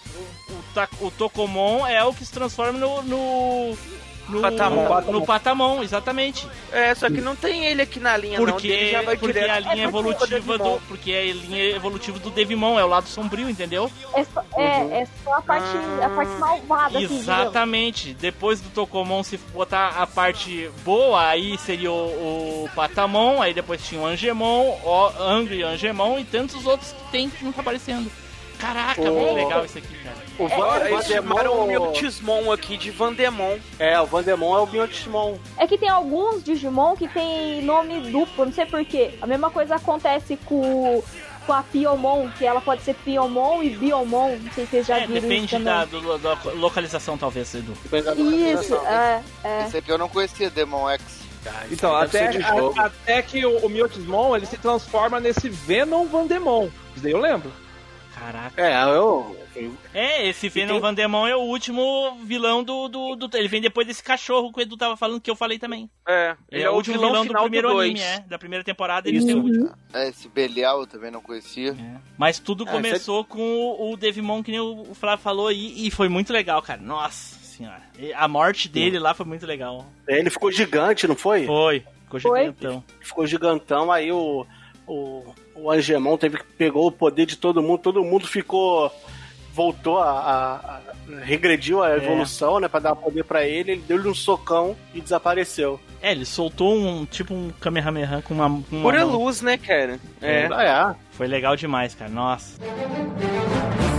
[0.49, 3.01] o, Ta- o Tokomon é o que se transforma no.
[3.03, 3.77] no...
[4.31, 5.01] No Patamon.
[5.11, 6.47] no Patamon, exatamente.
[6.71, 8.45] É, só que não tem ele aqui na linha, não.
[8.45, 10.81] Porque, Dele já vai porque direto a linha pro evolutiva do.
[10.87, 13.91] Porque é a linha evolutiva do Devimon, é o lado sombrio, entendeu?
[14.13, 17.19] É só, é, é só a parte, a parte malvada, assim.
[17.19, 18.13] Exatamente.
[18.13, 23.85] Depois do Tokomon, se botar a parte boa, aí seria o, o Patamon, aí depois
[23.85, 28.11] tinha o Angemon, o Angry Angemon e tantos outros que tem que não tá aparecendo.
[28.61, 30.15] Caraca, O- muito legal isso aqui, cara.
[30.39, 31.83] O Van, Agora eles chamaram o Vandemon.
[31.91, 33.57] Miotismon aqui de Vandemon.
[33.79, 35.35] É, o Vandemon é o Biotismon.
[35.57, 39.11] É que tem alguns Digimon que tem nome duplo, não sei porquê.
[39.21, 41.03] A mesma coisa acontece com,
[41.45, 44.37] com a Piomon, que ela pode ser Piomon e Biomon.
[44.37, 47.73] Não sei se vocês já É, viram isso depende da, do- da localização, talvez, Edu.
[47.83, 49.65] Depende da Isso, localização, é, é.
[49.67, 51.03] Esse aqui eu não conhecia, Demon X.
[51.45, 56.69] Ah, Então, até, a- até que o, o Miotismon ele se transforma nesse Venom Vandemon.
[56.95, 57.51] Isso daí eu lembro.
[58.21, 58.61] Caraca.
[58.61, 59.35] É, eu.
[59.93, 63.85] É, esse Venom tem- Vandemon é o último vilão do, do, do- Ele vem depois
[63.87, 65.89] desse cachorro que o Edu tava falando, que eu falei também.
[66.07, 68.05] É, ele é, o último vilão, do primeiro do anime, 2.
[68.05, 68.19] é.
[68.21, 69.73] Da primeira temporada, ele é o último.
[69.91, 71.75] É, esse Belial eu também não conhecia.
[72.17, 76.07] Mas tudo Ah, começou com o, Devimon, que nem o Flávio falou aí, e foi
[76.07, 76.79] muito legal, cara.
[76.79, 77.81] Nossa senhora.
[77.97, 79.85] E A morte dele lá foi muito legal.
[80.07, 81.45] Ele ficou gigante, não foi?
[81.47, 81.83] Foi.
[82.03, 82.39] Ficou Foi.
[82.41, 82.83] gigantão.
[82.99, 84.45] Ficou gigantão, aí o.
[84.87, 88.91] O, o Angemon teve que pegou o poder de todo mundo, todo mundo ficou.
[89.53, 90.09] Voltou a.
[90.09, 90.81] a- a-
[91.23, 92.67] regrediu a evolução, né?
[92.69, 95.77] Pra dar poder pra ele, ele deu-lhe um socão e desapareceu.
[96.01, 98.49] É, ele soltou um tipo um Kamehameha com uma.
[98.49, 99.17] Com uma Pura mão.
[99.23, 99.99] luz, né, cara?
[100.21, 100.47] É.
[100.51, 100.95] Ah, é.
[101.11, 102.09] Foi legal demais, cara.
[102.09, 102.57] Nossa.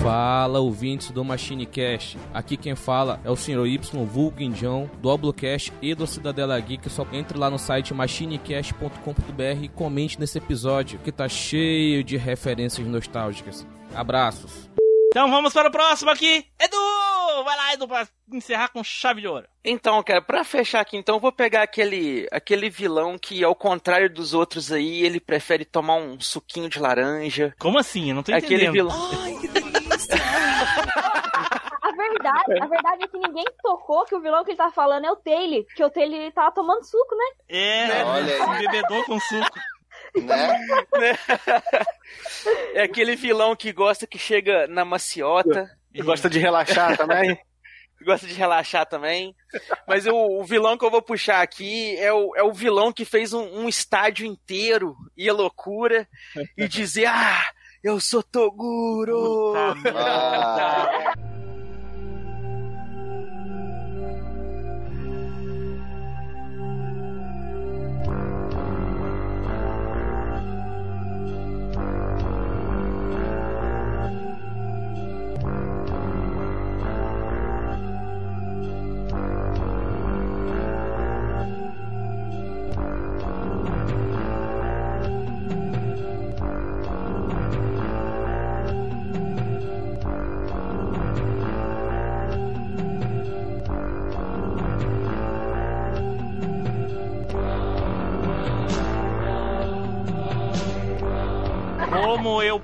[0.02, 2.18] Fala, ouvintes do Machine Cast.
[2.34, 3.66] Aqui quem fala é o Sr.
[3.66, 6.88] Y Vulgo Indião, do Oblocast e do Cidadela Geek.
[6.90, 12.84] Só entre lá no site machinecast.com.br e comente nesse episódio que tá cheio de referências
[12.86, 13.64] nostálgicas.
[13.94, 14.68] Abraços.
[15.12, 16.46] Então vamos para o próximo aqui.
[16.58, 17.44] Edu!
[17.44, 19.46] Vai lá, Edu, pra encerrar com chave de ouro.
[19.62, 24.08] Então, cara, pra fechar aqui, então, eu vou pegar aquele, aquele vilão que, ao contrário
[24.08, 27.54] dos outros aí, ele prefere tomar um suquinho de laranja.
[27.58, 28.08] Como assim?
[28.08, 28.72] Eu não tô Aquele entendendo.
[28.72, 29.10] vilão.
[31.82, 35.04] A verdade, a verdade é que ninguém tocou que o vilão que ele tá falando
[35.04, 37.24] é o Taylor, que o Taylor ele tava tomando suco, né?
[37.50, 38.58] É, Olha um aí.
[38.66, 39.58] bebedor com suco.
[40.14, 41.18] Né?
[42.74, 45.70] É aquele vilão que gosta que chega na maciota.
[45.94, 47.38] E gosta de relaxar também?
[48.02, 49.34] gosta de relaxar também.
[49.86, 53.04] Mas o, o vilão que eu vou puxar aqui é o, é o vilão que
[53.04, 56.06] fez um, um estádio inteiro e a loucura
[56.56, 57.44] e dizer: Ah,
[57.82, 59.54] eu sou Toguro!
[59.82, 61.31] Puta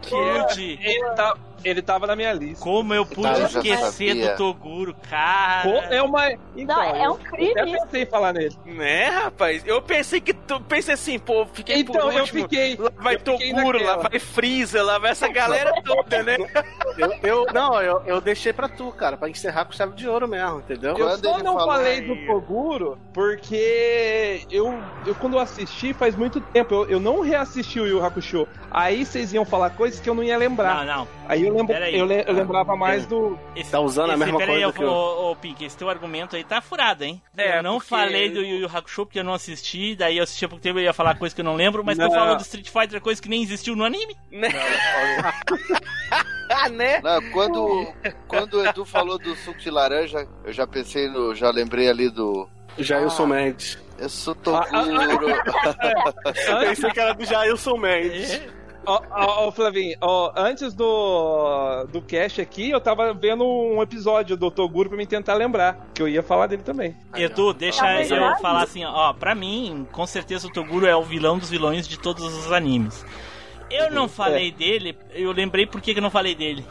[0.05, 0.79] Ah, Como eu pude.
[1.69, 2.65] Ele, tava na minha lista.
[2.65, 5.69] Como eu pude Tá, eu esquecer do Toguro, cara.
[5.91, 6.31] É uma.
[6.57, 8.57] Então, Não, é um crime Eu até pensei em falar nele.
[8.65, 9.63] Né, rapaz?
[9.67, 12.43] Eu pensei que tu pensei assim, pô, fiquei por Então, eu último.
[12.43, 12.77] fiquei.
[12.77, 16.37] Lá vai eu Toguro, lá vai Freeza, lá vai essa galera toda, né?
[16.97, 20.27] Eu, eu- não, eu, eu deixei pra tu, cara, pra encerrar com chave de ouro
[20.29, 20.91] mesmo, entendeu?
[20.97, 25.93] Eu Quando só não falou falei aí- do Toguro porque eu, eu quando eu assisti
[25.93, 28.47] faz muito tempo, eu, eu não reassisti o Yu Hakusho.
[28.71, 30.85] Aí vocês iam falar coisas que eu não ia lembrar.
[30.85, 31.09] Não, não.
[31.29, 31.99] Aí eu, lembro, Peraí.
[31.99, 33.39] eu, le- eu lembrava mais do.
[33.55, 35.77] Esse, Tá usando a esse- mesma peraí, coisa que eu, eu- Ô, ô, Pink, esse
[35.77, 37.21] teu argumento aí tá furado, hein?
[37.37, 40.25] É, eu não porque- falei do Yu Yu Hakusho porque eu não assisti, daí eu
[40.25, 42.11] assisti há pouco tempo e ia falar coisa que eu não lembro, mas tu Não.
[42.11, 44.17] falou do Street Fighter, coisa que nem existiu no anime.
[44.33, 44.49] Né?
[46.51, 47.01] ah, né?
[47.03, 47.93] Não, quando,
[48.27, 51.35] quando o Edu falou do suco de laranja, eu já pensei no.
[51.35, 52.49] Já lembrei ali do.
[52.79, 53.79] Jailson Mendes.
[53.99, 55.27] Eu sou Ah, Toguro.
[56.61, 58.41] Pensei que era do Jailson Mendes.
[58.87, 64.37] Ó, ó, ó, Flavinho, ó, antes do, do cast aqui, eu tava vendo um episódio
[64.37, 66.97] do Toguro pra me tentar lembrar, que eu ia falar dele também.
[67.15, 71.03] Edu, deixa É eu falar assim, ó, pra mim, com certeza o Toguro é o
[71.03, 73.05] vilão dos vilões de todos os animes.
[73.71, 76.65] Eu não falei dele, eu lembrei por que que eu não falei dele.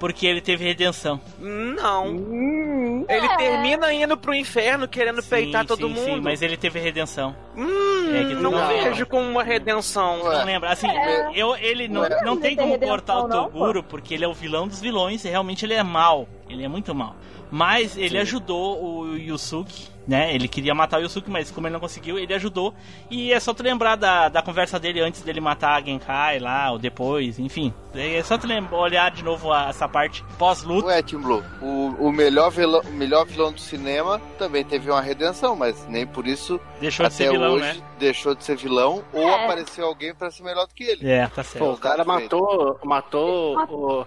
[0.00, 1.20] Porque ele teve redenção.
[1.38, 2.08] Não.
[2.08, 3.36] Hum, Ele É.
[3.36, 6.04] termina indo pro inferno querendo peitar Sim, todo sim, mundo.
[6.16, 7.34] Sim, mas ele teve redenção.
[7.56, 10.18] Hum, É não, não- vejo como uma redenção.
[10.24, 10.70] Não lembra?
[10.70, 11.30] Assim, É.
[11.34, 12.20] eu, ele não, Ué.
[12.24, 15.24] não tem Não como cortar o não, Toguro, porque ele é o vilão dos vilões
[15.24, 16.26] e realmente ele é mal.
[16.50, 17.14] Ele é muito mal.
[17.50, 20.32] Mas ele ajudou o Yusuke, né?
[20.34, 22.72] Ele queria matar o Yusuke, mas como ele não conseguiu, ele ajudou.
[23.10, 26.70] E é só tu lembrar da, da conversa dele antes dele matar a Genkai lá,
[26.70, 27.72] ou depois, enfim.
[27.94, 30.86] É só tu lembrar, olhar de novo a- essa parte pós-luta.
[30.88, 35.00] Ué, Tim Blue, o, o, melhor vilão, o melhor vilão do cinema também teve uma
[35.00, 37.82] redenção, mas nem por isso Deixou de até ser vilão, hoje né?
[37.98, 39.44] deixou de ser vilão ou É.
[39.44, 41.08] apareceu alguém pra ser melhor do que ele.
[41.10, 41.64] É, tá certo.
[41.64, 44.06] Pô, o cara matou, matou o,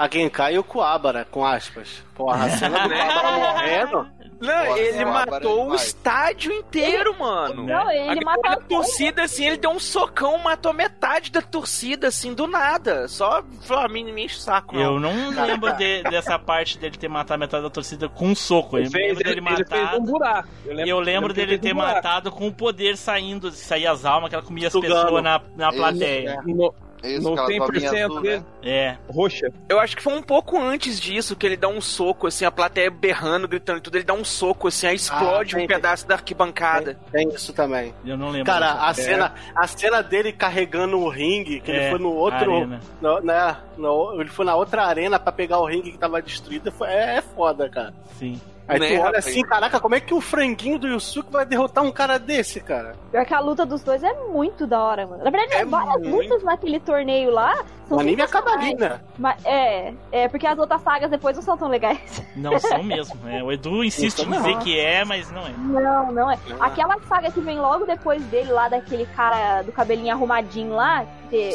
[0.00, 2.02] a Genkai e o Kuabara, com aspas.
[2.14, 4.06] Porra, a cena do Kuabara morrendo.
[4.40, 5.82] Não, Nossa, ele matou o demais.
[5.82, 7.64] estádio inteiro, mano.
[7.64, 7.74] Né?
[7.74, 12.08] Não, ele a, mata a torcida, assim, ele deu um socão, matou metade da torcida,
[12.08, 13.06] assim, do nada.
[13.06, 14.82] Só ah, me enche o saco, não.
[14.82, 18.78] Eu não lembro de- dessa parte dele ter matado metade da torcida com um soco.
[18.78, 19.98] Eu ele, fez, lembro dele ele, ele matar.
[19.98, 20.48] um buraco.
[20.64, 23.86] E eu lembro que ele dele fez ter um matado com o poder saindo, sair
[23.86, 26.40] as almas, que ela comia as pessoas na, na plateia.
[26.46, 28.44] No, Isso, no aquela 100% bolinha azul, dele, né?
[28.62, 28.96] É.
[29.12, 29.50] roxa.
[29.68, 32.50] Eu acho que foi um pouco antes disso que ele dá um soco, assim, a
[32.50, 33.96] plateia berrando, gritando e tudo.
[33.96, 36.98] Ele dá um soco, assim, aí explode Ah, tem- um pedaço da arquibancada.
[37.10, 37.94] Tem isso também.
[38.04, 38.46] Eu não lembro.
[38.46, 42.54] Cara, a cena, a cena dele carregando o ringue, que É, ele foi no outro.
[42.54, 42.80] arena.
[43.00, 46.70] no- né, no- ele foi na outra arena pra pegar o ringue que tava destruído.
[46.72, 47.94] Foi, é, é foda, cara.
[48.18, 48.40] Sim.
[48.70, 49.26] Aí Né, tu olha rapaz?
[49.26, 52.94] assim, caraca, como é que o franguinho do Yusuke vai derrotar um cara desse, cara?
[53.10, 55.22] Pior que a luta dos dois é muito da hora, mano.
[55.24, 56.10] Na verdade, É várias muito.
[56.16, 57.54] lutas naquele torneio lá
[57.88, 59.00] são O anime acaba ali, né?
[59.18, 62.22] Mas, é, é, porque as outras sagas depois não são tão legais.
[62.36, 63.28] Não são mesmo.
[63.28, 64.38] É, o Edu insiste em Não.
[64.38, 65.50] dizer que é, mas não é.
[65.58, 66.38] Não, não é.
[66.60, 71.50] Aquela saga que vem logo depois dele, lá daquele cara do cabelinho arrumadinho lá, que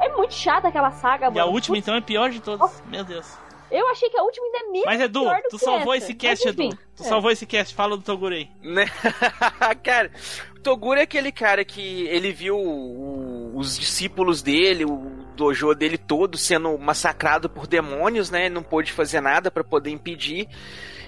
[0.00, 1.52] é muito chata aquela saga, E a mano.
[1.52, 2.82] última, então, é pior de todas.
[2.86, 3.26] Meu Deus.
[3.70, 5.94] Eu achei que a última ainda é mesmo Mas, Edu, pior do tu que salvou
[5.94, 6.04] essa.
[6.06, 6.78] esse cast, Mas, Edu.
[6.96, 7.06] Tu é.
[7.06, 7.74] salvou esse cast.
[7.74, 8.48] Fala do Toguro aí.
[8.62, 8.86] Né?
[9.82, 10.10] cara,
[10.56, 12.56] o Toguro é aquele cara que ele viu
[13.54, 18.48] os discípulos dele, o dojo dele todo sendo massacrado por demônios, né?
[18.48, 20.48] Não pôde fazer nada pra poder impedir.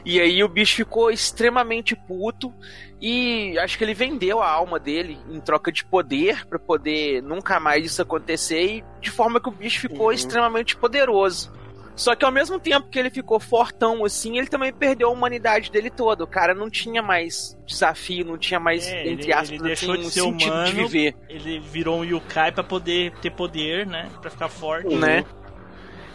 [0.05, 2.53] E aí o bicho ficou extremamente puto
[3.01, 7.61] e acho que ele vendeu a alma dele em troca de poder pra poder nunca
[7.61, 10.13] mais isso acontecer e de forma que o bicho ficou Uhum.
[10.13, 11.53] extremamente poderoso.
[11.95, 15.71] Só que ao mesmo tempo que ele ficou fortão assim, ele também perdeu a humanidade
[15.71, 16.25] dele toda.
[16.25, 19.97] O cara não tinha mais desafio, não tinha mais, É, entre ele- aspas, ele deixou
[19.97, 20.67] de ser sentido humano.
[20.67, 21.15] de viver.
[21.29, 24.09] Ele virou um Yukai pra poder ter poder, né?
[24.23, 24.95] Pra ficar forte.
[24.95, 25.25] né?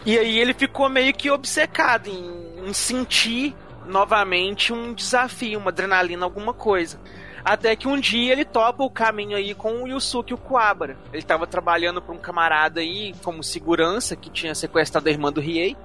[0.06, 3.54] E aí ele ficou meio que obcecado em, em sentir
[3.86, 7.00] novamente um desafio, uma adrenalina, alguma coisa.
[7.48, 10.98] Até que um dia ele topa o caminho aí com o Yusuke Kuwabara.
[11.14, 15.40] Ele estava trabalhando para um camarada aí como segurança que tinha sequestrado a irmã do
[15.40, 15.78] Riei.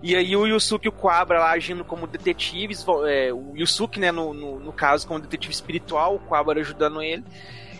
[0.00, 4.60] E aí o Yusuke Kuwabara lá agindo como detetives, é, o Yusuke, né, no, no,
[4.60, 7.24] no caso, como detetive espiritual, o Kuwabara ajudando ele.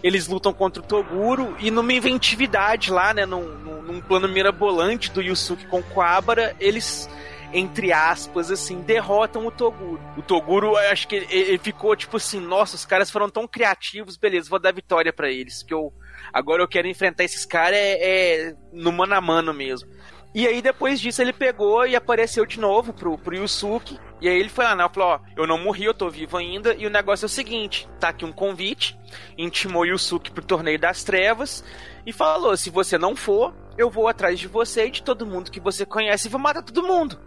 [0.03, 3.47] Eles lutam contra o Toguro e numa inventividade lá, né, num,
[3.83, 7.09] num, plano mirabolante do Yusuke com o Kuwabara, eles
[7.53, 10.01] entre aspas, assim, derrotam o Toguro.
[10.17, 14.49] O Toguro, acho que ele, ficou tipo assim, nossa, os caras foram tão criativos, beleza,
[14.49, 15.93] vou dar vitória pra eles, que eu
[16.33, 19.89] agora eu quero enfrentar esses caras é, é no mano a mano mesmo.
[20.35, 23.99] E aí depois disso ele pegou e apareceu de novo pro, pro Yusuke.
[24.19, 24.89] E aí ele foi lá, né?
[24.89, 26.75] Falou, ó, eu não morri, eu tô vivo ainda.
[26.75, 28.99] E o negócio é o seguinte: tá aqui um convite.
[29.37, 31.63] Intimou Yusuke pro torneio das trevas.
[32.07, 35.51] E falou: se você não for, eu vou atrás de você e de todo mundo
[35.51, 37.21] que você conhece e vou matar todo mundo.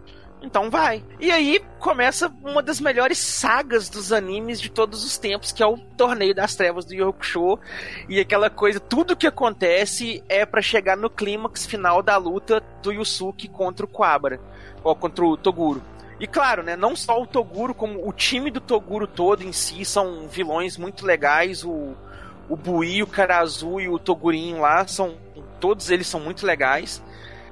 [0.46, 1.04] Então vai.
[1.18, 5.66] E aí começa uma das melhores sagas dos animes de todos os tempos, que é
[5.66, 7.58] o Torneio das Trevas do Yu Hakusho.
[8.08, 12.92] E aquela coisa, tudo que acontece é para chegar no clímax final da luta do
[12.92, 14.40] Yusuke contra o Kuwabara,
[14.84, 15.82] ou contra o Toguro.
[16.20, 19.84] E claro, né, não só o Toguro, como o time do Toguro todo em si
[19.84, 21.64] são vilões muito legais.
[21.64, 21.94] O,
[22.48, 25.16] o Bui, o Karazu e o Togurinho lá são
[25.58, 27.02] todos eles são muito legais.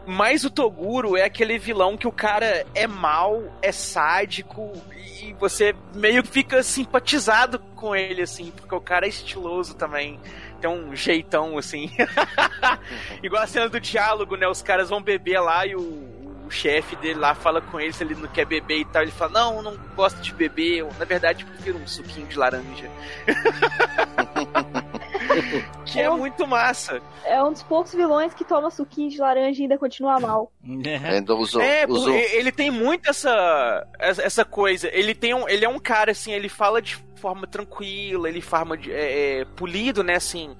[0.07, 4.73] Mas o Toguro é aquele vilão que o cara é mal, é sádico
[5.23, 10.21] e você meio fica simpatizado com ele, assim, porque o cara é estiloso também.
[10.61, 11.91] Tem um jeitão, assim.
[13.23, 14.47] Igual a cena do diálogo, né?
[14.47, 16.14] Os caras vão beber lá e o,
[16.47, 19.03] o chefe dele lá fala com ele se ele não quer beber e tal.
[19.03, 20.79] Ele fala, não, não gosto de beber.
[20.79, 22.91] Eu, na verdade, prefiro um suquinho de laranja.
[25.87, 27.01] que é muito massa.
[27.25, 30.53] É um dos poucos vilões que toma suquinho de laranja e ainda continua mal.
[30.63, 32.15] Ainda usou, É, usou.
[32.15, 34.89] ele tem muito essa, essa coisa.
[34.93, 38.77] Ele tem um, ele é um cara assim, ele fala de forma tranquila, ele fala
[38.77, 40.55] de, é, é, polido, né, assim,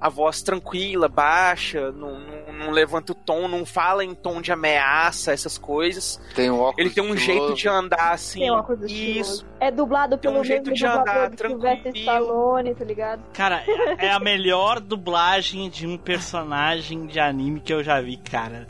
[0.00, 4.50] a voz tranquila, baixa, não, não, não levanta o tom, não fala em tom de
[4.50, 6.20] ameaça, essas coisas.
[6.34, 7.46] Tem um óculos Ele tem um estiloso.
[7.46, 8.40] jeito de andar assim.
[8.40, 8.94] Tem uma coisa Isso.
[8.94, 9.46] estilosa.
[9.60, 13.22] É dublado Tem um pelo jeito mesmo de andar Sylvester Stallone, tá ligado?
[13.34, 18.16] Cara, é é a melhor dublagem de um personagem de anime que eu já vi,
[18.16, 18.66] cara.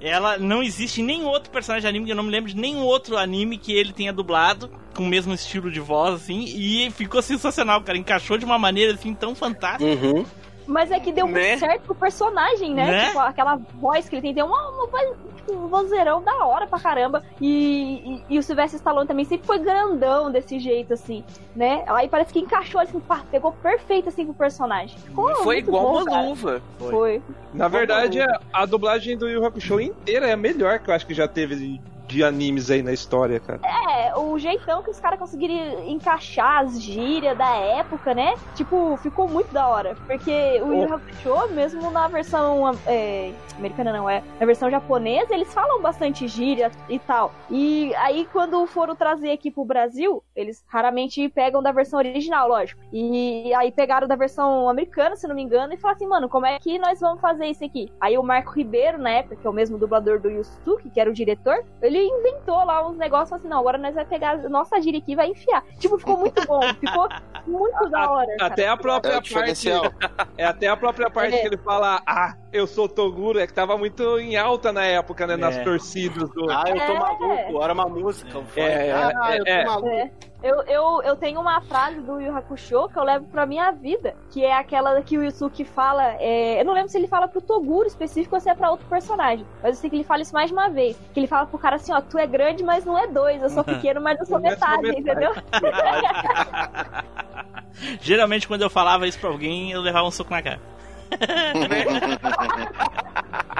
[0.00, 2.82] Ela não existe nenhum outro personagem de anime que eu não me lembro de nenhum
[2.82, 7.22] outro anime que ele tenha dublado com o mesmo estilo de voz assim e ficou
[7.22, 7.96] sensacional, cara.
[7.96, 9.84] Encaixou de uma maneira assim tão fantástica.
[9.84, 10.26] Uhum.
[10.66, 11.48] Mas é que deu Né?
[11.48, 12.86] muito certo pro personagem, né?
[12.86, 13.06] Né?
[13.06, 16.66] Tipo, aquela voz que ele tem, tem uma, uma voz, tipo, um vozeirão da hora
[16.66, 17.22] pra caramba.
[17.40, 21.24] E, e, e o Sylvester Stallone também sempre foi grandão desse jeito, assim,
[21.54, 21.84] né?
[21.88, 24.96] Aí parece que encaixou, assim, pá, pegou perfeito, assim, pro personagem.
[24.98, 26.22] Ficou Foi igual bom, uma cara.
[26.22, 26.62] luva.
[26.78, 27.22] Foi.
[27.52, 31.06] Na verdade, a, a dublagem do Yu Hakusho inteira é a melhor que eu acho
[31.06, 31.80] que já teve
[32.12, 33.60] de, animes aí na história, cara.
[33.64, 38.34] É, o jeitão que os caras conseguiram encaixar as gírias da época, né?
[38.54, 39.96] Tipo, ficou muito da hora.
[40.06, 45.34] Porque o Yu Yu Hakusho, mesmo na versão é, americana não é, na versão japonesa,
[45.34, 47.32] eles falam bastante gíria e tal.
[47.50, 52.80] E aí quando foram trazer aqui pro Brasil, eles raramente pegam da versão original, lógico.
[52.92, 56.46] E aí pegaram da versão americana, se não me engano, e falaram assim, mano, como
[56.46, 57.90] é que nós vamos fazer isso aqui?
[58.00, 61.10] Aí o Marco Ribeiro, na época, que é o mesmo dublador do Yusuke, que era
[61.10, 64.80] o diretor, ele inventou lá uns negócios assim, não, agora nós vamos pegar a nossa
[64.80, 65.62] gíria aqui e vai enfiar.
[65.78, 67.08] Tipo, ficou muito bom, ficou
[67.46, 68.36] muito da hora.
[68.38, 68.52] cara.
[68.52, 69.68] Até a própria É parte.
[70.36, 71.40] É até a própria parte É.
[71.40, 75.26] que ele fala, ah, eu sou Toguro, é que tava muito em alta na época,
[75.26, 75.36] né?
[75.36, 75.62] Nas É.
[75.62, 76.50] torcidas do.
[76.50, 76.98] Ah, eu tô É.
[76.98, 78.42] maluco, era uma música.
[78.56, 79.64] É, ah, é, eu tô é.
[79.64, 80.10] maluco.
[80.42, 84.16] Eu, eu, eu tenho uma frase do Yu Hakusho que eu levo pra minha vida,
[84.32, 86.16] que é aquela que o Yusuke fala.
[86.18, 88.86] é, eu não lembro se ele fala pro Toguro específico ou se é pra outro
[88.88, 90.98] personagem, mas eu sei que ele fala isso mais de uma vez.
[91.14, 93.50] Que ele fala pro cara assim: ó, tu é grande, mas não é dois, eu
[93.50, 95.00] sou pequeno, mas eu sou Mas eu sou metade, metade.
[95.00, 95.32] entendeu?
[98.02, 100.60] Geralmente quando eu falava isso pra alguém, eu levava um soco na cara.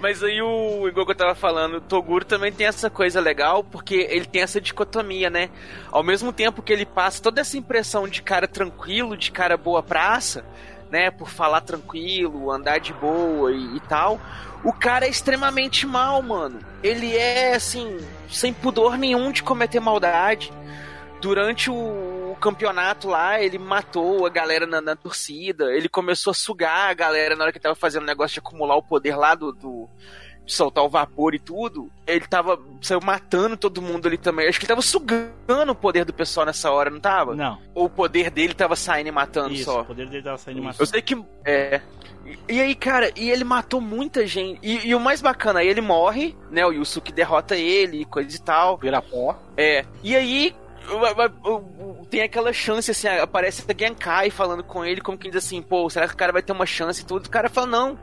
[0.00, 3.62] Mas aí o igual que eu tava falando, o Toguro também tem essa coisa legal,
[3.62, 5.50] porque ele tem essa dicotomia, né?
[5.92, 9.82] Ao mesmo tempo que ele passa toda essa impressão de cara tranquilo, de cara boa
[9.82, 10.42] praça,
[10.90, 11.10] né?
[11.10, 14.18] Por falar tranquilo, andar de boa e, e tal.
[14.64, 16.60] O cara é extremamente mal, mano.
[16.82, 17.98] Ele é, assim,
[18.30, 20.50] sem pudor nenhum de cometer maldade.
[21.20, 25.72] Durante o campeonato lá, ele matou a galera na, na torcida.
[25.74, 28.76] Ele começou a sugar a galera na hora que tava fazendo o negócio de acumular
[28.76, 29.88] o poder lá do, do-
[30.46, 31.90] de soltar o vapor e tudo.
[32.06, 34.48] Ele tava saiu matando todo mundo ali também.
[34.48, 37.34] Acho que ele tava sugando o poder do pessoal nessa hora, não tava?
[37.36, 37.58] Não.
[37.74, 39.82] Ou o poder dele tava saindo e matando Isso, só?
[39.82, 41.22] o poder dele tava saindo Eu sei que.
[41.44, 41.82] É.
[42.48, 44.58] E, e aí, cara, e ele matou muita gente.
[44.62, 46.64] E, e o mais bacana, aí ele morre, né?
[46.64, 48.78] O Yusuke derrota ele, coisa e tal.
[48.78, 49.38] Vira pó.
[49.56, 49.84] É.
[50.02, 50.56] E aí.
[52.10, 55.88] Tem aquela chance, assim, aparece a Genkai falando com ele, como quem diz assim, pô,
[55.88, 57.26] será que o cara vai ter uma chance e tudo?
[57.26, 57.98] O cara fala, não,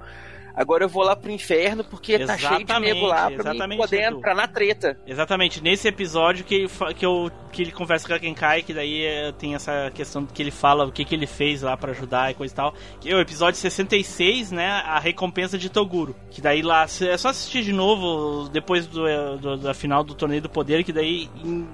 [0.56, 3.36] agora eu vou lá pro inferno porque tá cheio de Exatamente, nego lá pra mim
[3.36, 4.18] exatamente, poder Edu.
[4.18, 4.98] entrar na treta.
[5.06, 9.04] Exatamente, nesse episódio que, ele que, eu, que ele conversa com a Genkai, que daí
[9.06, 12.32] é, tem essa questão que ele fala o que, que ele fez lá pra ajudar
[12.32, 12.74] e coisa e tal.
[13.02, 14.68] Que é o episódio 66, né?
[14.86, 16.16] A recompensa de Toguro.
[16.32, 20.42] Que daí lá é só assistir de novo depois do, do- da final do torneio
[20.42, 21.68] do poder, que daí em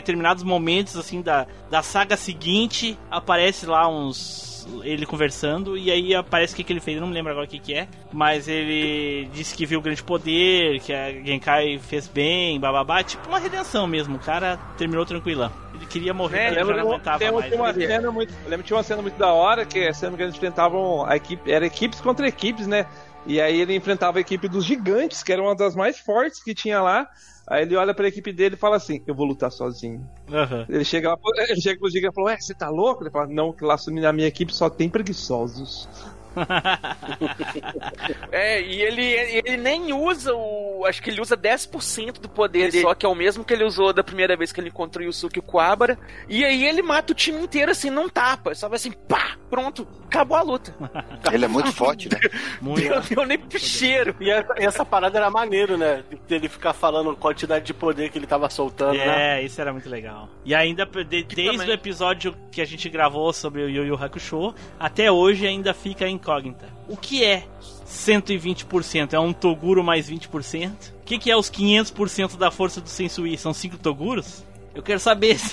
[0.00, 6.52] determinados momentos assim da, da saga seguinte aparece lá uns ele conversando e aí aparece
[6.52, 8.48] o que, que ele fez, eu não me lembro agora o que, que é, mas
[8.48, 13.38] ele disse que viu o grande poder, que a Genkai fez bem, bababá, tipo uma
[13.38, 15.52] redenção mesmo, o cara terminou tranquilão.
[15.72, 17.52] Ele queria morrer, É, ele já não lembro, aguentava tem, mais.
[17.52, 17.86] uma né?
[17.86, 20.30] cena muito, lembro que tinha uma cena muito da hora que, se não me engano,
[20.30, 22.86] eles enfrentavam a equipe, era equipes contra equipes, né?
[23.24, 26.54] E aí ele enfrentava a equipe dos gigantes, que era uma das mais fortes que
[26.54, 27.08] tinha lá.
[27.48, 30.04] Aí ele olha pra equipe dele e fala assim: Eu vou lutar sozinho.
[30.30, 30.66] Aham.
[30.68, 31.16] Ele chega lá,
[31.48, 33.04] ele chega pro giga e fala: Ué, você tá louco?
[33.04, 35.88] Ele fala: Não, que lá na minha equipe só tem preguiçosos.
[38.30, 40.84] É, e ele, ele nem usa o.
[40.86, 43.64] Acho que ele usa 10% do poder dele, só que é o mesmo que ele
[43.64, 45.98] usou da primeira vez que ele encontrou o Yusuke Kuwabara.
[46.28, 48.54] E aí ele mata o time inteiro assim, não tapa.
[48.54, 50.74] Só vai assim, pá, pronto, acabou a luta.
[51.32, 52.18] Ele é muito forte, né?
[52.76, 54.14] Deu, deu nem pro cheiro.
[54.20, 56.02] E essa, essa parada era maneiro, né?
[56.28, 59.40] Dele ficar falando a quantidade de poder que ele tava soltando, né?
[59.40, 60.28] É, isso era muito legal.
[60.44, 64.54] E ainda, de- desde o episódio que a gente gravou sobre o Yu Yu Hakusho,
[64.78, 66.66] até hoje ainda fica a incógnita.
[66.88, 67.44] O que é
[67.86, 69.12] 120%?
[69.12, 70.90] É um Toguro mais 20%?
[71.00, 73.38] O que, que é os 500% da força do Sensui?
[73.38, 74.44] São 5 Toguros?
[74.74, 75.38] Eu quero saber.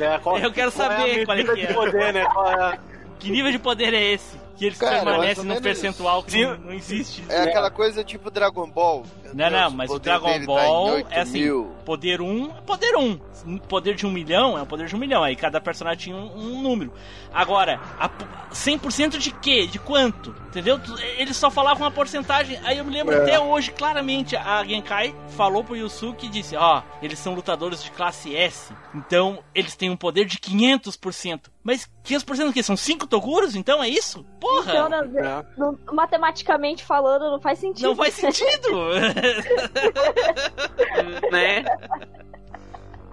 [0.00, 1.72] É, qual- Eu quero qual saber é a qual é que é.
[1.74, 2.24] poder, né?
[2.32, 2.78] Qual é
[3.18, 4.38] que nível de poder é esse?
[4.56, 7.22] Que eles Cara, mais permanecem menos percentual que não, não existe.
[7.28, 9.04] É aquela coisa tipo Dragon Ball.
[9.34, 11.72] Não, Deus, não, mas o Dragon tá Ball 8 é assim: mil.
[11.84, 13.18] poder 1 é poder 1.
[13.68, 15.22] Poder de um milhão é o poder de um milhão.
[15.22, 16.92] Aí cada personagem tinha um, um número.
[17.32, 19.66] Agora, a p- 100% de quê?
[19.66, 20.34] De quanto?
[20.48, 20.78] Entendeu?
[21.16, 22.58] Eles só falavam uma porcentagem.
[22.64, 23.22] Aí eu me lembro É.
[23.22, 27.90] até hoje, claramente, a Genkai falou pro Yusuke e disse: Ó, eles são lutadores de
[27.92, 28.74] classe S.
[28.94, 31.42] Então eles têm um poder de 500%.
[31.62, 32.62] Mas 500% do quê?
[32.62, 33.54] São 5 Toguros?
[33.54, 34.24] Então é isso?
[34.40, 34.72] Porra!
[34.72, 37.86] Então, não- não- matematicamente falando, não faz sentido.
[37.88, 38.68] Não faz sentido!
[41.30, 41.64] né?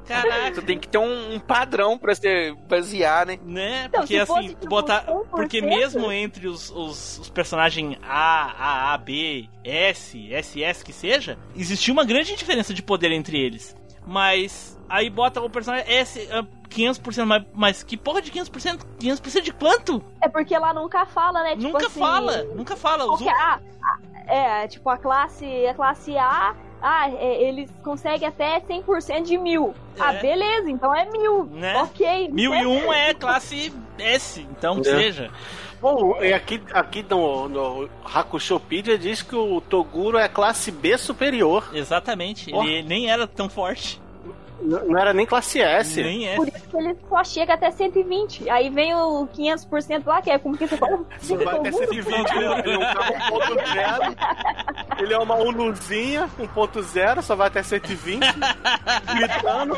[0.08, 0.52] Caraca.
[0.54, 3.38] Tu tem que ter um, um padrão pra se basear, né?
[3.44, 3.86] Né?
[3.88, 5.06] Então, Porque assim, tipo, botar.
[5.06, 10.94] 100%, Porque mesmo entre os, os, os personagens A, A, A, B, S, SS que
[10.94, 13.76] seja, existia uma grande diferença de poder entre eles.
[14.08, 18.80] Mas aí bota o personagem S ah, 500%, mas, mas que porra de 500%?
[19.00, 20.02] 500% de quanto?
[20.22, 21.50] É porque lá nunca fala, né?
[21.52, 23.04] Tipo nunca assim, fala, nunca fala.
[23.04, 28.28] Os Qualquer, ah, ah, é, tipo, a classe, a classe A, ah, é, eles conseguem
[28.28, 29.74] até 100% de mil.
[30.00, 30.22] Ah, É.
[30.22, 31.46] beleza, então é mil.
[31.46, 31.76] Né?
[31.82, 32.30] Ok.
[32.30, 34.84] Mil e um é classe S, então É.
[34.84, 35.32] seja.
[35.80, 41.70] Bom, e aqui, aqui no, no Hakushopedia diz que o Toguro é classe B superior.
[41.74, 42.50] Exatamente.
[42.50, 42.68] Porra.
[42.68, 44.02] Ele nem era tão forte.
[44.62, 46.02] Não era nem classe S.
[46.02, 46.36] Nem é.
[46.36, 48.50] Por isso que ele só chega até 120.
[48.50, 51.00] Aí vem o 500% lá, que é como que você fala?
[51.20, 54.98] Só vai até 120, ele é ele é um carro 1.0.
[55.00, 58.20] Ele é uma Unuzinha 1.0, só vai até 120,
[59.16, 59.78] gritando.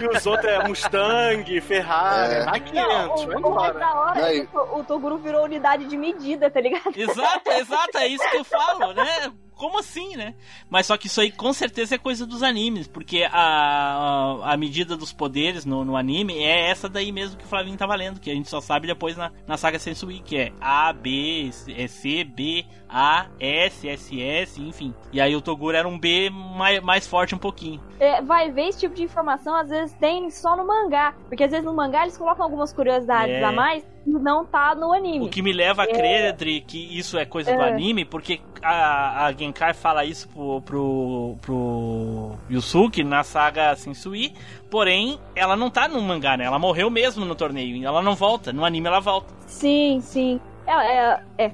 [0.00, 2.44] E os outros é Mustang, Ferrari, É.
[2.44, 3.78] vai 500, vai o, o mais embora.
[3.78, 4.38] da hora Aí.
[4.40, 6.92] é que o, o Toguro virou unidade de medida, tá ligado?
[6.96, 9.32] Exato, exato, é isso que eu falo, né?
[9.56, 10.34] Como assim, né?
[10.68, 14.56] Mas só que isso aí com certeza é coisa dos animes, porque a, a, a
[14.56, 18.20] medida dos poderes no, no anime é essa daí mesmo que o Flavinho tá valendo,
[18.20, 21.86] que a gente só sabe depois na, na saga Sensui, que é A, B, é
[21.88, 24.94] C, B, A, S, S, S, enfim.
[25.10, 27.80] E aí o Toguro era um B mais, mais forte um pouquinho.
[27.98, 31.14] É, vai ver esse tipo de informação, às vezes tem só no mangá.
[31.28, 33.42] Porque às vezes no mangá eles colocam algumas curiosidades É.
[33.44, 35.26] a mais não tá no anime.
[35.26, 37.68] O que me leva a crer, Adri, que isso é coisa do É.
[37.72, 44.32] anime, porque a, a Genkai fala isso pro, pro, pro Yusuke na saga Sensui,
[44.70, 46.44] porém, ela não tá no mangá, né?
[46.44, 49.32] Ela morreu mesmo no torneio, ela não volta, no anime ela volta.
[49.46, 50.40] Sim, sim.
[50.66, 51.52] É, é, é.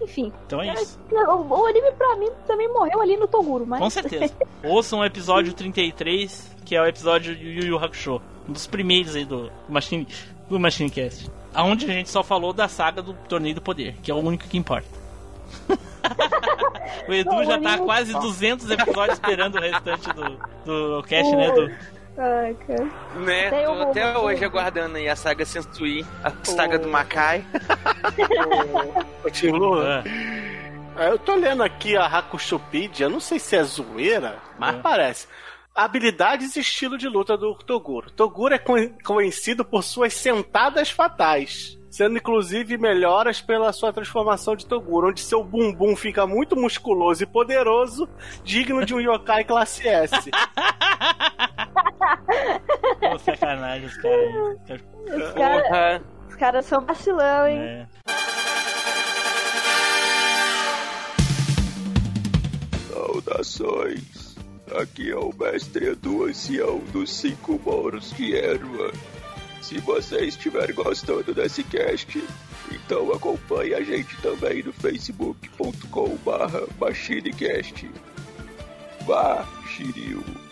[0.00, 0.32] Enfim.
[0.46, 3.78] Então é isso, O, o anime pra mim também morreu ali no Toguro, mas.
[3.80, 4.34] com certeza.
[4.64, 9.14] Ouçam o episódio 33, que é o episódio de Yu Yu Hakusho, um dos primeiros
[9.14, 10.06] aí do Machine,
[10.48, 11.30] do Machine Cast.
[11.54, 14.44] Onde a gente só falou da saga do Torneio do Poder, que é o único
[14.48, 14.88] que importa.
[17.08, 20.38] o Edu Não, já tá anime- quase 200 episódios esperando o restante do,
[20.98, 21.70] do cast, né, Edu?
[22.16, 22.84] Ai, cara.
[23.16, 23.46] Né?
[23.48, 27.44] Até Tô até hoje aguardando aí a saga Sensui, a saga do Makai.
[29.52, 30.02] Lu, Ah,
[30.98, 34.78] É, Eu tô lendo aqui a Hakushopedia, não sei se é zoeira, mas É.
[34.78, 35.26] parece.
[35.74, 38.10] Habilidades e estilo de luta do Toguro.
[38.10, 44.66] Toguro é con- conhecido por suas sentadas fatais, sendo inclusive melhoras pela sua transformação de
[44.66, 48.06] Toguro, onde seu bumbum fica muito musculoso e poderoso,
[48.44, 50.12] digno de um yokai classe S.
[53.00, 54.82] Pô, sacanagem os caras.
[55.06, 56.02] Os caras
[56.38, 57.58] caras são vacilão, hein?
[57.58, 57.86] É.
[62.92, 64.11] Saudações!
[64.80, 68.92] Aqui é o mestre Edu Ancião dos Cinco Moros de Erva.
[69.60, 72.22] Se você estiver gostando desse cast,
[72.70, 77.90] então acompanhe a gente também no facebook.com barra machinecast.
[79.06, 80.51] Vá, Shiryu!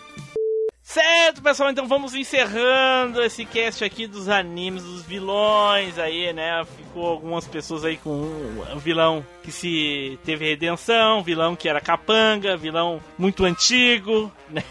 [0.91, 6.65] Certo, pessoal, então vamos encerrando esse cast aqui dos animes, dos vilões aí, né?
[6.75, 12.57] Ficou algumas pessoas aí com um vilão que se teve redenção, vilão que era capanga,
[12.57, 14.65] vilão muito antigo, né?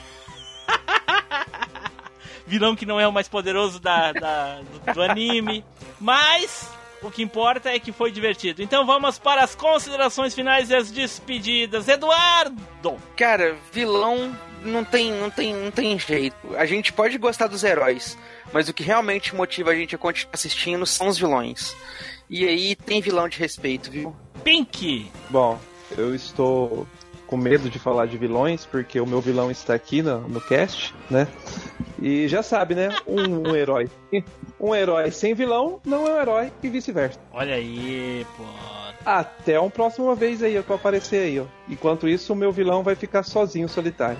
[2.47, 5.64] vilão que não é o mais poderoso da, da- do, do anime.
[5.98, 6.70] Mas
[7.01, 8.62] o que importa é que foi divertido.
[8.62, 11.88] Então vamos para as considerações finais e as despedidas.
[11.88, 12.98] Eduardo!
[13.16, 16.37] Cara, vilão não tem, não tem, não tem jeito.
[16.57, 18.16] A gente pode gostar dos heróis,
[18.53, 21.74] mas o que realmente motiva a gente a continuar assistindo são os vilões.
[22.28, 24.15] E aí tem vilão de respeito, viu?
[24.45, 25.11] Pink!
[25.28, 25.59] Bom,
[25.97, 26.87] eu estou
[27.27, 30.93] com medo de falar de vilões, porque o meu vilão está aqui no, no cast,
[31.09, 31.28] né?
[32.03, 32.89] E já sabe, né?
[33.07, 33.89] Um, um herói.
[34.59, 37.20] Um herói sem vilão não é um herói e vice-versa.
[37.32, 38.43] Olha aí, pô.
[39.05, 41.45] Até uma próxima vez aí, eu aparecer aí, ó.
[41.69, 44.19] Enquanto isso, o meu vilão vai ficar sozinho, solitário.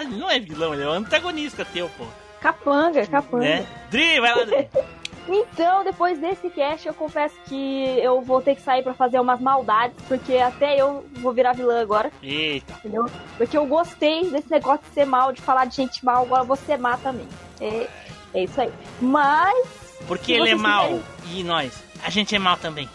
[0.00, 2.04] Ele não é vilão, ele é um antagonista teu, pô.
[2.40, 3.44] Capanga, capanga.
[3.44, 3.66] Né?
[3.90, 4.68] Dri, vai lá, Dri.
[5.26, 9.40] Então, depois desse cast, eu confesso que eu vou ter que sair pra fazer umas
[9.40, 12.12] maldades, porque até eu vou virar vilã agora.
[12.22, 12.74] Eita.
[12.74, 13.06] Entendeu?
[13.38, 16.76] Porque eu gostei desse negócio de ser mal, de falar de gente mal, agora ser
[16.78, 17.26] má também.
[17.58, 17.88] É,
[18.34, 18.70] é isso aí.
[19.00, 19.66] Mas.
[20.06, 22.86] Porque ele é mal quiserem- e nós, a gente é mal também.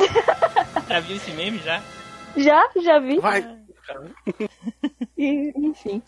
[0.88, 1.80] já viu esse meme já?
[2.36, 3.20] Já, já vi.
[3.20, 3.46] Vai.
[5.18, 6.02] E, enfim.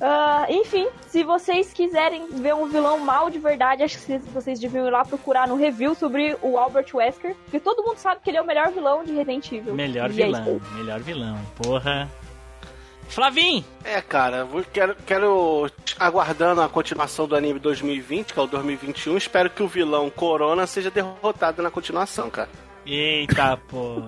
[0.00, 4.86] Ah, enfim, se vocês quiserem ver um vilão mal de verdade, acho que vocês- deviam
[4.86, 8.38] ir lá procurar no review sobre o Albert Wesker, porque todo mundo sabe que ele
[8.38, 9.74] é o melhor vilão de Resident Evil.
[9.74, 12.10] Melhor E é vilão, melhor vilão, porra.
[13.08, 13.64] Flavim!
[13.84, 15.68] É, cara, vou- quero, quero
[15.98, 19.16] aguardando a continuação do anime 2020, que é o 2021.
[19.16, 22.48] Espero que o vilão Corona seja derrotado na continuação, cara.
[22.92, 24.02] Eita, pô.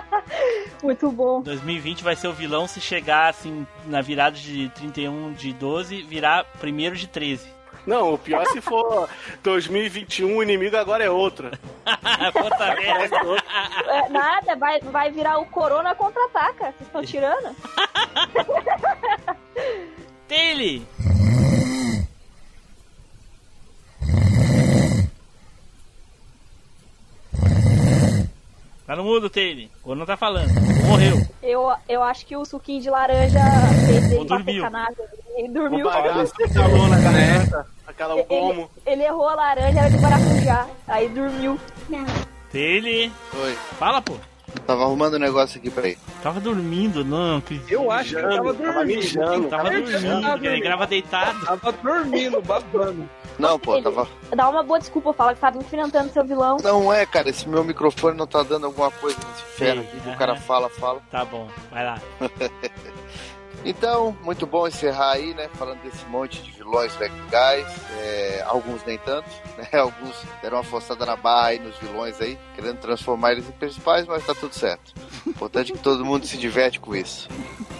[0.82, 1.42] Muito bom.
[1.42, 6.44] 2020 vai ser o vilão se chegar assim na virada de 31 de 12, virar
[6.58, 7.46] primeiro de 13.
[7.86, 9.10] Não, o pior se for
[9.44, 11.50] 2021, o inimigo agora é outro.
[12.32, 13.16] Puta merda.
[13.88, 16.72] É, nada, vai, vai virar o Corona contra-ataca.
[16.72, 17.54] Vocês estão tirando?
[20.26, 20.80] Taylor!
[28.86, 29.68] Tá no mudo, Taylor.
[29.82, 30.50] Ou não tá falando.
[30.86, 31.16] Morreu.
[31.42, 33.40] Eu, eu acho que o suquinho de laranja
[33.86, 34.60] fez ele dormiu.
[34.62, 35.04] sacanagem.
[35.36, 35.86] Ele dormiu.
[35.86, 38.70] O bagaço calou na garganta, aquela Ele, gomo.
[38.86, 40.66] ele errou a laranja, era de maracujá.
[40.86, 41.58] Aí dormiu.
[42.52, 43.10] Taylor!
[43.42, 43.54] Oi.
[43.78, 44.14] Fala, pô.
[44.66, 45.98] Tava arrumando um negócio aqui pra ele.
[46.22, 47.40] Tava dormindo, não.
[47.40, 47.60] Que...
[47.68, 48.86] Eu acho que ele tava dormindo.
[48.86, 49.48] mijando.
[49.48, 51.44] Tava dormindo, ele grava deitado.
[51.44, 53.08] Tava dormindo, babando.
[53.38, 54.08] Não, pô, tava.
[54.34, 56.56] Dá uma boa desculpa, fala que tava enfrentando seu vilão.
[56.62, 60.08] Não é, cara, esse meu microfone não tá dando alguma coisa nesse ferro aqui, que
[60.08, 61.00] o cara fala, fala.
[61.10, 62.00] Tá bom, vai lá.
[63.64, 65.48] Então, muito bom encerrar aí, né?
[65.54, 67.66] Falando desse monte de vilões legais.
[67.98, 69.68] É, alguns nem tanto, né?
[69.78, 74.06] Alguns deram uma forçada na barra aí nos vilões aí, querendo transformar eles em principais,
[74.06, 74.92] mas tá tudo certo.
[75.26, 77.28] Importante que todo mundo se diverte com isso.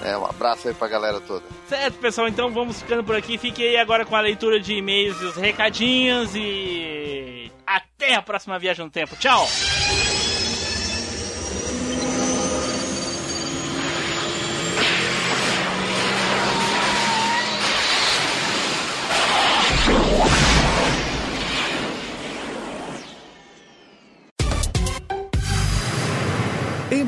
[0.03, 1.45] É, um abraço aí pra galera toda.
[1.67, 3.37] Certo, pessoal, então vamos ficando por aqui.
[3.39, 7.51] Fique aí agora com a leitura de e-mails e os recadinhos e.
[7.67, 9.17] Até a próxima viagem no tempo.
[9.17, 9.47] Tchau!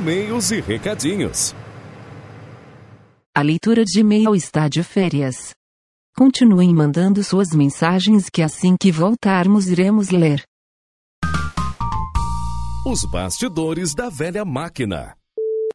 [0.07, 1.53] E-mails e recadinhos.
[3.37, 5.51] A leitura de e-mail está de férias.
[6.17, 10.45] Continuem mandando suas mensagens que assim que voltarmos iremos ler.
[12.87, 15.17] Os bastidores da velha máquina.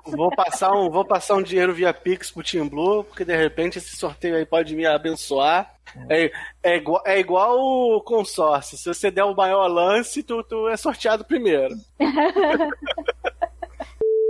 [0.06, 3.80] Vou passar um, vou passar um dinheiro via Pix pro Team Blue, porque de repente
[3.80, 5.70] esse sorteio aí pode me abençoar.
[6.10, 6.32] É,
[6.64, 8.78] é, igual, é igual o consórcio.
[8.78, 11.76] Se você der o maior lance, tu, tu é sorteado primeiro.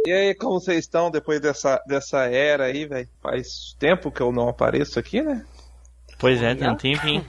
[0.05, 3.07] E aí, como vocês estão depois dessa, dessa era aí, velho?
[3.21, 5.45] Faz tempo que eu não apareço aqui, né?
[6.17, 7.25] Pois é, tem um tempinho.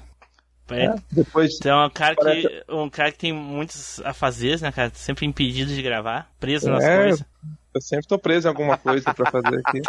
[0.71, 0.95] É.
[1.11, 1.57] Depois.
[1.57, 4.91] Então, um cara, que, um cara que tem muitos afazeres, né, cara?
[4.95, 7.25] Sempre impedido de gravar, preso nas É, coisas.
[7.75, 9.81] Eu sempre tô preso em alguma coisa pra fazer aqui.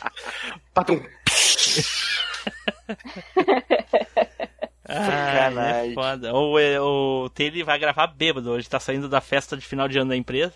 [0.72, 1.02] Patum.
[4.86, 5.50] Ah,
[5.86, 6.34] é foda.
[6.34, 9.98] Ou é, o Taylor vai gravar bêbado hoje, tá saindo da festa de final de
[9.98, 10.52] ano da empresa.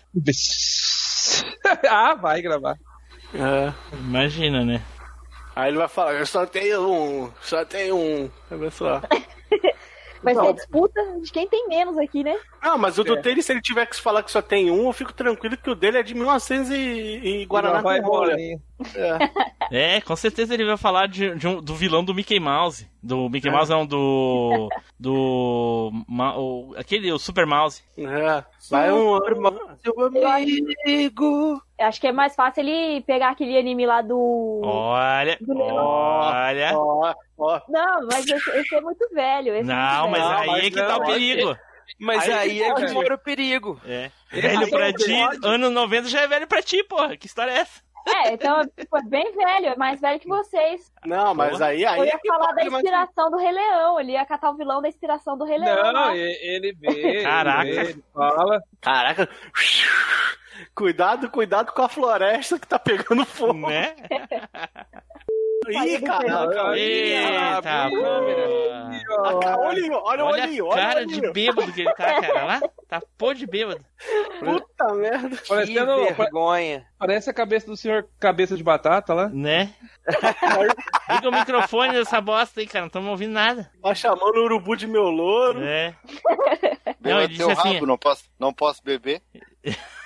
[1.89, 2.77] ah, vai gravar.
[3.33, 3.73] É.
[3.93, 4.81] Imagina, né?
[5.55, 8.29] Aí ele vai falar, eu só tenho um, só tenho um.
[8.49, 9.01] Olha só.
[10.21, 10.43] Vai Não.
[10.43, 12.35] ser a disputa de quem tem menos aqui, né?
[12.61, 13.21] Não, mas o do É.
[13.21, 15.75] dele, se ele tiver que falar que só tem um, eu fico tranquilo que o
[15.75, 16.75] dele é de 1900 e,
[17.41, 18.57] e Guaraná vai rolar, É.
[19.71, 22.87] É, com certeza ele vai falar de, de um- do vilão do Mickey Mouse.
[23.01, 23.51] Do Mickey É.
[23.51, 24.67] Mouse não, do.
[24.99, 25.91] Do.
[26.07, 27.81] ma- o- aquele, o Super Mouse.
[27.97, 28.43] É.
[28.69, 29.19] Vai um
[29.83, 31.61] seu amigo.
[31.79, 34.61] Acho que é mais fácil ele pegar aquele anime lá do.
[34.63, 36.71] Olha, Do olha.
[36.75, 37.61] Ó, ó.
[37.69, 39.53] Não, mas esse, esse é muito velho.
[39.55, 40.51] esse é Não, muito mas velho.
[40.51, 41.57] aí é que tá o perigo.
[41.99, 42.93] Mas aí, é que pode.
[42.93, 43.81] mora o perigo.
[43.85, 44.11] É.
[44.31, 47.17] Velho pra não ti, anos 90 já é velho pra ti, porra.
[47.17, 47.81] Que história é essa?
[48.07, 50.91] É, então, tipo, é bem velho, é mais velho que vocês.
[51.05, 53.99] Não, mas aí, aí Eu é ia falar da pode, mas- inspiração do Rei Leão,
[53.99, 55.93] ele ia catar o vilão da inspiração do Rei Leão.
[55.93, 57.23] Não, e- ele vê.
[57.23, 57.67] Caraca.
[57.67, 58.63] Ele, vê, ele fala.
[58.81, 59.29] Caraca.
[60.75, 63.67] Cuidado, cuidado com a floresta que tá pegando fogo.
[63.69, 63.95] Né?
[65.69, 66.77] Ih, caraca.
[66.77, 67.89] Eita,
[69.21, 72.21] Olha o olhinho, olha o Olha a olha o cara de bêbado que ele tá,
[72.21, 72.45] cara.
[72.45, 73.83] Lá, tá pô de bêbado.
[74.39, 75.37] Puta merda.
[75.47, 76.85] Parecendo, vergonha.
[76.97, 79.29] Parece a cabeça do senhor Cabeça de Batata lá.
[79.29, 79.73] Né?
[81.09, 82.81] Liga o microfone dessa bosta aí, cara.
[82.81, 83.69] Não estamos ouvindo nada.
[83.81, 85.61] Tá chamando o urubu de meu louro.
[85.63, 85.95] É.
[87.01, 89.21] Não, é ele teu disse assim- rabo, não posso, não posso beber.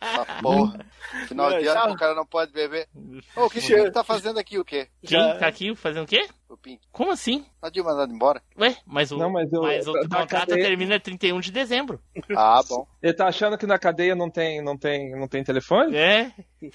[0.00, 0.86] Essa porra.
[1.26, 2.88] Final de ano o cara não pode beber.
[3.36, 4.88] Ô, o que você tá fazendo aqui o quê?
[5.04, 6.26] Quem tá aqui fazendo o quê?
[6.48, 6.80] O Pink.
[6.92, 7.44] Como assim?
[7.60, 8.42] Tá de mandado embora?
[8.58, 12.00] Ué, mas o, Não, mas eu- mas o da contrato cadeia- termina 31 de dezembro.
[12.36, 12.86] Ah, bom.
[13.02, 15.96] Ele tá achando que na cadeia não tem, não tem, não tem telefone?
[15.96, 16.32] É.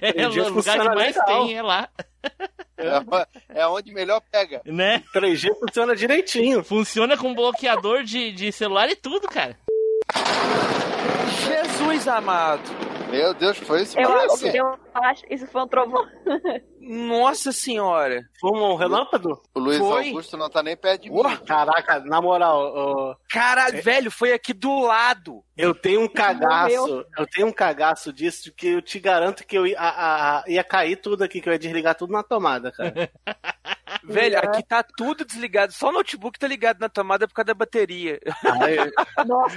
[0.00, 1.46] É o lugar que mais legal.
[1.46, 1.88] tem, é lá.
[2.76, 4.62] É, é onde melhor pega.
[4.64, 5.02] Né?
[5.12, 6.62] 3G funciona direitinho.
[6.62, 9.56] Funciona com bloqueador de, de celular e tudo, cara.
[11.46, 12.62] Jesus amado.
[13.10, 13.98] Meu Deus, foi isso?
[13.98, 16.06] Eu, acho, eu acho isso foi um trovão.
[16.80, 18.22] Nossa senhora.
[18.40, 19.40] Foi um relâmpago?
[19.54, 20.08] O Luiz Foi.
[20.08, 21.20] Augusto não tá nem perto de mim.
[21.46, 25.42] Caraca, na moral, ó, Caralho, velho, foi aqui do lado.
[25.56, 29.66] eu tenho um cagaço, eu tenho um cagaço disso que eu te garanto que eu
[29.66, 33.10] ia, a- a- ia cair tudo aqui, que eu ia desligar tudo na tomada, cara.
[34.04, 35.72] Velho, aqui tá tudo desligado.
[35.72, 38.18] Só o notebook tá ligado na tomada por causa da bateria.
[38.62, 38.76] Aí,
[39.26, 39.56] Nossa.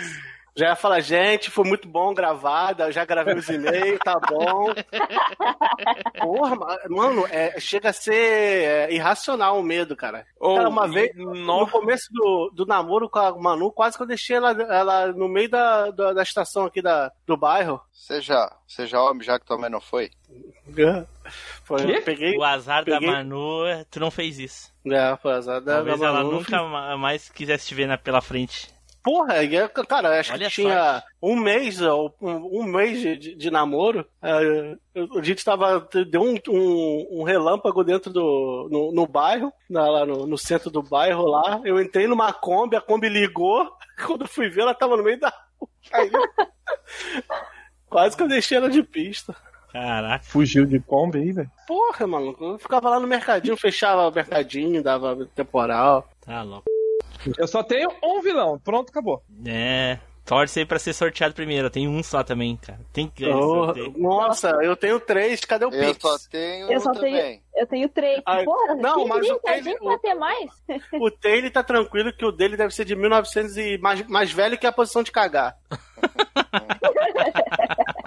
[0.55, 4.67] Já ia falar, gente, foi muito bom gravada, já gravei os e-mails, tá bom.
[6.19, 10.25] Porra, ma- mano, é, chega a ser é, irracional o medo, cara.
[10.39, 14.03] Ou, Cara, uma vez, no- no começo do, do namoro com a Manu, quase que
[14.03, 17.81] eu deixei ela, ela no meio da, da, da estação aqui da, do bairro.
[17.91, 20.09] Seja, seja homem, já que tua mãe não foi.
[21.63, 22.37] Foi, peguei.
[22.37, 24.73] O azar Peguei- da Manu, tu não fez isso.
[24.85, 26.31] É, foi azar da, da Talvez ela Manu.
[26.33, 28.72] nunca ma- mais quisesse te ver na, pela frente.
[29.03, 29.33] Porra,
[29.87, 34.07] cara, acho Olha que tinha um mês, ou um, um mês de, de- namoro.
[34.21, 35.85] é, a gente tava.
[36.09, 38.69] Deu um, um, um relâmpago dentro do.
[38.71, 41.59] no, no bairro, na- lá no, no centro do bairro lá.
[41.65, 43.69] Eu entrei numa Kombi, a Kombi ligou.
[44.07, 45.69] Quando eu fui ver, ela tava no meio da rua.
[47.89, 49.35] Quase que eu deixei ela de pista.
[49.71, 50.23] Caraca.
[50.23, 51.51] Fugiu de Kombi aí, velho.
[51.67, 56.07] Porra, mano, eu ficava lá no mercadinho, fechava o mercadinho, dava temporal.
[56.21, 56.63] Tá louco.
[57.37, 58.59] Eu só tenho um vilão.
[58.59, 59.23] Pronto, acabou.
[59.45, 59.99] É.
[60.25, 61.69] Torce aí pra ser sorteado primeiro.
[61.69, 62.79] Tem um só também, cara.
[62.93, 66.01] Tem que ganhar Oh, nossa, eu tenho três, cadê o Eu Pix?
[66.01, 67.13] só tenho Eu só também.
[67.13, 68.21] tenho, eu tenho três.
[68.25, 70.49] Ai, Porra, não, mas o Taylor- vai ter mais?
[70.93, 74.57] O Taylor tá tranquilo que o dele deve ser de 1900 e mais, mais velho
[74.57, 75.57] que a posição de cagar.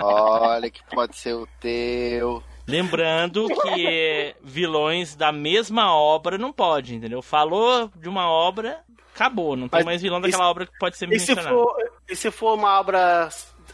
[0.02, 2.42] Olha que pode ser o teu.
[2.66, 7.22] Lembrando que vilões da mesma obra não pode, entendeu?
[7.22, 8.80] Falou de uma obra,
[9.16, 9.56] acabou.
[9.56, 11.48] Não tem Mas mais vilão daquela se- obra que pode ser E se, mencionado.
[11.56, 11.76] for,
[12.08, 13.28] e se for uma obra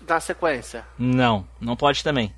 [0.08, 0.86] na sequência?
[0.98, 2.34] Não, não pode também.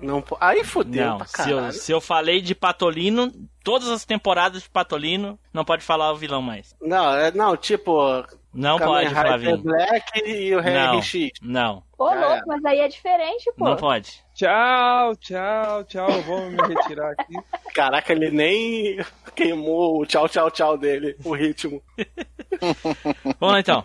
[0.00, 1.72] Não, aí fodeu Não, pra se eu, caralho.
[1.72, 3.32] se eu falei de Patolino,
[3.64, 6.74] todas as temporadas de Patolino, não pode falar o vilão mais.
[6.82, 8.22] Não, é, não, tipo...
[8.56, 9.58] Não Kamen pode, Rider Flavinho.
[9.58, 11.12] Black e o Não, RX.
[11.42, 13.64] não, Ô, Já louco, mas aí é diferente, pô.
[13.68, 14.24] não pode.
[14.34, 16.08] Tchau, tchau, tchau.
[16.10, 17.34] Eu vou me retirar aqui.
[17.74, 18.98] Caraca, ele nem
[19.34, 21.82] queimou o tchau, tchau, tchau dele, o ritmo.
[23.38, 23.84] Vamos lá então.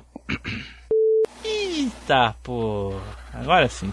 [1.43, 2.93] Eita, pô.
[3.33, 3.91] Agora sim.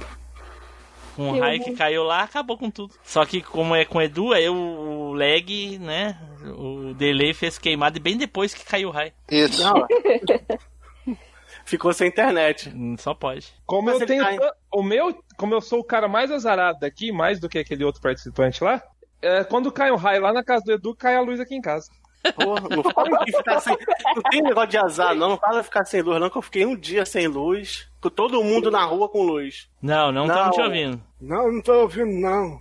[1.16, 2.94] Um raio que caiu lá, acabou com tudo.
[3.02, 6.16] Só que como é com o Edu, aí o lag, né?
[6.56, 9.12] O delay fez queimada bem depois que caiu o raio.
[9.31, 9.62] Isso.
[9.62, 9.86] Não,
[11.65, 12.69] ficou sem internet.
[12.74, 13.52] Hum, Só pode.
[13.66, 14.24] Como Mas eu tenho.
[14.24, 15.23] tá O meu.
[15.36, 18.82] Como eu sou o cara mais azarado daqui, mais do que aquele outro participante lá.
[19.23, 21.60] é, quando cai um raio lá na casa do Edu, cai a luz aqui em
[21.60, 21.90] casa.
[22.35, 23.77] Porra, não fala de ficar sem.
[24.16, 25.31] Não tem negócio de azar, não.
[25.31, 27.89] Não fala de ficar sem luz, não, que eu fiquei um dia sem luz.
[28.01, 29.69] Com todo mundo na rua com luz.
[29.81, 30.35] Não, não Não.
[30.35, 31.02] estamos te ouvindo.
[31.20, 32.60] Não, não tô ouvindo, não.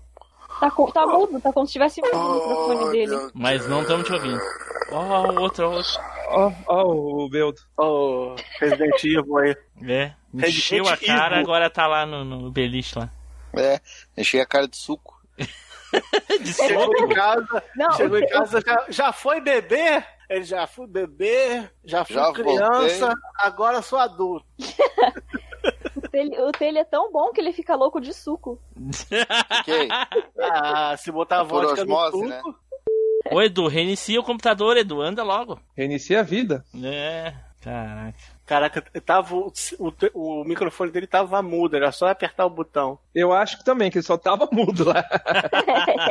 [0.59, 3.31] Tá, com, tá mudo, tá como se tivesse mudo o microfone dele.
[3.33, 4.39] Mas não estamos te ouvindo.
[4.91, 5.71] Ó, o outro.
[6.29, 7.59] Ó, ó, o Beldo.
[7.77, 9.55] Ô, Resident Evil aí.
[9.87, 11.43] É, encheu a cara, Evil.
[11.45, 13.09] agora tá lá no, no beliche lá.
[13.55, 13.79] É,
[14.17, 15.15] enchei a cara de suco.
[16.41, 20.03] De Chegou em casa, Não, chegou o- em casa, já, já foi bebê?
[20.29, 23.23] Ele já fui bebê, já Já criança, voltei.
[23.39, 24.45] agora sou adulto.
[26.17, 28.59] O telha, o telha é tão bom que ele fica louco de suco.
[29.57, 29.87] Fiquei.
[30.39, 32.41] Ah, se botar Por vodka no osmose, suco, né?
[33.31, 35.01] Ô, Edu, reinicia o computador, Edu.
[35.01, 35.59] Anda logo.
[35.75, 36.63] Reinicia a vida.
[36.83, 38.17] É, caraca.
[38.45, 42.97] Caraca, tava, o, o, o microfone dele tava mudo, era só apertar o botão.
[43.13, 45.03] Eu acho que também, que ele só tava mudo lá.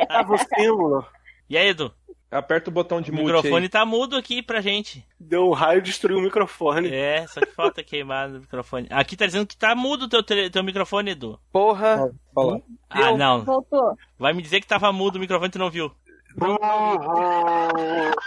[0.08, 1.06] Tava o símbolo.
[1.48, 1.92] E aí, Edu?
[2.30, 3.68] Aperta o botão de O mute microfone aí.
[3.68, 5.06] tá mudo aqui pra gente.
[5.18, 6.88] Deu um raio e destruiu o microfone.
[6.92, 8.88] É, só que falta queimar no microfone.
[8.90, 11.38] Aqui tá dizendo que tá mudo o teu, tele- teu microfone, Edu.
[11.52, 12.12] Porra.
[12.34, 12.60] Fala.
[12.90, 13.44] Ah, não.
[13.44, 13.96] Voltou.
[14.18, 15.90] Vai me dizer que tava mudo o microfone e tu não viu.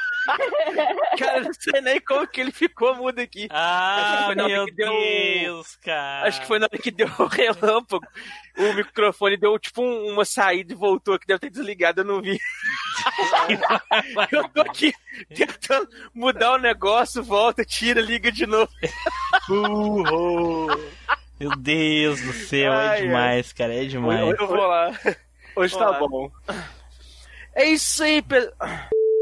[1.17, 3.47] Cara, eu não sei nem como que ele ficou mudo aqui.
[3.51, 6.27] Ah, meu que deu- Deus, cara.
[6.27, 8.05] Acho que foi na hora que deu o relâmpago.
[8.57, 12.21] O microfone deu tipo um- uma saída e voltou, que deve ter desligado, eu não
[12.21, 12.39] vi.
[14.31, 14.93] eu tô aqui
[15.35, 18.71] tentando mudar o negócio, volta, tira, liga de novo.
[19.47, 20.67] Burro.
[21.39, 23.01] Meu Deus do céu, Ai, é ai.
[23.03, 24.35] demais, cara, é demais.
[24.39, 24.91] Eu vou lá.
[25.55, 25.99] Hoje Vou tá lá.
[25.99, 26.31] bom.
[27.59, 28.51] É isso aí, pe...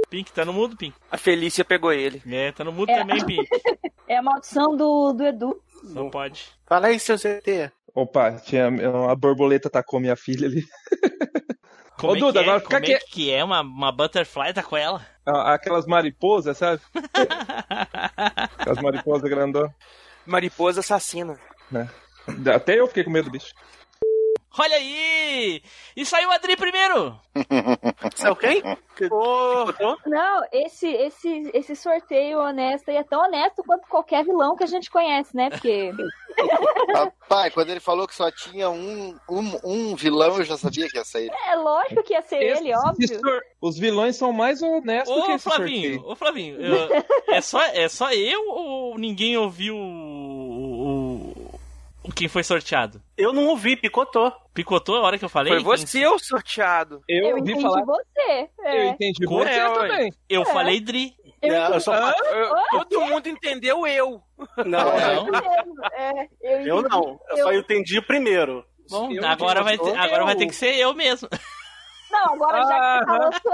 [0.09, 0.95] Pink, tá no mudo, Pink?
[1.11, 2.22] A Felícia pegou ele.
[2.27, 2.99] É, tá no mudo É.
[2.99, 3.47] também, Pink.
[4.07, 5.61] É a maldição do, do Edu.
[5.84, 6.45] Não pode.
[6.65, 7.69] Fala aí, seu ZT.
[7.93, 10.64] Opa, tinha uma borboleta atacou minha filha ali.
[11.99, 12.41] Como Ô, é Duda, que é?
[12.43, 13.43] agora fica Como é que é?
[13.43, 15.05] Uma, uma butterfly tá com ela?
[15.26, 16.81] Ah, Aquelas mariposas, sabe?
[18.57, 19.72] Aquelas mariposas grandonas.
[20.26, 21.38] Mariposa assassina.
[21.69, 21.89] Né?
[22.55, 23.51] Até eu fiquei com medo do bicho.
[24.59, 25.61] Olha aí!
[25.95, 27.19] E saiu o Adri primeiro!
[28.15, 28.63] Saiu quem?
[30.05, 34.67] Não, esse, esse, esse sorteio honesto aí é tão honesto quanto qualquer vilão que a
[34.67, 35.49] gente conhece, né?
[35.51, 35.91] Porque.
[36.93, 40.97] Rapaz, quando ele falou que só tinha um, um, um vilão, eu já sabia que
[40.97, 41.31] ia sair.
[41.47, 43.21] É lógico que ia ser ele, óbvio.
[43.61, 46.11] Os vilões são mais honestos que Ô, esse Flavinho, sorteio.
[46.11, 47.03] ô, Flavinho, eu-
[47.35, 49.79] é, só, é só eu ou ninguém ouviu o,
[51.43, 51.59] o-
[52.03, 53.01] o quem foi sorteado?
[53.17, 54.31] Eu não ouvi, picotou.
[54.57, 55.53] Picotou a hora que eu falei?
[55.53, 57.01] Foi você o sorteado.
[57.07, 57.85] Eu, Eu entendi falar.
[57.85, 58.49] você.
[58.57, 58.88] Eu É.
[58.88, 60.13] entendi Como você é, também.
[60.27, 60.45] Eu É.
[60.45, 61.13] falei Dri.
[61.43, 62.55] Eu É, eu só- Eu-
[62.85, 64.19] todo mundo entendeu eu.
[64.57, 64.93] Não, Não.
[65.93, 66.89] É, eu, eu entendi.
[66.89, 67.19] não.
[67.29, 68.65] Eu só entendi primeiro.
[68.89, 71.29] Bom, Eu agora, vai ter, agora vai eu- ter que ser eu mesmo.
[72.09, 73.53] Não, agora já que você falou, sou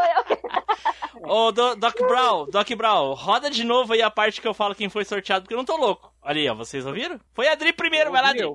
[1.26, 1.30] eu.
[1.30, 4.74] Ô, Do- Doc Brown, Doc Brown, roda de novo aí a parte que eu falo
[4.76, 6.14] quem foi sorteado, porque eu não tô louco.
[6.22, 7.20] Olha aí, ó, vocês ouviram?
[7.34, 8.48] Foi a Adri primeiro, vai lá, Adri.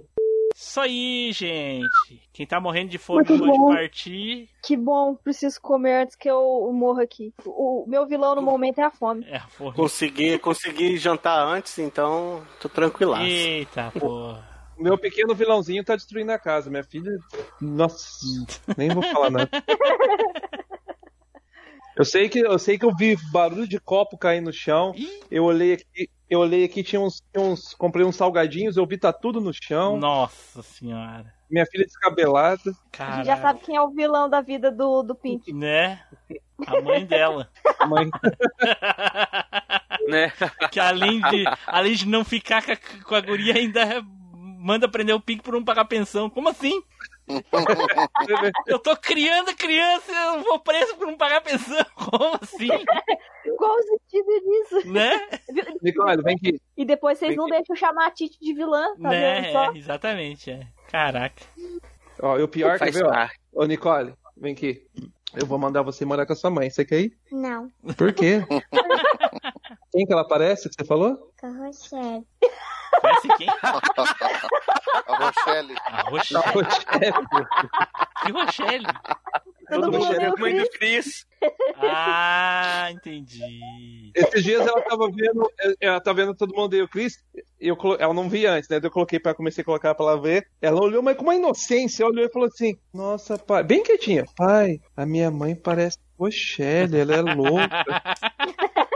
[0.55, 1.89] Isso aí, gente.
[2.33, 3.75] Quem tá morrendo de fome Muito pode bom.
[3.75, 4.49] partir.
[4.63, 7.33] Que bom, preciso comer antes que eu morra aqui.
[7.45, 9.25] O meu vilão no momento é a fome.
[9.29, 9.75] É, porra.
[9.75, 13.25] Consegui, consegui jantar antes, então tô tranquilaço.
[13.25, 14.47] Eita, porra.
[14.77, 16.71] O meu pequeno vilãozinho tá destruindo a casa.
[16.71, 17.11] Minha filha.
[17.61, 18.47] Nossa,
[18.77, 19.51] nem vou falar nada.
[21.97, 24.95] Eu sei que eu sei que eu vi barulho de copo cair no chão.
[25.29, 28.99] Eu olhei aqui, eu olhei aqui tinha uns, tinha uns comprei uns salgadinhos, eu vi
[28.99, 29.97] tá tudo no chão.
[29.97, 31.33] Nossa senhora.
[31.51, 32.61] Minha filha descabelada.
[32.61, 33.25] A gente Caralho.
[33.25, 35.51] já sabe quem é o vilão da vida do, do Pink.
[35.53, 36.01] Né?
[36.67, 37.49] A mãe dela.
[37.89, 38.11] Mãe,
[40.09, 40.33] Né?
[40.71, 44.03] Que além de, além de não ficar com a, com a guria, ainda
[44.59, 46.29] manda prender o pique por não pagar pensão.
[46.29, 46.83] Como assim?
[48.67, 51.77] Eu tô criando criança e eu vou preso por não pagar pensão.
[51.95, 52.69] Como assim?
[53.57, 54.89] Qual o sentido disso?
[54.93, 55.29] Né?
[55.83, 56.61] Nicole, vem aqui.
[56.77, 57.57] E depois vocês Vem não aqui.
[57.57, 59.41] deixam chamar a Titi de vilã, tá Né?
[59.43, 59.73] vendo só?
[59.73, 60.51] É, exatamente.
[60.51, 60.67] É.
[60.91, 61.43] Caraca.
[62.23, 62.79] Ó, e o pior, ó?
[62.79, 63.39] parte.
[63.53, 64.87] Ô, Nicole, vem aqui.
[65.35, 66.71] Eu vou mandar você morar com a sua mãe.
[66.71, 67.19] Você quer ir?
[67.31, 68.43] Não, Por quê?
[69.93, 71.31] Quem que ela parece que você falou?
[71.39, 72.27] com a Rochelle.
[73.01, 73.49] Conhece quem?
[75.07, 75.75] A Rochelle.
[75.87, 76.43] A A Rochelle.
[76.53, 77.47] Rochelle.
[78.25, 78.87] Que Rochelle?
[79.71, 80.79] Todo Todo mundo deu Mãe do Cris.
[80.79, 81.27] Cris.
[81.77, 84.11] Ah, entendi.
[84.15, 85.51] Esses dias ela tava vendo,
[85.81, 87.23] ela tá vendo todo mundo e o Chris,
[87.61, 88.81] eu, colo- ela não via antes, né?
[88.83, 90.49] Eu coloquei pra comecei a colocar pra ela ver.
[90.61, 94.81] Ela olhou, mas com uma inocência, olhou e falou assim: Nossa, pai, bem quietinha, pai,
[94.97, 97.85] a minha mãe parece Rochelle, ela é louca.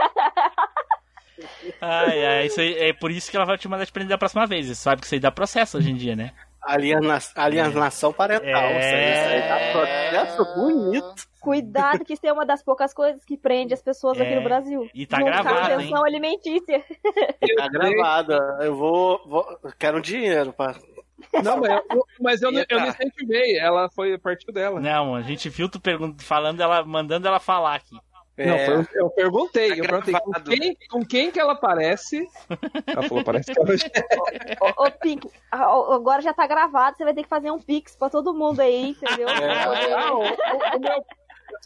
[1.85, 4.17] Ai, ai, isso aí, é por isso que ela vai te mandar te prender da
[4.17, 4.67] próxima vez.
[4.67, 6.31] Você sabe que isso aí dá processo hoje em dia, né?
[6.61, 7.19] Aliena...
[7.35, 8.63] Alienação parental.
[8.63, 9.15] É.
[9.15, 11.33] Isso aí, dá processo bonito.
[11.41, 14.35] Cuidado que isso é uma das poucas coisas que prende as pessoas aqui É.
[14.37, 14.89] no Brasil.
[14.93, 16.85] E tá Junto com a gravado, pensão alimentícia.
[17.57, 18.33] Tá gravado.
[18.61, 19.45] Eu vou, vou.
[19.77, 20.73] Quero um dinheiro pra.
[21.43, 24.79] Não, mas eu, mas eu, eu não incentivei, ela foi partiu dela.
[24.79, 25.81] Não, a gente viu tu
[26.19, 27.97] falando ela, mandando ela falar aqui.
[28.37, 28.65] Não, É.
[28.83, 32.27] foi- eu perguntei, Tá eu perguntei com quem, com quem que ela parece.
[32.87, 33.91] Ela falou, parece que a Rochelle.
[34.77, 38.09] Ô, ô, Pink, agora já tá gravado, você vai ter que fazer um pix pra
[38.09, 39.29] todo mundo aí, entendeu?
[39.29, 39.93] É.
[39.93, 41.05] Ah, o, o- o meu.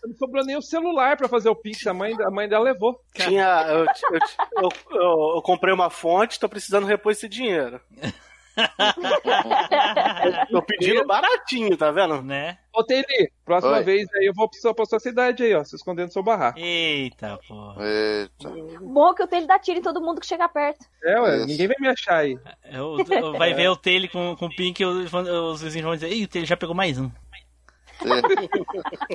[0.05, 2.99] Não sobrou nem o celular pra fazer o Pix, a mãe, a mãe dela levou.
[3.15, 3.65] Tinha.
[3.69, 4.19] Eu, eu,
[4.57, 7.79] eu, eu- eu comprei uma fonte, tô precisando repor esse dinheiro.
[10.51, 12.21] Tô pedindo baratinho, tá vendo?
[12.21, 12.57] Né?
[12.73, 13.05] Ô, Taylor,
[13.45, 13.83] próxima Oi.
[13.83, 16.23] vez aí eu vou pra sua, pra sua cidade aí, ó, se escondendo no seu
[16.23, 16.59] barraco.
[16.59, 17.73] Eita, pô.
[17.81, 18.49] Eita.
[18.81, 20.85] Bom que o Taylor dá tiro em todo mundo que chega perto.
[21.03, 21.47] É, ué, Isso.
[21.47, 22.37] ninguém vai me achar aí.
[22.71, 25.95] Eu, eu- vai ver o Taylor com, com o Pink e os, os vizinhos vão
[25.95, 27.09] dizer, Ih, o Taylor já pegou mais um.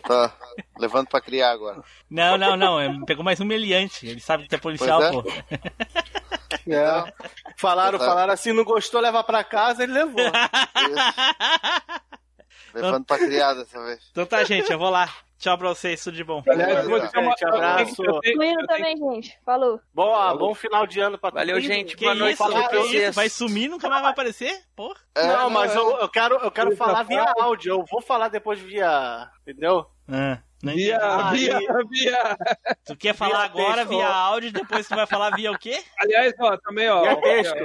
[0.06, 0.32] Tá
[0.78, 1.82] levando pra criar agora.
[2.10, 2.80] Não, não, não.
[2.80, 4.06] é, Pegou mais um meliante.
[4.06, 5.10] Ele sabe que tu é policial, é.
[5.10, 5.24] pô.
[6.68, 7.12] É.
[7.56, 8.04] Falaram, Tá.
[8.04, 10.30] falaram assim, não gostou, leva pra casa, ele levou.
[12.74, 14.00] Levando pra criar dessa vez.
[14.10, 15.08] Então tá, gente, eu vou lá.
[15.42, 16.40] Tchau pra vocês, tudo de bom.
[16.48, 18.02] Aliás, eu vou Gente, dizer uma- abraço.
[18.24, 19.36] indo também, gente.
[19.44, 19.80] Falou.
[19.92, 21.72] Boa, bom final de ano pra Valeu, todo mundo.
[21.74, 21.96] gente.
[21.96, 23.14] Que Boa noite isso, pra vocês.
[23.16, 24.56] Vai sumir, nunca mais vai aparecer?
[24.76, 24.94] Porra.
[25.16, 25.78] É, Não, mas é.
[25.78, 27.72] eu, eu quero, eu quero falar tá via áudio.
[27.72, 29.28] Eu vou falar depois via.
[29.42, 29.84] Entendeu?
[30.08, 31.38] Ah, não Via, entendi.
[31.46, 32.36] via, Aí- via.
[32.86, 34.12] Tu quer falar via agora texto, via ó.
[34.12, 35.82] áudio, depois tu vai falar via o quê?
[35.98, 37.02] Aliás, ó, também, ó.
[37.02, 37.58] Via texto.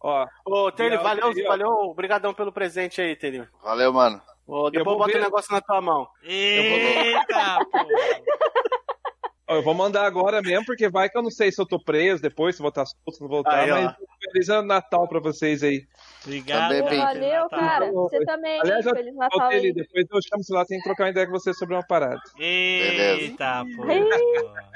[0.00, 1.68] Ó, Ô, Via valeu, valeu.
[1.68, 3.48] Obrigadão pelo presente aí, Taylor.
[3.60, 4.22] Valeu, mano.
[4.52, 5.20] Eu depois vou eu boto o ver.
[5.24, 6.08] negócio na tua mão.
[6.22, 9.54] Eita, pô.
[9.54, 12.22] eu vou mandar agora mesmo, porque vai que eu não sei se eu tô preso
[12.22, 13.74] depois, se vou estar solto, se não vou estar, Aí, ó.
[13.82, 13.94] mas
[14.32, 15.86] feliz ano Natal pra vocês aí.
[16.24, 16.70] Obrigado.
[16.78, 16.98] Também.
[17.00, 17.48] Valeu, Natal.
[17.58, 17.92] cara.
[17.92, 19.72] Você também, Aliás, eu- Feliz Natal aí.
[19.72, 22.20] depois eu chamo você lá, tem que trocar uma ideia com você sobre uma parada.
[22.38, 23.84] Eita, pô.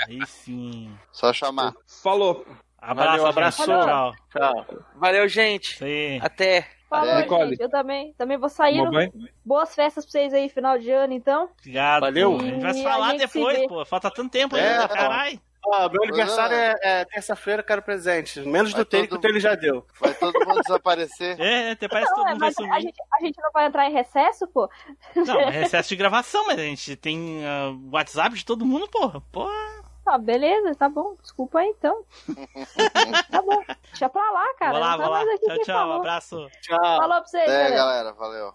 [0.08, 0.90] Aí sim.
[1.12, 1.72] Só chamar.
[2.02, 2.44] Falou.
[2.78, 3.64] Abraço, Valeu, abraço.
[3.64, 4.12] Tchau.
[4.30, 4.66] Tchau.
[4.96, 5.82] Valeu, gente.
[5.82, 6.18] Aí.
[6.20, 6.66] Até.
[7.00, 7.50] Falou, Nicole.
[7.50, 7.60] gente.
[7.62, 8.12] Eu também.
[8.14, 8.90] Também vou sair.
[8.90, 9.12] Banho?
[9.44, 11.48] Boas festas pra vocês aí, final de ano, então.
[11.60, 12.00] Obrigado.
[12.02, 12.32] Valeu.
[12.36, 12.42] pô.
[12.42, 13.68] A gente vai se E falar depois, vê.
[13.68, 13.84] pô.
[13.84, 15.40] Falta tanto tempo É, ainda, caralho.
[15.66, 18.38] Ó, meu aniversário é, é terça-feira, quero presente.
[18.40, 19.86] Menos Vai do Taylor, que o Taylor já deu.
[19.98, 21.36] Vai todo mundo desaparecer.
[21.40, 22.80] É, até parece que todo é, mundo vai mas a sumir.
[22.82, 24.68] gente, a gente não vai entrar em recesso, pô?
[25.16, 29.22] Não, é excesso de gravação, mas a gente tem ah, WhatsApp de todo mundo, porra.
[29.32, 29.83] Porra.
[30.04, 31.16] Tá, beleza, tá bom.
[31.22, 32.04] Desculpa aí, então.
[33.30, 33.62] tá bom.
[33.90, 34.72] Deixa pra lá, cara.
[34.72, 35.24] vou lá, tá vou lá.
[35.24, 35.64] Tchau, tchau.
[35.64, 35.96] falou.
[35.96, 36.48] Abraço.
[36.60, 36.78] Tchau.
[36.78, 37.74] Falou pra vocês, É, galera.
[37.74, 38.52] galera, valeu.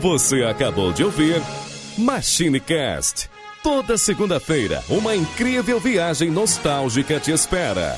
[0.00, 1.42] Você acabou de ouvir
[1.96, 3.28] MachineCast.
[3.62, 7.96] Toda segunda-feira, uma incrível viagem nostálgica te espera.